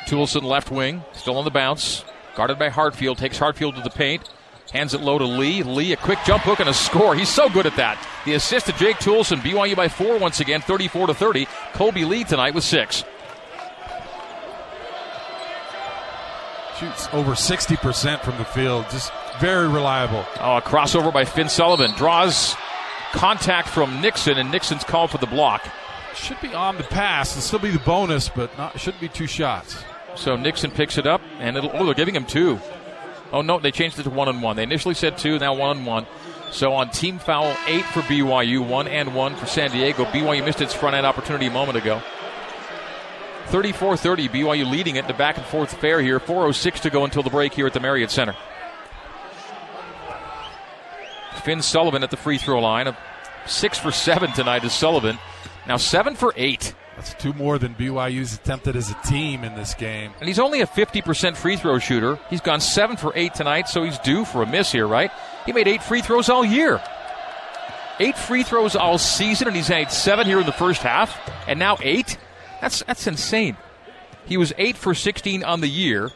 Toolson 0.07 0.43
left 0.43 0.71
wing, 0.71 1.03
still 1.13 1.39
on 1.39 1.45
the 1.45 1.51
bounce. 1.51 2.05
Guarded 2.35 2.59
by 2.59 2.71
Hartfield, 2.71 3.19
takes 3.19 3.39
Hartfield 3.39 3.77
to 3.77 3.83
the 3.83 3.91
paint. 3.91 4.29
Hands 4.73 4.95
it 4.95 5.03
low 5.03 5.19
to 5.19 5.27
Lee. 5.27 5.63
Lee, 5.63 5.93
a 5.93 5.97
quick 5.97 6.19
jump 6.25 6.45
hook 6.45 6.61
and 6.61 6.69
a 6.69 6.75
score. 6.75 7.15
He's 7.15 7.29
so 7.29 7.51
good 7.51 7.67
at 7.67 7.77
that. 7.77 7.99
The 8.25 8.35
assist 8.35 8.67
to 8.67 8.73
Jake 8.73 8.97
Toolson. 8.97 9.41
BYU 9.41 9.77
by 9.77 9.89
four 9.89 10.19
once 10.19 10.41
again, 10.41 10.63
34 10.63 11.09
to 11.09 11.15
30. 11.15 11.47
Colby 11.75 12.05
Lee 12.07 12.25
tonight 12.25 12.55
with 12.55 12.65
six. 12.65 13.05
Shoots 16.79 17.09
over 17.13 17.33
60% 17.33 18.21
from 18.23 18.39
the 18.39 18.45
field. 18.47 18.87
Just 18.91 19.13
very 19.41 19.69
reliable. 19.69 20.25
Oh, 20.41 20.57
a 20.57 20.63
crossover 20.63 21.13
by 21.13 21.27
Finn 21.27 21.51
Sullivan. 21.51 21.93
Draws 21.93 22.57
contact 23.13 23.69
from 23.69 24.01
Nixon, 24.01 24.39
and 24.39 24.51
Nixon's 24.51 24.85
called 24.85 25.11
for 25.11 25.19
the 25.19 25.27
block. 25.27 25.69
Should 26.15 26.41
be 26.41 26.55
on 26.55 26.79
the 26.79 26.83
pass. 26.85 27.33
It'll 27.33 27.43
still 27.43 27.59
be 27.59 27.71
the 27.71 27.79
bonus, 27.81 28.31
but 28.31 28.57
not 28.57 28.81
shouldn't 28.81 29.01
be 29.03 29.09
two 29.09 29.27
shots. 29.27 29.85
So 30.15 30.37
Nixon 30.37 30.71
picks 30.71 30.97
it 30.97 31.07
up, 31.07 31.21
and 31.39 31.57
it'll, 31.57 31.71
oh, 31.75 31.85
they're 31.85 31.95
giving 31.95 32.17
him 32.17 32.25
two. 32.25 32.59
Oh 33.33 33.43
no, 33.43 33.59
they 33.59 33.71
changed 33.71 33.99
it 33.99 34.03
to 34.05 34.11
one 34.11 34.29
and 34.29 34.43
one. 34.43 34.57
They 34.57 34.63
initially 34.63 34.95
said 34.95 35.17
two, 35.17 35.39
now 35.39 35.55
one 35.55 35.79
and 35.79 35.87
one. 35.87 36.07
So 36.51 36.75
on 36.75 36.91
team 36.91 37.19
foul 37.19 37.57
eight 37.67 37.85
for 37.87 38.01
BYU, 38.03 38.67
one 38.67 38.87
and 38.87 39.15
one 39.15 39.35
for 39.37 39.47
San 39.47 39.71
Diego. 39.71 40.05
BYU 40.05 40.45
missed 40.45 40.61
its 40.61 40.75
front 40.75 40.95
end 40.95 41.07
opportunity 41.07 41.47
a 41.47 41.51
moment 41.51 41.79
ago. 41.79 42.03
34-30, 43.49 44.29
BYU 44.29 44.71
leading 44.71 44.97
it 44.97 45.07
the 45.07 45.15
back 45.15 45.37
and 45.37 45.47
forth 45.47 45.75
fair 45.75 46.01
here. 46.01 46.21
4:06 46.21 46.81
to 46.81 46.91
go 46.91 47.05
until 47.05 47.23
the 47.23 47.31
break 47.31 47.55
here 47.55 47.67
at 47.67 47.73
the 47.73 47.81
Marriott 47.81 48.11
Center. 48.11 48.37
Finn 51.43 51.63
Sullivan 51.63 52.05
at 52.05 52.11
the 52.11 52.17
free 52.17 52.39
throw 52.39 52.61
line. 52.61 52.95
Six 53.47 53.79
for 53.79 53.91
seven 53.91 54.33
tonight 54.33 54.63
is 54.65 54.73
Sullivan. 54.73 55.19
Now 55.67 55.77
seven 55.77 56.15
for 56.15 56.33
eight. 56.37 56.75
That's 56.97 57.15
two 57.15 57.33
more 57.33 57.59
than 57.59 57.75
BYU's 57.75 58.35
attempted 58.35 58.77
as 58.77 58.91
a 58.91 58.95
team 59.07 59.45
in 59.45 59.55
this 59.55 59.75
game. 59.75 60.13
And 60.21 60.29
he's 60.29 60.39
only 60.39 60.61
a 60.61 60.67
50% 60.67 61.37
free 61.37 61.57
throw 61.57 61.79
shooter. 61.79 62.19
He's 62.29 62.41
gone 62.41 62.61
seven 62.61 62.97
for 62.97 63.13
eight 63.15 63.35
tonight, 63.35 63.69
so 63.69 63.83
he's 63.83 63.99
due 63.99 64.25
for 64.25 64.43
a 64.43 64.47
miss 64.47 64.71
here, 64.71 64.87
right? 64.87 65.11
He 65.47 65.53
made 65.53 65.69
eight 65.69 65.83
free 65.83 66.03
throws 66.03 66.29
all 66.29 66.45
year. 66.45 66.83
Eight 67.99 68.17
free 68.17 68.43
throws 68.43 68.77
all 68.77 68.99
season, 68.99 69.49
and 69.49 69.57
he's 69.57 69.69
made 69.71 69.91
seven 69.91 70.27
here 70.27 70.41
in 70.41 70.47
the 70.47 70.53
first 70.53 70.83
half, 70.83 71.19
and 71.49 71.59
now 71.59 71.79
eight? 71.83 72.19
That's, 72.61 72.83
that's 72.83 73.07
insane. 73.07 73.57
He 74.27 74.37
was 74.37 74.53
eight 74.59 74.77
for 74.77 74.95
16 74.95 75.43
on 75.45 75.61
the 75.61 75.69
year, 75.69 76.11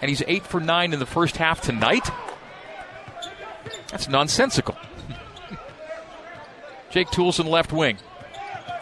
and 0.00 0.08
he's 0.08 0.22
eight 0.26 0.44
for 0.44 0.60
nine 0.60 0.92
in 0.92 0.98
the 0.98 1.06
first 1.06 1.36
half 1.36 1.60
tonight? 1.60 2.08
That's 3.90 4.08
nonsensical. 4.08 4.76
Jake 6.90 7.08
Toolson 7.08 7.46
left 7.46 7.72
wing 7.72 7.98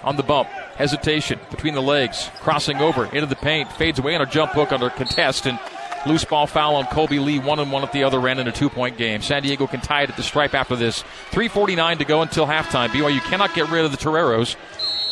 on 0.03 0.17
the 0.17 0.23
bump. 0.23 0.49
Hesitation 0.81 1.39
between 1.51 1.75
the 1.75 1.83
legs, 1.83 2.31
crossing 2.37 2.79
over 2.79 3.05
into 3.05 3.27
the 3.27 3.37
paint, 3.37 3.71
fades 3.73 3.99
away 3.99 4.15
on 4.15 4.23
a 4.23 4.27
jump 4.27 4.53
hook 4.53 4.73
under 4.73 4.89
contest, 4.89 5.45
and 5.45 5.59
loose 6.07 6.25
ball 6.25 6.47
foul 6.47 6.77
on 6.77 6.87
Colby 6.87 7.19
Lee, 7.19 7.39
one 7.39 7.59
and 7.59 7.71
one 7.71 7.83
at 7.83 7.93
the 7.93 8.03
other 8.03 8.27
end 8.27 8.41
in 8.41 8.49
a 8.49 8.53
two 8.53 8.71
point 8.71 8.97
game. 8.97 9.21
San 9.21 9.43
Diego 9.43 9.67
can 9.67 9.83
tie 9.83 10.05
it 10.05 10.09
at 10.09 10.17
the 10.17 10.23
stripe 10.23 10.55
after 10.55 10.77
this. 10.77 11.05
3.49 11.33 11.99
to 11.99 12.07
go 12.07 12.23
until 12.23 12.47
halftime. 12.47 12.89
BYU 12.89 13.21
cannot 13.21 13.55
get 13.55 13.69
rid 13.69 13.85
of 13.85 13.91
the 13.91 13.99
Toreros. 13.99 14.57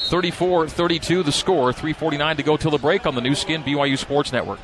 34 0.07 0.69
32 0.69 1.23
the 1.23 1.31
score, 1.31 1.71
3.49 1.71 2.39
to 2.39 2.43
go 2.43 2.57
till 2.57 2.71
the 2.71 2.79
break 2.79 3.05
on 3.05 3.14
the 3.14 3.21
Nu 3.21 3.35
Skin 3.35 3.62
BYU 3.62 3.99
Sports 3.99 4.33
Network. 4.33 4.61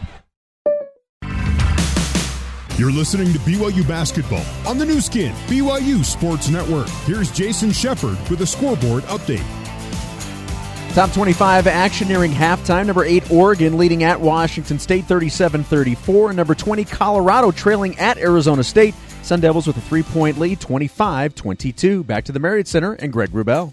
You're 2.79 2.93
listening 2.93 3.31
to 3.35 3.39
BYU 3.41 3.87
Basketball 3.87 4.47
on 4.67 4.79
the 4.79 4.87
Nu 4.87 5.03
Skin, 5.03 5.35
BYU 5.49 6.03
Sports 6.03 6.49
Network. 6.49 6.89
Here's 7.05 7.31
Jason 7.31 7.73
Shepard 7.73 8.17
with 8.31 8.41
a 8.41 8.47
scoreboard 8.47 9.03
update. 9.03 9.64
Top 10.95 11.11
25 11.11 11.67
action 11.67 12.07
nearing 12.07 12.31
halftime. 12.31 12.87
Number 12.87 13.05
8, 13.05 13.33
Oregon 13.33 13.77
leading 13.77 14.05
at 14.05 14.21
Washington 14.21 14.79
State 14.79 15.07
37 15.07 15.65
34. 15.65 16.31
And 16.31 16.37
Number 16.37 16.55
20, 16.55 16.85
Colorado 16.85 17.51
trailing 17.51 17.99
at 17.99 18.17
Arizona 18.17 18.63
State. 18.63 18.95
Sun 19.25 19.41
Devils 19.41 19.67
with 19.67 19.77
a 19.77 19.81
three 19.81 20.05
point 20.05 20.39
lead 20.39 20.61
25 20.61 21.35
22. 21.35 22.05
Back 22.05 22.23
to 22.27 22.33
the 22.33 22.39
Marriott 22.39 22.69
Center 22.69 22.93
and 22.93 23.13
Greg 23.13 23.31
Wrubell. 23.31 23.73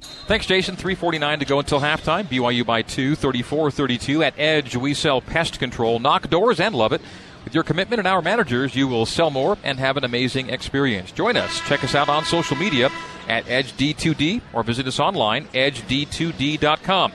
Thanks, 0.00 0.46
Jason. 0.46 0.74
349 0.74 1.40
to 1.40 1.44
go 1.44 1.58
until 1.58 1.80
halftime. 1.80 2.24
BYU 2.24 2.64
by 2.64 2.80
2, 2.80 3.14
34 3.14 3.70
32. 3.70 4.22
At 4.22 4.38
Edge, 4.38 4.74
we 4.74 4.94
sell 4.94 5.20
pest 5.20 5.58
control, 5.58 5.98
knock 5.98 6.30
doors, 6.30 6.60
and 6.60 6.74
love 6.74 6.94
it. 6.94 7.02
With 7.44 7.54
your 7.54 7.64
commitment 7.64 7.98
and 7.98 8.06
our 8.06 8.22
managers, 8.22 8.74
you 8.74 8.86
will 8.86 9.06
sell 9.06 9.30
more 9.30 9.58
and 9.64 9.78
have 9.78 9.96
an 9.96 10.04
amazing 10.04 10.50
experience. 10.50 11.10
Join 11.10 11.36
us. 11.36 11.60
Check 11.62 11.82
us 11.82 11.94
out 11.94 12.08
on 12.08 12.24
social 12.24 12.56
media 12.56 12.90
at 13.28 13.44
EdgeD2D 13.46 14.42
or 14.52 14.62
visit 14.62 14.86
us 14.86 15.00
online, 15.00 15.46
edged2d.com. 15.48 17.12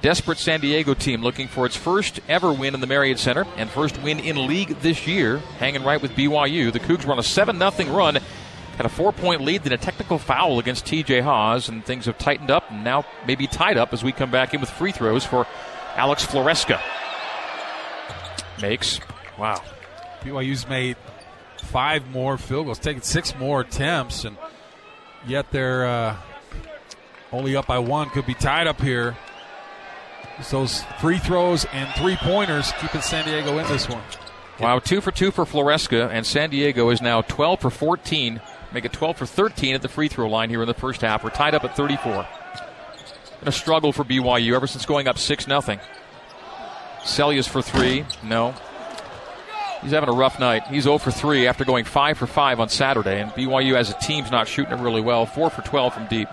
Desperate 0.00 0.38
San 0.38 0.60
Diego 0.60 0.94
team 0.94 1.22
looking 1.22 1.46
for 1.46 1.66
its 1.66 1.76
first 1.76 2.20
ever 2.26 2.52
win 2.52 2.72
in 2.74 2.80
the 2.80 2.86
Marriott 2.86 3.18
Center 3.18 3.46
and 3.58 3.68
first 3.68 4.02
win 4.02 4.18
in 4.18 4.46
league 4.46 4.68
this 4.80 5.06
year, 5.06 5.38
hanging 5.58 5.84
right 5.84 6.00
with 6.00 6.12
BYU. 6.12 6.72
The 6.72 6.80
Cougs 6.80 7.06
run 7.06 7.18
a 7.18 7.22
7 7.22 7.58
0 7.58 7.94
run, 7.94 8.14
had 8.76 8.86
a 8.86 8.88
four 8.88 9.12
point 9.12 9.42
lead, 9.42 9.64
then 9.64 9.74
a 9.74 9.76
technical 9.76 10.18
foul 10.18 10.58
against 10.58 10.86
TJ 10.86 11.20
Haws, 11.20 11.68
and 11.68 11.84
things 11.84 12.06
have 12.06 12.16
tightened 12.16 12.50
up 12.50 12.70
and 12.70 12.82
now 12.82 13.04
maybe 13.26 13.46
tied 13.46 13.76
up 13.76 13.92
as 13.92 14.02
we 14.02 14.10
come 14.10 14.30
back 14.30 14.54
in 14.54 14.60
with 14.60 14.70
free 14.70 14.92
throws 14.92 15.26
for 15.26 15.46
Alex 15.96 16.24
Floresca. 16.24 16.80
Makes 18.62 19.00
Wow. 19.40 19.62
BYU's 20.20 20.68
made 20.68 20.98
five 21.62 22.06
more 22.10 22.36
field 22.36 22.66
goals, 22.66 22.78
taken 22.78 23.00
six 23.00 23.34
more 23.38 23.62
attempts, 23.62 24.26
and 24.26 24.36
yet 25.26 25.50
they're 25.50 25.86
uh, 25.86 26.16
only 27.32 27.56
up 27.56 27.66
by 27.66 27.78
one. 27.78 28.10
Could 28.10 28.26
be 28.26 28.34
tied 28.34 28.66
up 28.66 28.82
here. 28.82 29.16
It's 30.38 30.50
those 30.50 30.82
free 31.00 31.18
throws 31.18 31.64
and 31.72 31.88
three 31.94 32.16
pointers 32.16 32.70
keeping 32.80 33.00
San 33.00 33.24
Diego 33.24 33.56
in 33.56 33.66
this 33.68 33.88
one. 33.88 34.02
Wow, 34.60 34.78
two 34.78 35.00
for 35.00 35.10
two 35.10 35.30
for 35.30 35.46
Floresca, 35.46 36.10
and 36.10 36.26
San 36.26 36.50
Diego 36.50 36.90
is 36.90 37.00
now 37.00 37.22
12 37.22 37.60
for 37.60 37.70
14. 37.70 38.42
Make 38.72 38.84
it 38.84 38.92
12 38.92 39.16
for 39.16 39.26
13 39.26 39.74
at 39.74 39.80
the 39.80 39.88
free 39.88 40.08
throw 40.08 40.28
line 40.28 40.50
here 40.50 40.60
in 40.60 40.68
the 40.68 40.74
first 40.74 41.00
half. 41.00 41.24
We're 41.24 41.30
tied 41.30 41.54
up 41.54 41.64
at 41.64 41.74
34. 41.74 42.26
Been 43.40 43.48
a 43.48 43.52
struggle 43.52 43.94
for 43.94 44.04
BYU 44.04 44.54
ever 44.54 44.66
since 44.66 44.84
going 44.84 45.08
up 45.08 45.16
6 45.16 45.46
0. 45.46 45.60
Seljaas 47.02 47.48
for 47.48 47.62
three. 47.62 48.04
No. 48.22 48.54
He's 49.82 49.92
having 49.92 50.08
a 50.10 50.12
rough 50.12 50.38
night. 50.38 50.66
He's 50.66 50.84
0 50.84 50.98
for 50.98 51.10
3 51.10 51.46
after 51.46 51.64
going 51.64 51.84
5 51.84 52.18
for 52.18 52.26
5 52.26 52.60
on 52.60 52.68
Saturday, 52.68 53.20
and 53.20 53.30
BYU 53.30 53.74
as 53.74 53.90
a 53.90 53.94
team's 53.94 54.30
not 54.30 54.46
shooting 54.46 54.72
it 54.72 54.80
really 54.80 55.00
well. 55.00 55.24
4 55.24 55.50
for 55.50 55.62
12 55.62 55.94
from 55.94 56.06
deep. 56.06 56.28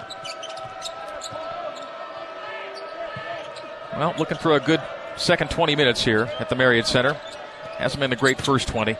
Well, 3.94 4.14
looking 4.20 4.38
for 4.38 4.56
a 4.56 4.60
good 4.60 4.82
second 5.16 5.50
20 5.50 5.76
minutes 5.76 6.04
here 6.04 6.30
at 6.40 6.50
the 6.50 6.56
Marriott 6.56 6.88
Center. 6.88 7.14
Hasn't 7.78 8.00
been 8.00 8.14
a 8.14 8.18
great 8.18 8.40
first 8.40 8.68
20. 8.68 8.96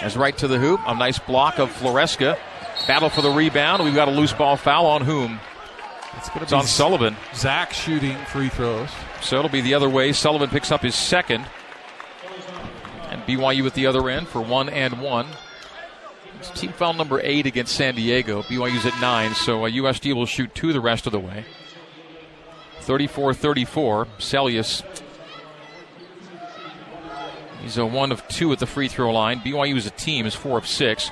As 0.00 0.16
right 0.16 0.36
to 0.38 0.48
the 0.48 0.58
hoop, 0.58 0.80
a 0.86 0.94
nice 0.94 1.18
block 1.18 1.58
of 1.58 1.70
Floresca. 1.70 2.38
Battle 2.86 3.10
for 3.10 3.20
the 3.20 3.30
rebound. 3.30 3.84
We've 3.84 3.94
got 3.94 4.08
a 4.08 4.10
loose 4.10 4.32
ball 4.32 4.56
foul 4.56 4.86
on 4.86 5.02
whom? 5.02 5.38
It's, 6.16 6.28
gonna 6.28 6.42
it's 6.42 6.52
on 6.52 6.64
Sullivan. 6.64 7.16
Zach 7.34 7.72
shooting 7.72 8.16
free 8.26 8.48
throws. 8.48 8.90
So 9.20 9.38
it'll 9.38 9.50
be 9.50 9.60
the 9.60 9.74
other 9.74 9.88
way. 9.88 10.12
Sullivan 10.12 10.50
picks 10.50 10.72
up 10.72 10.82
his 10.82 10.94
second. 10.94 11.46
And 13.12 13.20
BYU 13.24 13.66
at 13.66 13.74
the 13.74 13.86
other 13.86 14.08
end 14.08 14.26
for 14.26 14.40
one 14.40 14.70
and 14.70 15.02
one. 15.02 15.26
It's 16.38 16.48
team 16.58 16.72
foul 16.72 16.94
number 16.94 17.20
eight 17.22 17.44
against 17.44 17.74
San 17.74 17.94
Diego. 17.94 18.42
BYU's 18.42 18.86
at 18.86 18.98
nine, 19.02 19.34
so 19.34 19.60
USD 19.60 20.12
uh, 20.12 20.16
will 20.16 20.24
shoot 20.24 20.54
two 20.54 20.72
the 20.72 20.80
rest 20.80 21.04
of 21.04 21.12
the 21.12 21.20
way. 21.20 21.44
34 22.80 23.34
34. 23.34 24.06
Seljaas. 24.18 25.02
He's 27.60 27.76
a 27.76 27.84
one 27.84 28.12
of 28.12 28.26
two 28.28 28.50
at 28.50 28.58
the 28.58 28.66
free 28.66 28.88
throw 28.88 29.12
line. 29.12 29.40
BYU 29.40 29.76
as 29.76 29.86
a 29.86 29.90
team 29.90 30.24
is 30.24 30.34
four 30.34 30.56
of 30.56 30.66
six. 30.66 31.10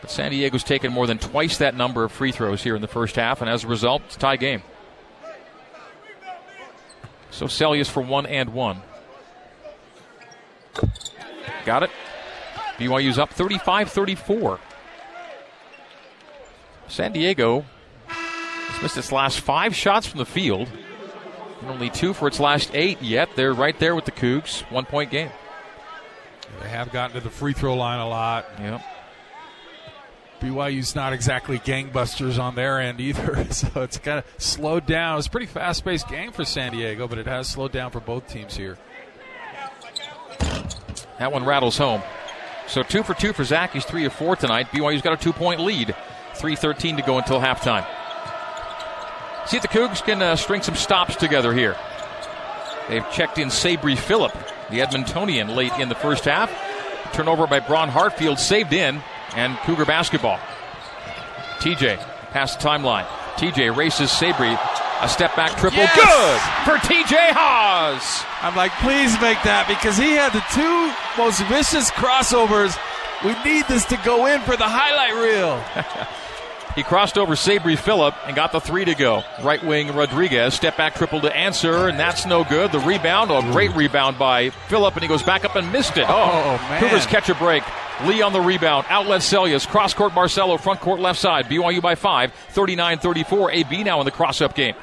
But 0.00 0.12
San 0.12 0.30
Diego's 0.30 0.62
taken 0.62 0.92
more 0.92 1.08
than 1.08 1.18
twice 1.18 1.58
that 1.58 1.74
number 1.74 2.04
of 2.04 2.12
free 2.12 2.30
throws 2.30 2.62
here 2.62 2.76
in 2.76 2.82
the 2.82 2.88
first 2.88 3.16
half, 3.16 3.40
and 3.40 3.50
as 3.50 3.64
a 3.64 3.68
result, 3.68 4.02
it's 4.06 4.16
a 4.16 4.18
tie 4.20 4.36
game. 4.36 4.62
So 7.32 7.46
Seljaas 7.46 7.90
for 7.90 8.00
one 8.00 8.26
and 8.26 8.54
one. 8.54 8.80
Got 11.64 11.84
it. 11.84 11.90
BYU's 12.78 13.18
up 13.18 13.30
35 13.30 13.90
34. 13.90 14.58
San 16.88 17.12
Diego 17.12 17.64
has 18.06 18.82
missed 18.82 18.98
its 18.98 19.12
last 19.12 19.40
five 19.40 19.74
shots 19.74 20.06
from 20.06 20.18
the 20.18 20.26
field. 20.26 20.68
And 21.60 21.70
only 21.70 21.90
two 21.90 22.12
for 22.12 22.26
its 22.26 22.40
last 22.40 22.70
eight 22.74 23.00
yet. 23.00 23.30
They're 23.36 23.54
right 23.54 23.78
there 23.78 23.94
with 23.94 24.04
the 24.04 24.10
Cougs. 24.10 24.62
One 24.70 24.84
point 24.84 25.10
game. 25.10 25.30
They 26.60 26.68
have 26.68 26.92
gotten 26.92 27.16
to 27.16 27.22
the 27.22 27.30
free 27.30 27.52
throw 27.52 27.74
line 27.74 28.00
a 28.00 28.08
lot. 28.08 28.46
Yep. 28.58 28.82
BYU's 30.40 30.96
not 30.96 31.12
exactly 31.12 31.60
gangbusters 31.60 32.38
on 32.38 32.56
their 32.56 32.80
end 32.80 33.00
either, 33.00 33.44
so 33.52 33.82
it's 33.82 33.98
kind 33.98 34.18
of 34.18 34.24
slowed 34.38 34.86
down. 34.86 35.18
It's 35.18 35.28
a 35.28 35.30
pretty 35.30 35.46
fast 35.46 35.84
paced 35.84 36.08
game 36.08 36.32
for 36.32 36.44
San 36.44 36.72
Diego, 36.72 37.06
but 37.06 37.18
it 37.18 37.26
has 37.26 37.48
slowed 37.48 37.70
down 37.70 37.92
for 37.92 38.00
both 38.00 38.26
teams 38.28 38.56
here. 38.56 38.76
That 41.22 41.30
one 41.30 41.44
rattles 41.44 41.78
home. 41.78 42.02
So 42.66 42.82
two 42.82 43.04
for 43.04 43.14
two 43.14 43.32
for 43.32 43.44
Zach. 43.44 43.74
He's 43.74 43.84
three 43.84 44.06
of 44.06 44.12
four 44.12 44.34
tonight. 44.34 44.66
BYU's 44.72 45.02
got 45.02 45.12
a 45.12 45.16
two 45.16 45.32
point 45.32 45.60
lead. 45.60 45.94
3.13 46.34 46.96
to 46.96 47.02
go 47.04 47.16
until 47.16 47.38
halftime. 47.38 47.86
See 49.46 49.56
if 49.56 49.62
the 49.62 49.68
Cougs 49.68 50.02
can 50.02 50.20
uh, 50.20 50.34
string 50.34 50.62
some 50.62 50.74
stops 50.74 51.14
together 51.14 51.52
here. 51.52 51.76
They've 52.88 53.08
checked 53.12 53.38
in 53.38 53.50
Sabri 53.50 53.96
Phillip, 53.96 54.32
the 54.68 54.80
Edmontonian, 54.80 55.54
late 55.54 55.72
in 55.78 55.88
the 55.88 55.94
first 55.94 56.24
half. 56.24 56.50
Turnover 57.12 57.46
by 57.46 57.60
Braun 57.60 57.88
Hartfield, 57.88 58.40
saved 58.40 58.72
in, 58.72 59.00
and 59.36 59.56
Cougar 59.58 59.84
basketball. 59.84 60.40
TJ 61.60 61.98
past 62.32 62.58
the 62.58 62.66
timeline. 62.66 63.06
TJ 63.36 63.76
races 63.76 64.10
Sabri. 64.10 64.58
A 65.02 65.08
step 65.08 65.34
back 65.34 65.58
triple. 65.58 65.78
Yes! 65.78 65.98
Good 65.98 66.70
for 66.70 66.78
TJ 66.86 67.32
Haws. 67.34 68.24
I'm 68.40 68.54
like, 68.54 68.70
please 68.78 69.12
make 69.20 69.42
that 69.42 69.66
because 69.66 69.96
he 69.98 70.12
had 70.12 70.30
the 70.30 70.44
two 70.54 70.94
most 71.20 71.42
vicious 71.50 71.90
crossovers. 71.90 72.78
We 73.26 73.34
need 73.42 73.66
this 73.66 73.84
to 73.86 73.96
go 74.04 74.26
in 74.26 74.40
for 74.42 74.56
the 74.56 74.66
highlight 74.66 75.14
reel. 75.18 75.58
He 76.74 76.82
crossed 76.82 77.18
over 77.18 77.34
Sabri 77.34 77.78
Phillip 77.78 78.14
and 78.26 78.34
got 78.34 78.52
the 78.52 78.60
three 78.60 78.86
to 78.86 78.94
go. 78.94 79.22
Right 79.42 79.62
wing 79.62 79.94
Rodriguez, 79.94 80.54
step 80.54 80.78
back 80.78 80.94
triple 80.94 81.20
to 81.20 81.36
answer, 81.36 81.88
and 81.88 81.98
that's 81.98 82.24
no 82.24 82.44
good. 82.44 82.72
The 82.72 82.78
rebound, 82.78 83.30
a 83.30 83.42
great 83.52 83.74
rebound 83.74 84.18
by 84.18 84.50
Phillip, 84.68 84.94
and 84.94 85.02
he 85.02 85.08
goes 85.08 85.22
back 85.22 85.44
up 85.44 85.54
and 85.54 85.70
missed 85.70 85.98
it. 85.98 86.06
Oh, 86.08 86.12
oh 86.14 86.68
man. 86.68 86.80
Cougars 86.80 87.04
catch 87.04 87.28
a 87.28 87.34
break. 87.34 87.62
Lee 88.04 88.22
on 88.22 88.32
the 88.32 88.40
rebound. 88.40 88.86
Outlet 88.88 89.20
Seljaas. 89.20 89.68
Cross 89.68 89.94
court 89.94 90.12
Barcelo. 90.12 90.58
Front 90.58 90.80
court 90.80 90.98
left 90.98 91.18
side. 91.18 91.46
BYU 91.46 91.82
by 91.82 91.94
five. 91.94 92.32
39 92.50 92.98
34. 92.98 93.50
AB 93.50 93.84
now 93.84 94.00
in 94.00 94.06
the 94.06 94.10
cross 94.10 94.40
up 94.40 94.54
game. 94.54 94.74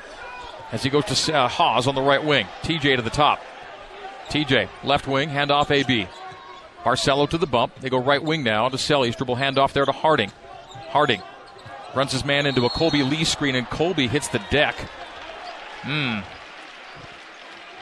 As 0.72 0.84
he 0.84 0.92
goes 0.92 1.06
to 1.06 1.34
uh, 1.36 1.48
Haws 1.48 1.88
on 1.88 1.96
the 1.96 2.02
right 2.02 2.24
wing. 2.24 2.46
TJ 2.62 2.98
to 2.98 3.02
the 3.02 3.10
top. 3.10 3.42
TJ, 4.30 4.70
left 4.84 5.08
wing, 5.08 5.30
handoff 5.30 5.72
AB. 5.72 6.08
Barcelo 6.84 7.28
to 7.28 7.40
the 7.40 7.48
bump. 7.48 7.74
They 7.80 7.90
go 7.90 7.98
right 7.98 8.22
wing 8.22 8.44
now 8.44 8.70
to 8.70 8.78
Seljaas. 8.78 9.18
Dribble 9.18 9.38
handoff 9.38 9.74
there 9.74 9.86
to 9.86 9.92
Harding. 9.92 10.32
Harding 10.92 11.24
runs 11.96 12.12
his 12.12 12.26
man 12.26 12.46
into 12.46 12.66
a 12.66 12.70
Colby 12.70 13.04
Lee 13.04 13.24
screen, 13.24 13.56
and 13.56 13.70
Colby 13.70 14.08
hits 14.08 14.28
the 14.28 14.42
deck. 14.50 14.76
Hmm. 15.82 16.20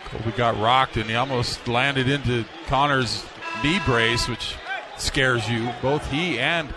Colby 0.05 0.31
got 0.37 0.59
rocked, 0.59 0.97
and 0.97 1.09
he 1.09 1.15
almost 1.15 1.67
landed 1.67 2.07
into 2.07 2.45
Connor's 2.67 3.25
knee 3.63 3.79
brace, 3.85 4.27
which 4.27 4.55
scares 4.97 5.49
you. 5.49 5.69
Both 5.81 6.09
he 6.09 6.39
and 6.39 6.73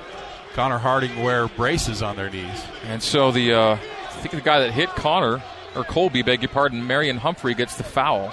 Connor 0.55 0.79
Harding 0.79 1.23
wear 1.23 1.49
braces 1.49 2.03
on 2.03 2.17
their 2.17 2.31
knees. 2.31 2.65
And 2.87 3.03
so 3.03 3.31
the, 3.31 3.53
uh, 3.53 3.75
I 3.75 4.13
think 4.21 4.35
the 4.35 4.41
guy 4.41 4.61
that 4.61 4.73
hit 4.73 4.89
Connor, 4.91 5.43
or 5.77 5.85
Colby, 5.85 6.23
beg 6.23 6.43
your 6.43 6.49
pardon, 6.49 6.87
Marion 6.87 7.19
Humphrey 7.19 7.55
gets 7.55 7.77
the 7.77 7.85
foul 7.85 8.33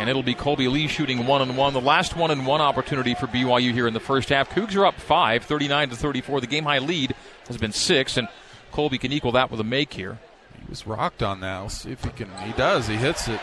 and 0.00 0.08
it'll 0.08 0.22
be 0.22 0.32
Colby 0.32 0.66
Lee 0.66 0.86
shooting 0.86 1.26
one 1.26 1.42
and 1.42 1.58
one. 1.58 1.74
The 1.74 1.80
last 1.80 2.16
one 2.16 2.30
and 2.30 2.46
one 2.46 2.62
opportunity 2.62 3.14
for 3.14 3.26
BYU 3.26 3.72
here 3.72 3.86
in 3.86 3.92
the 3.92 4.00
first 4.00 4.30
half. 4.30 4.48
Cougs 4.48 4.74
are 4.74 4.86
up 4.86 4.94
five, 4.94 5.44
39 5.44 5.90
to 5.90 5.96
34. 5.96 6.40
The 6.40 6.46
game 6.46 6.64
high 6.64 6.78
lead 6.78 7.14
has 7.50 7.60
been 7.60 7.72
six, 7.72 8.16
and 8.16 8.28
Colby 8.72 8.98
can 8.98 9.12
equal 9.12 9.32
that 9.32 9.50
with 9.50 9.60
a 9.60 9.64
make 9.64 9.92
here. 9.92 10.18
He 10.58 10.64
was 10.68 10.86
rocked 10.86 11.22
on 11.22 11.40
that. 11.40 11.58
Let's 11.58 11.82
see 11.82 11.92
if 11.92 12.04
he 12.04 12.10
can. 12.10 12.30
He 12.44 12.52
does. 12.52 12.86
He 12.86 12.96
hits 12.96 13.28
it. 13.28 13.40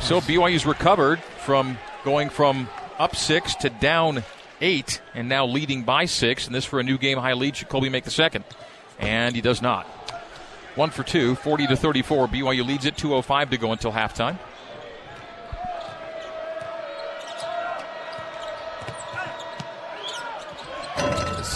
So 0.00 0.20
BYU's 0.20 0.64
recovered 0.64 1.20
from 1.20 1.78
going 2.04 2.28
from 2.30 2.68
up 2.98 3.16
six 3.16 3.54
to 3.56 3.70
down 3.70 4.22
eight, 4.60 5.00
and 5.14 5.28
now 5.28 5.46
leading 5.46 5.82
by 5.82 6.04
six. 6.04 6.46
And 6.46 6.54
this 6.54 6.64
for 6.64 6.78
a 6.78 6.82
new 6.82 6.98
game 6.98 7.18
high 7.18 7.32
lead. 7.32 7.56
Should 7.56 7.68
Colby 7.68 7.88
make 7.88 8.04
the 8.04 8.10
second? 8.10 8.44
And 8.98 9.34
he 9.34 9.40
does 9.40 9.60
not. 9.60 9.86
One 10.74 10.90
for 10.90 11.02
two, 11.02 11.34
40 11.34 11.66
to 11.68 11.76
34. 11.76 12.28
BYU 12.28 12.64
leads 12.64 12.86
it, 12.86 12.96
2.05 12.96 13.50
to 13.50 13.58
go 13.58 13.72
until 13.72 13.90
halftime. 13.90 14.38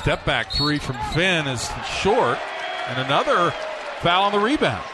Step 0.02 0.24
back 0.24 0.50
three 0.50 0.78
from 0.80 0.96
Finn 1.14 1.46
is 1.46 1.70
short, 2.00 2.36
and 2.88 2.98
another 2.98 3.52
foul 4.00 4.24
on 4.24 4.32
the 4.32 4.38
rebound. 4.40 4.84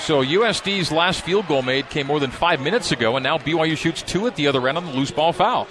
So 0.00 0.24
USD's 0.24 0.90
last 0.90 1.20
field 1.20 1.46
goal 1.46 1.62
made 1.62 1.88
came 1.88 2.08
more 2.08 2.18
than 2.18 2.32
five 2.32 2.60
minutes 2.60 2.90
ago, 2.90 3.16
and 3.16 3.22
now 3.22 3.38
BYU 3.38 3.76
shoots 3.76 4.02
two 4.02 4.26
at 4.26 4.34
the 4.34 4.48
other 4.48 4.66
end 4.66 4.76
on 4.76 4.86
the 4.86 4.92
loose 4.92 5.12
ball 5.12 5.32
foul. 5.32 5.68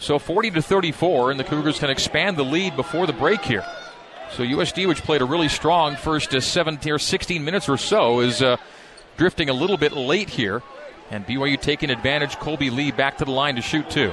So 0.00 0.18
40 0.18 0.50
to 0.52 0.62
34, 0.62 1.30
and 1.30 1.38
the 1.38 1.44
Cougars 1.44 1.78
can 1.78 1.88
expand 1.88 2.36
the 2.36 2.44
lead 2.44 2.74
before 2.74 3.06
the 3.06 3.12
break 3.12 3.42
here. 3.42 3.64
So 4.32 4.42
USD, 4.42 4.88
which 4.88 5.02
played 5.04 5.22
a 5.22 5.24
really 5.24 5.48
strong 5.48 5.94
first 5.94 6.34
uh, 6.34 6.40
17 6.40 6.92
or 6.92 6.98
16 6.98 7.44
minutes 7.44 7.68
or 7.68 7.76
so, 7.76 8.20
is 8.20 8.42
uh, 8.42 8.56
drifting 9.16 9.50
a 9.50 9.54
little 9.54 9.76
bit 9.76 9.92
late 9.92 10.30
here, 10.30 10.64
and 11.12 11.24
BYU 11.24 11.60
taking 11.60 11.90
advantage. 11.90 12.38
Colby 12.40 12.70
Lee 12.70 12.90
back 12.90 13.18
to 13.18 13.24
the 13.24 13.30
line 13.30 13.54
to 13.54 13.62
shoot 13.62 13.88
two. 13.88 14.12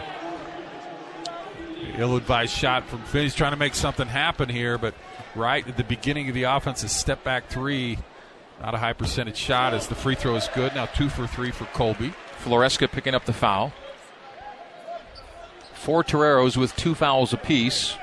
Ill-advised 1.98 2.54
shot 2.54 2.88
from 2.88 3.04
Finn. 3.04 3.24
He's 3.24 3.36
trying 3.36 3.52
to 3.52 3.58
make 3.58 3.76
something 3.76 4.08
happen 4.08 4.50
here, 4.50 4.78
but 4.78 4.94
right 5.36 5.68
at 5.68 5.78
the 5.78 5.84
beginning 5.84 6.30
of 6.30 6.36
the 6.36 6.44
offense, 6.44 6.84
a 6.84 6.90
step 6.90 7.24
back 7.24 7.48
three 7.48 7.98
not 8.62 8.74
a 8.74 8.78
high 8.78 8.94
percentage 8.94 9.38
shot 9.38 9.74
as 9.74 9.88
the 9.88 9.96
free 9.96 10.16
throw 10.16 10.36
is 10.36 10.50
good. 10.54 10.74
Now 10.76 10.86
two 10.86 11.10
for 11.10 11.28
three 11.28 11.52
for 11.52 11.66
Colby. 11.66 12.14
Floresca 12.44 12.90
picking 12.90 13.14
up 13.14 13.26
the 13.26 13.34
foul. 13.34 13.74
Four 15.74 16.04
Toreros 16.04 16.58
with 16.58 16.76
two 16.76 16.96
fouls 16.96 17.34
apiece. 17.34 17.96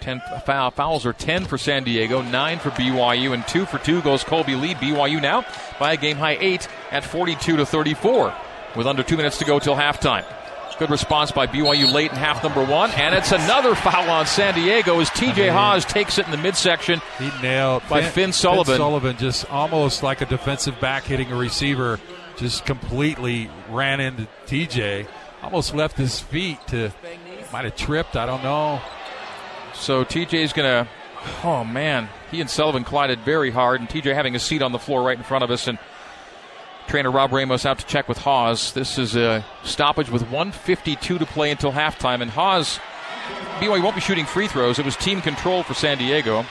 Ten 0.00 0.20
foul, 0.44 0.70
fouls 0.70 1.06
are 1.06 1.12
ten 1.12 1.46
for 1.46 1.58
San 1.58 1.82
Diego, 1.82 2.20
nine 2.22 2.58
for 2.58 2.70
BYU, 2.70 3.32
and 3.32 3.46
two 3.48 3.64
for 3.64 3.78
two 3.78 4.02
goes 4.02 4.22
Colby 4.22 4.54
Lee. 4.54 4.74
BYU 4.74 5.20
now 5.20 5.44
by 5.80 5.94
a 5.94 5.96
game 5.96 6.16
high 6.16 6.36
eight 6.40 6.68
at 6.92 7.04
42 7.04 7.56
to 7.56 7.66
34, 7.66 8.34
with 8.76 8.86
under 8.86 9.02
two 9.02 9.16
minutes 9.16 9.38
to 9.38 9.44
go 9.44 9.58
till 9.58 9.74
halftime. 9.74 10.24
Good 10.78 10.90
response 10.90 11.32
by 11.32 11.46
BYU 11.46 11.90
late 11.90 12.10
in 12.10 12.18
half 12.18 12.42
number 12.42 12.62
one, 12.62 12.90
and 12.90 13.14
it's 13.14 13.32
another 13.32 13.74
foul 13.74 14.10
on 14.10 14.26
San 14.26 14.54
Diego 14.54 15.00
as 15.00 15.08
TJ 15.08 15.50
Haws 15.50 15.86
takes 15.86 16.18
it 16.18 16.26
in 16.26 16.32
the 16.32 16.36
midsection. 16.36 17.00
He 17.18 17.30
nailed 17.40 17.82
by 17.88 18.02
Finn, 18.02 18.12
Finn 18.12 18.32
Sullivan. 18.34 18.74
Finn 18.74 18.76
Sullivan 18.76 19.16
just 19.16 19.50
almost 19.50 20.02
like 20.02 20.20
a 20.20 20.26
defensive 20.26 20.78
back 20.78 21.04
hitting 21.04 21.32
a 21.32 21.36
receiver, 21.36 21.98
just 22.36 22.66
completely 22.66 23.50
ran 23.70 24.00
into 24.00 24.28
TJ. 24.46 25.06
Almost 25.42 25.74
left 25.74 25.96
his 25.96 26.20
feet 26.20 26.58
to 26.66 26.92
might 27.52 27.64
have 27.64 27.76
tripped. 27.76 28.14
I 28.14 28.26
don't 28.26 28.42
know. 28.42 28.82
So 29.72 30.04
TJ's 30.04 30.52
gonna. 30.52 30.88
Oh 31.42 31.64
man, 31.64 32.10
he 32.30 32.40
and 32.42 32.50
Sullivan 32.50 32.84
collided 32.84 33.20
very 33.20 33.50
hard, 33.50 33.80
and 33.80 33.88
TJ 33.88 34.14
having 34.14 34.34
a 34.34 34.38
seat 34.38 34.60
on 34.60 34.72
the 34.72 34.78
floor 34.78 35.02
right 35.02 35.16
in 35.16 35.24
front 35.24 35.42
of 35.42 35.50
us 35.50 35.68
and 35.68 35.78
Trainer 36.86 37.10
Rob 37.10 37.32
Ramos 37.32 37.66
out 37.66 37.78
to 37.78 37.86
check 37.86 38.08
with 38.08 38.18
Haws. 38.18 38.72
This 38.72 38.98
is 38.98 39.16
a 39.16 39.44
stoppage 39.64 40.10
with 40.10 40.22
152 40.22 41.18
to 41.18 41.26
play 41.26 41.50
until 41.50 41.72
halftime, 41.72 42.22
and 42.22 42.30
Haws, 42.30 42.78
BYU 43.58 43.82
won't 43.82 43.94
be 43.94 44.00
shooting 44.00 44.24
free 44.24 44.48
throws. 44.48 44.78
It 44.78 44.84
was 44.84 44.96
team 44.96 45.20
control 45.20 45.62
for 45.62 45.74
San 45.74 45.98
Diego, 45.98 46.44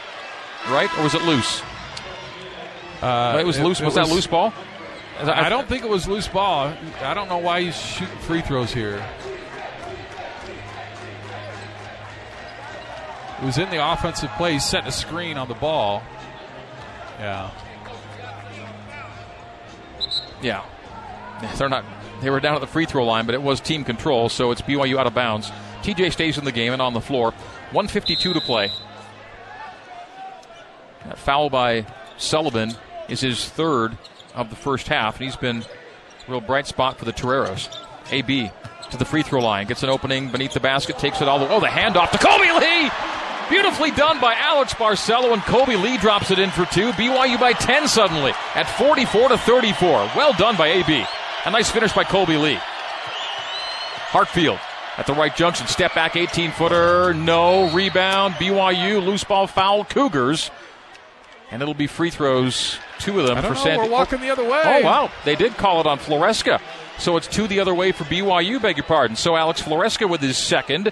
right? 0.69 0.89
Or 0.97 1.03
was 1.03 1.15
it 1.15 1.21
loose? 1.23 1.61
Uh, 3.01 3.37
it 3.39 3.45
was 3.45 3.59
loose. 3.59 3.79
It, 3.79 3.85
was, 3.85 3.95
it 3.95 4.01
that 4.01 4.09
loose 4.09 4.27
ball? 4.27 4.53
I, 5.19 5.45
I 5.45 5.49
don't 5.49 5.67
think 5.67 5.83
it 5.83 5.89
was 5.89 6.07
loose 6.07 6.27
ball. 6.27 6.73
I 7.01 7.13
don't 7.13 7.29
know 7.29 7.37
why 7.37 7.61
he's 7.61 7.79
shooting 7.79 8.17
free 8.19 8.41
throws 8.41 8.73
here. 8.73 9.05
It 13.41 13.45
was 13.45 13.57
in 13.57 13.69
the 13.69 13.91
offensive 13.91 14.29
play. 14.37 14.53
He's 14.53 14.65
setting 14.65 14.87
a 14.87 14.93
screen 14.93 15.37
on 15.37 15.47
the 15.47 15.53
ball. 15.53 16.03
Yeah. 17.19 17.51
Yeah. 20.41 20.63
They're 21.57 21.69
not. 21.69 21.85
They 22.21 22.29
were 22.29 22.39
down 22.39 22.55
at 22.55 22.61
the 22.61 22.67
free 22.67 22.85
throw 22.85 23.05
line, 23.05 23.25
but 23.25 23.35
it 23.35 23.41
was 23.41 23.59
team 23.59 23.83
control, 23.83 24.29
so 24.29 24.51
it's 24.51 24.61
BYU 24.61 24.97
out 24.97 25.07
of 25.07 25.13
bounds. 25.13 25.51
TJ 25.83 26.13
stays 26.13 26.37
in 26.37 26.45
the 26.45 26.51
game 26.51 26.73
and 26.73 26.81
on 26.81 26.93
the 26.93 27.01
floor. 27.01 27.31
152 27.71 28.33
to 28.33 28.41
play. 28.41 28.71
That 31.05 31.17
foul 31.17 31.49
by 31.49 31.85
Sullivan 32.17 32.73
is 33.09 33.21
his 33.21 33.47
third 33.47 33.97
of 34.33 34.49
the 34.49 34.55
first 34.55 34.87
half, 34.87 35.17
and 35.17 35.25
he's 35.25 35.35
been 35.35 35.57
a 35.57 36.31
real 36.31 36.41
bright 36.41 36.67
spot 36.67 36.97
for 36.97 37.05
the 37.05 37.11
Toreros. 37.11 37.69
AB 38.11 38.51
to 38.91 38.97
the 38.97 39.05
free 39.05 39.23
throw 39.23 39.41
line, 39.41 39.67
gets 39.67 39.83
an 39.83 39.89
opening 39.89 40.31
beneath 40.31 40.53
the 40.53 40.59
basket, 40.59 40.97
takes 40.97 41.21
it 41.21 41.27
all 41.27 41.39
the 41.39 41.45
way. 41.45 41.51
Oh, 41.51 41.59
the 41.59 41.67
handoff 41.67 42.11
to 42.11 42.17
Colby 42.17 42.51
Lee! 42.51 42.89
Beautifully 43.49 43.91
done 43.91 44.19
by 44.19 44.33
Alex 44.33 44.73
Barcelo, 44.73 45.31
and 45.31 45.41
Colby 45.43 45.75
Lee 45.75 45.97
drops 45.97 46.31
it 46.31 46.39
in 46.39 46.49
for 46.49 46.65
two. 46.65 46.91
BYU 46.93 47.39
by 47.39 47.53
10 47.53 47.87
suddenly 47.87 48.31
at 48.55 48.63
44 48.63 49.29
to 49.29 49.37
34. 49.37 49.87
Well 50.15 50.33
done 50.33 50.57
by 50.57 50.67
AB. 50.67 51.05
A 51.45 51.51
nice 51.51 51.69
finish 51.69 51.93
by 51.93 52.03
Colby 52.03 52.37
Lee. 52.37 52.57
Hartfield 54.09 54.59
at 54.97 55.05
the 55.05 55.13
right 55.13 55.35
junction. 55.35 55.67
Step 55.67 55.93
back 55.93 56.15
18 56.15 56.51
footer. 56.51 57.13
No. 57.13 57.71
Rebound. 57.71 58.33
BYU. 58.35 59.05
Loose 59.05 59.23
ball 59.23 59.45
foul. 59.45 59.85
Cougars. 59.85 60.49
And 61.51 61.61
it'll 61.61 61.75
be 61.75 61.87
free 61.87 62.09
throws. 62.09 62.79
Two 62.97 63.19
of 63.19 63.27
them 63.27 63.43
for 63.43 63.55
San 63.55 63.77
We're 63.77 63.89
walking 63.89 64.21
the 64.21 64.31
other 64.31 64.43
oh, 64.43 64.51
way. 64.51 64.81
Oh, 64.81 64.81
wow. 64.81 65.11
They 65.23 65.35
did 65.35 65.55
call 65.57 65.81
it 65.81 65.85
on 65.85 65.99
Floresca. 65.99 66.59
So 66.97 67.17
it's 67.17 67.27
two 67.27 67.47
the 67.47 67.59
other 67.59 67.75
way 67.75 67.91
for 67.91 68.05
BYU, 68.05 68.61
beg 68.61 68.77
your 68.77 68.85
pardon. 68.85 69.15
So 69.15 69.35
Alex 69.35 69.61
Floresca 69.61 70.09
with 70.09 70.21
his 70.21 70.37
second. 70.37 70.91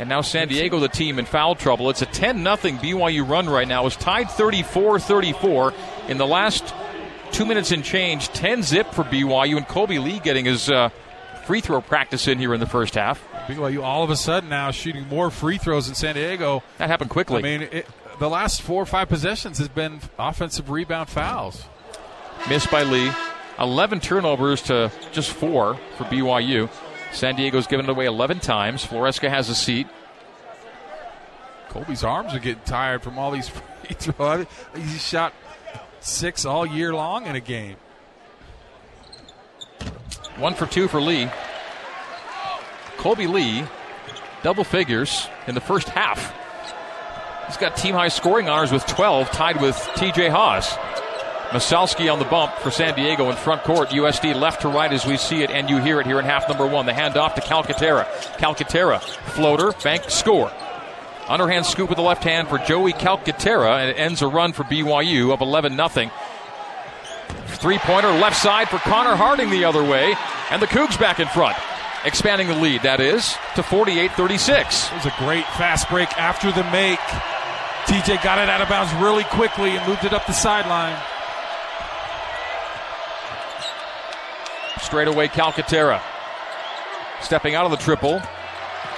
And 0.00 0.08
now 0.08 0.22
San 0.22 0.48
Diego, 0.48 0.80
the 0.80 0.88
team 0.88 1.18
in 1.18 1.26
foul 1.26 1.54
trouble. 1.54 1.90
It's 1.90 2.00
a 2.00 2.06
10 2.06 2.42
0 2.42 2.56
BYU 2.56 3.28
run 3.28 3.50
right 3.50 3.68
now. 3.68 3.84
It's 3.84 3.96
tied 3.96 4.30
34 4.30 4.98
34 4.98 5.74
in 6.08 6.16
the 6.16 6.26
last 6.26 6.74
two 7.32 7.44
minutes 7.44 7.70
and 7.70 7.84
change. 7.84 8.28
10 8.28 8.62
zip 8.62 8.94
for 8.94 9.04
BYU, 9.04 9.58
and 9.58 9.68
Colby 9.68 9.98
Lee 9.98 10.18
getting 10.18 10.46
his 10.46 10.70
uh, 10.70 10.88
free 11.44 11.60
throw 11.60 11.82
practice 11.82 12.28
in 12.28 12.38
here 12.38 12.54
in 12.54 12.60
the 12.60 12.66
first 12.66 12.94
half. 12.94 13.22
BYU 13.46 13.82
all 13.82 14.02
of 14.02 14.08
a 14.08 14.16
sudden 14.16 14.48
now 14.48 14.70
shooting 14.70 15.06
more 15.08 15.30
free 15.30 15.58
throws 15.58 15.86
in 15.86 15.94
San 15.94 16.14
Diego. 16.14 16.62
That 16.78 16.88
happened 16.88 17.10
quickly. 17.10 17.40
I 17.40 17.42
mean, 17.42 17.68
it, 17.70 17.86
the 18.18 18.30
last 18.30 18.62
four 18.62 18.82
or 18.82 18.86
five 18.86 19.10
possessions 19.10 19.58
has 19.58 19.68
been 19.68 20.00
offensive 20.18 20.70
rebound 20.70 21.10
fouls. 21.10 21.66
Missed 22.48 22.70
by 22.70 22.84
Lee. 22.84 23.12
11 23.58 24.00
turnovers 24.00 24.62
to 24.62 24.90
just 25.12 25.30
four 25.30 25.74
for 25.98 26.04
BYU. 26.04 26.70
San 27.12 27.36
Diego's 27.36 27.66
given 27.66 27.86
it 27.86 27.90
away 27.90 28.06
11 28.06 28.40
times. 28.40 28.84
Floresca 28.84 29.28
has 29.28 29.48
a 29.48 29.54
seat. 29.54 29.86
Colby's 31.68 32.04
arms 32.04 32.34
are 32.34 32.38
getting 32.38 32.62
tired 32.64 33.02
from 33.02 33.18
all 33.18 33.30
these 33.30 33.48
free 33.48 33.94
throws. 33.94 34.46
He's 34.74 35.04
shot 35.04 35.32
six 36.00 36.44
all 36.44 36.66
year 36.66 36.94
long 36.94 37.26
in 37.26 37.36
a 37.36 37.40
game. 37.40 37.76
One 40.36 40.54
for 40.54 40.66
two 40.66 40.88
for 40.88 41.00
Lee. 41.00 41.28
Colby 42.96 43.26
Lee, 43.26 43.64
double 44.42 44.64
figures 44.64 45.28
in 45.46 45.54
the 45.54 45.60
first 45.60 45.88
half. 45.88 46.34
He's 47.46 47.56
got 47.56 47.76
team 47.76 47.94
high 47.94 48.08
scoring 48.08 48.48
honors 48.48 48.70
with 48.70 48.86
12, 48.86 49.30
tied 49.30 49.60
with 49.60 49.74
TJ 49.94 50.30
Haws. 50.30 50.72
Massalski 51.50 52.12
on 52.12 52.20
the 52.20 52.24
bump 52.24 52.52
for 52.58 52.70
San 52.70 52.94
Diego 52.94 53.28
in 53.28 53.36
front 53.36 53.64
court. 53.64 53.88
USD 53.90 54.34
left 54.40 54.62
to 54.62 54.68
right 54.68 54.92
as 54.92 55.04
we 55.04 55.16
see 55.16 55.42
it, 55.42 55.50
and 55.50 55.68
you 55.68 55.78
hear 55.78 56.00
it 56.00 56.06
here 56.06 56.20
in 56.20 56.24
half 56.24 56.48
number 56.48 56.64
one. 56.64 56.86
The 56.86 56.92
handoff 56.92 57.34
to 57.34 57.40
Calcaterra. 57.40 58.06
Calcaterra, 58.36 59.00
floater, 59.00 59.72
bank, 59.82 60.08
score. 60.08 60.52
Underhand 61.28 61.66
scoop 61.66 61.88
with 61.88 61.96
the 61.96 62.02
left 62.02 62.22
hand 62.22 62.48
for 62.48 62.58
Joey 62.58 62.92
Calcaterra, 62.92 63.80
and 63.80 63.90
it 63.90 63.98
ends 63.98 64.22
a 64.22 64.28
run 64.28 64.52
for 64.52 64.62
BYU 64.62 65.32
of 65.32 65.40
11 65.40 65.76
0. 65.76 66.10
Three 67.46 67.78
pointer 67.78 68.10
left 68.10 68.36
side 68.36 68.68
for 68.68 68.78
Connor 68.78 69.16
Harding 69.16 69.50
the 69.50 69.64
other 69.64 69.82
way, 69.82 70.14
and 70.50 70.62
the 70.62 70.66
Cougs 70.66 70.98
back 70.98 71.18
in 71.18 71.26
front. 71.28 71.56
Expanding 72.04 72.46
the 72.46 72.54
lead, 72.54 72.82
that 72.82 73.00
is, 73.00 73.36
to 73.56 73.62
48 73.62 74.12
36. 74.12 74.90
It 74.90 74.94
was 74.94 75.06
a 75.06 75.14
great 75.18 75.44
fast 75.58 75.88
break 75.90 76.16
after 76.16 76.52
the 76.52 76.64
make. 76.70 77.00
TJ 77.86 78.22
got 78.22 78.38
it 78.38 78.48
out 78.48 78.60
of 78.60 78.68
bounds 78.68 78.92
really 79.02 79.24
quickly 79.24 79.76
and 79.76 79.86
moved 79.86 80.04
it 80.04 80.12
up 80.12 80.26
the 80.26 80.32
sideline. 80.32 80.96
Straight 84.80 85.08
away, 85.08 85.28
Calcaterra. 85.28 86.00
Stepping 87.20 87.54
out 87.54 87.64
of 87.64 87.70
the 87.70 87.76
triple. 87.76 88.20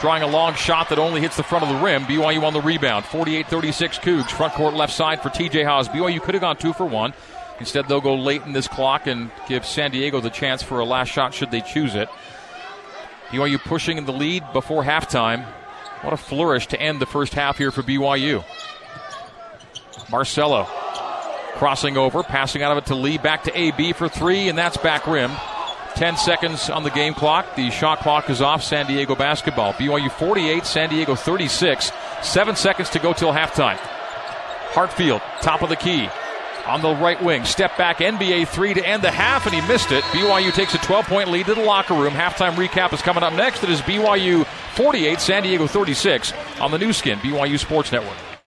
Drawing 0.00 0.22
a 0.22 0.26
long 0.26 0.54
shot 0.54 0.88
that 0.88 0.98
only 0.98 1.20
hits 1.20 1.36
the 1.36 1.42
front 1.42 1.64
of 1.64 1.70
the 1.70 1.84
rim. 1.84 2.04
BYU 2.04 2.42
on 2.42 2.52
the 2.52 2.60
rebound. 2.60 3.04
48 3.04 3.46
36 3.46 3.98
Cougs. 3.98 4.30
Front 4.30 4.54
court 4.54 4.74
left 4.74 4.92
side 4.92 5.22
for 5.22 5.28
TJ 5.28 5.64
Haws. 5.64 5.88
BYU 5.88 6.20
could 6.20 6.34
have 6.34 6.40
gone 6.40 6.56
two 6.56 6.72
for 6.72 6.86
one. 6.86 7.14
Instead, 7.60 7.86
they'll 7.86 8.00
go 8.00 8.16
late 8.16 8.42
in 8.42 8.52
this 8.52 8.66
clock 8.66 9.06
and 9.06 9.30
give 9.46 9.64
San 9.64 9.92
Diego 9.92 10.20
the 10.20 10.30
chance 10.30 10.62
for 10.62 10.80
a 10.80 10.84
last 10.84 11.08
shot 11.08 11.34
should 11.34 11.50
they 11.50 11.60
choose 11.60 11.94
it. 11.94 12.08
BYU 13.28 13.58
pushing 13.58 13.98
in 13.98 14.04
the 14.04 14.12
lead 14.12 14.44
before 14.52 14.82
halftime. 14.82 15.44
What 16.02 16.12
a 16.12 16.16
flourish 16.16 16.66
to 16.68 16.80
end 16.80 17.00
the 17.00 17.06
first 17.06 17.34
half 17.34 17.58
here 17.58 17.70
for 17.70 17.82
BYU. 17.82 18.44
Barcelo 20.10 20.66
crossing 21.54 21.96
over, 21.96 22.24
passing 22.24 22.62
out 22.62 22.72
of 22.72 22.78
it 22.78 22.86
to 22.86 22.94
Lee, 22.96 23.18
back 23.18 23.44
to 23.44 23.56
AB 23.56 23.92
for 23.92 24.08
three, 24.08 24.48
and 24.48 24.58
that's 24.58 24.76
back 24.78 25.06
rim. 25.06 25.30
10 25.94 26.16
seconds 26.16 26.70
on 26.70 26.82
the 26.82 26.90
game 26.90 27.14
clock. 27.14 27.54
The 27.56 27.70
shot 27.70 28.00
clock 28.00 28.28
is 28.30 28.40
off. 28.42 28.62
San 28.62 28.86
Diego 28.86 29.14
basketball. 29.14 29.72
BYU 29.74 30.10
48, 30.10 30.64
San 30.64 30.88
Diego 30.88 31.14
36. 31.14 31.92
Seven 32.22 32.56
seconds 32.56 32.90
to 32.90 32.98
go 32.98 33.12
till 33.12 33.32
halftime. 33.32 33.76
Hartfield, 34.74 35.20
top 35.42 35.62
of 35.62 35.68
the 35.68 35.76
key. 35.76 36.08
on 36.66 36.80
the 36.80 36.94
right 36.94 37.20
wing. 37.22 37.44
Step 37.44 37.76
back, 37.76 37.98
NBA 37.98 38.46
three 38.46 38.72
to 38.72 38.86
end 38.86 39.02
the 39.02 39.10
half, 39.10 39.46
and 39.46 39.54
he 39.54 39.60
missed 39.66 39.90
it. 39.90 40.04
BYU 40.04 40.52
takes 40.52 40.74
a 40.74 40.78
12 40.78 41.06
point 41.06 41.28
lead 41.28 41.46
to 41.46 41.54
the 41.54 41.60
locker 41.62 41.94
room. 41.94 42.12
Halftime 42.12 42.52
recap 42.52 42.92
is 42.92 43.02
coming 43.02 43.22
up 43.24 43.32
next. 43.32 43.64
It 43.64 43.70
is 43.70 43.80
BYU 43.82 44.46
48, 44.76 45.20
San 45.20 45.42
Diego 45.42 45.66
36 45.66 46.32
on 46.60 46.70
the 46.70 46.78
Nu 46.78 46.92
Skin, 46.92 47.18
BYU 47.18 47.58
Sports 47.58 47.90
Network. 47.90 48.16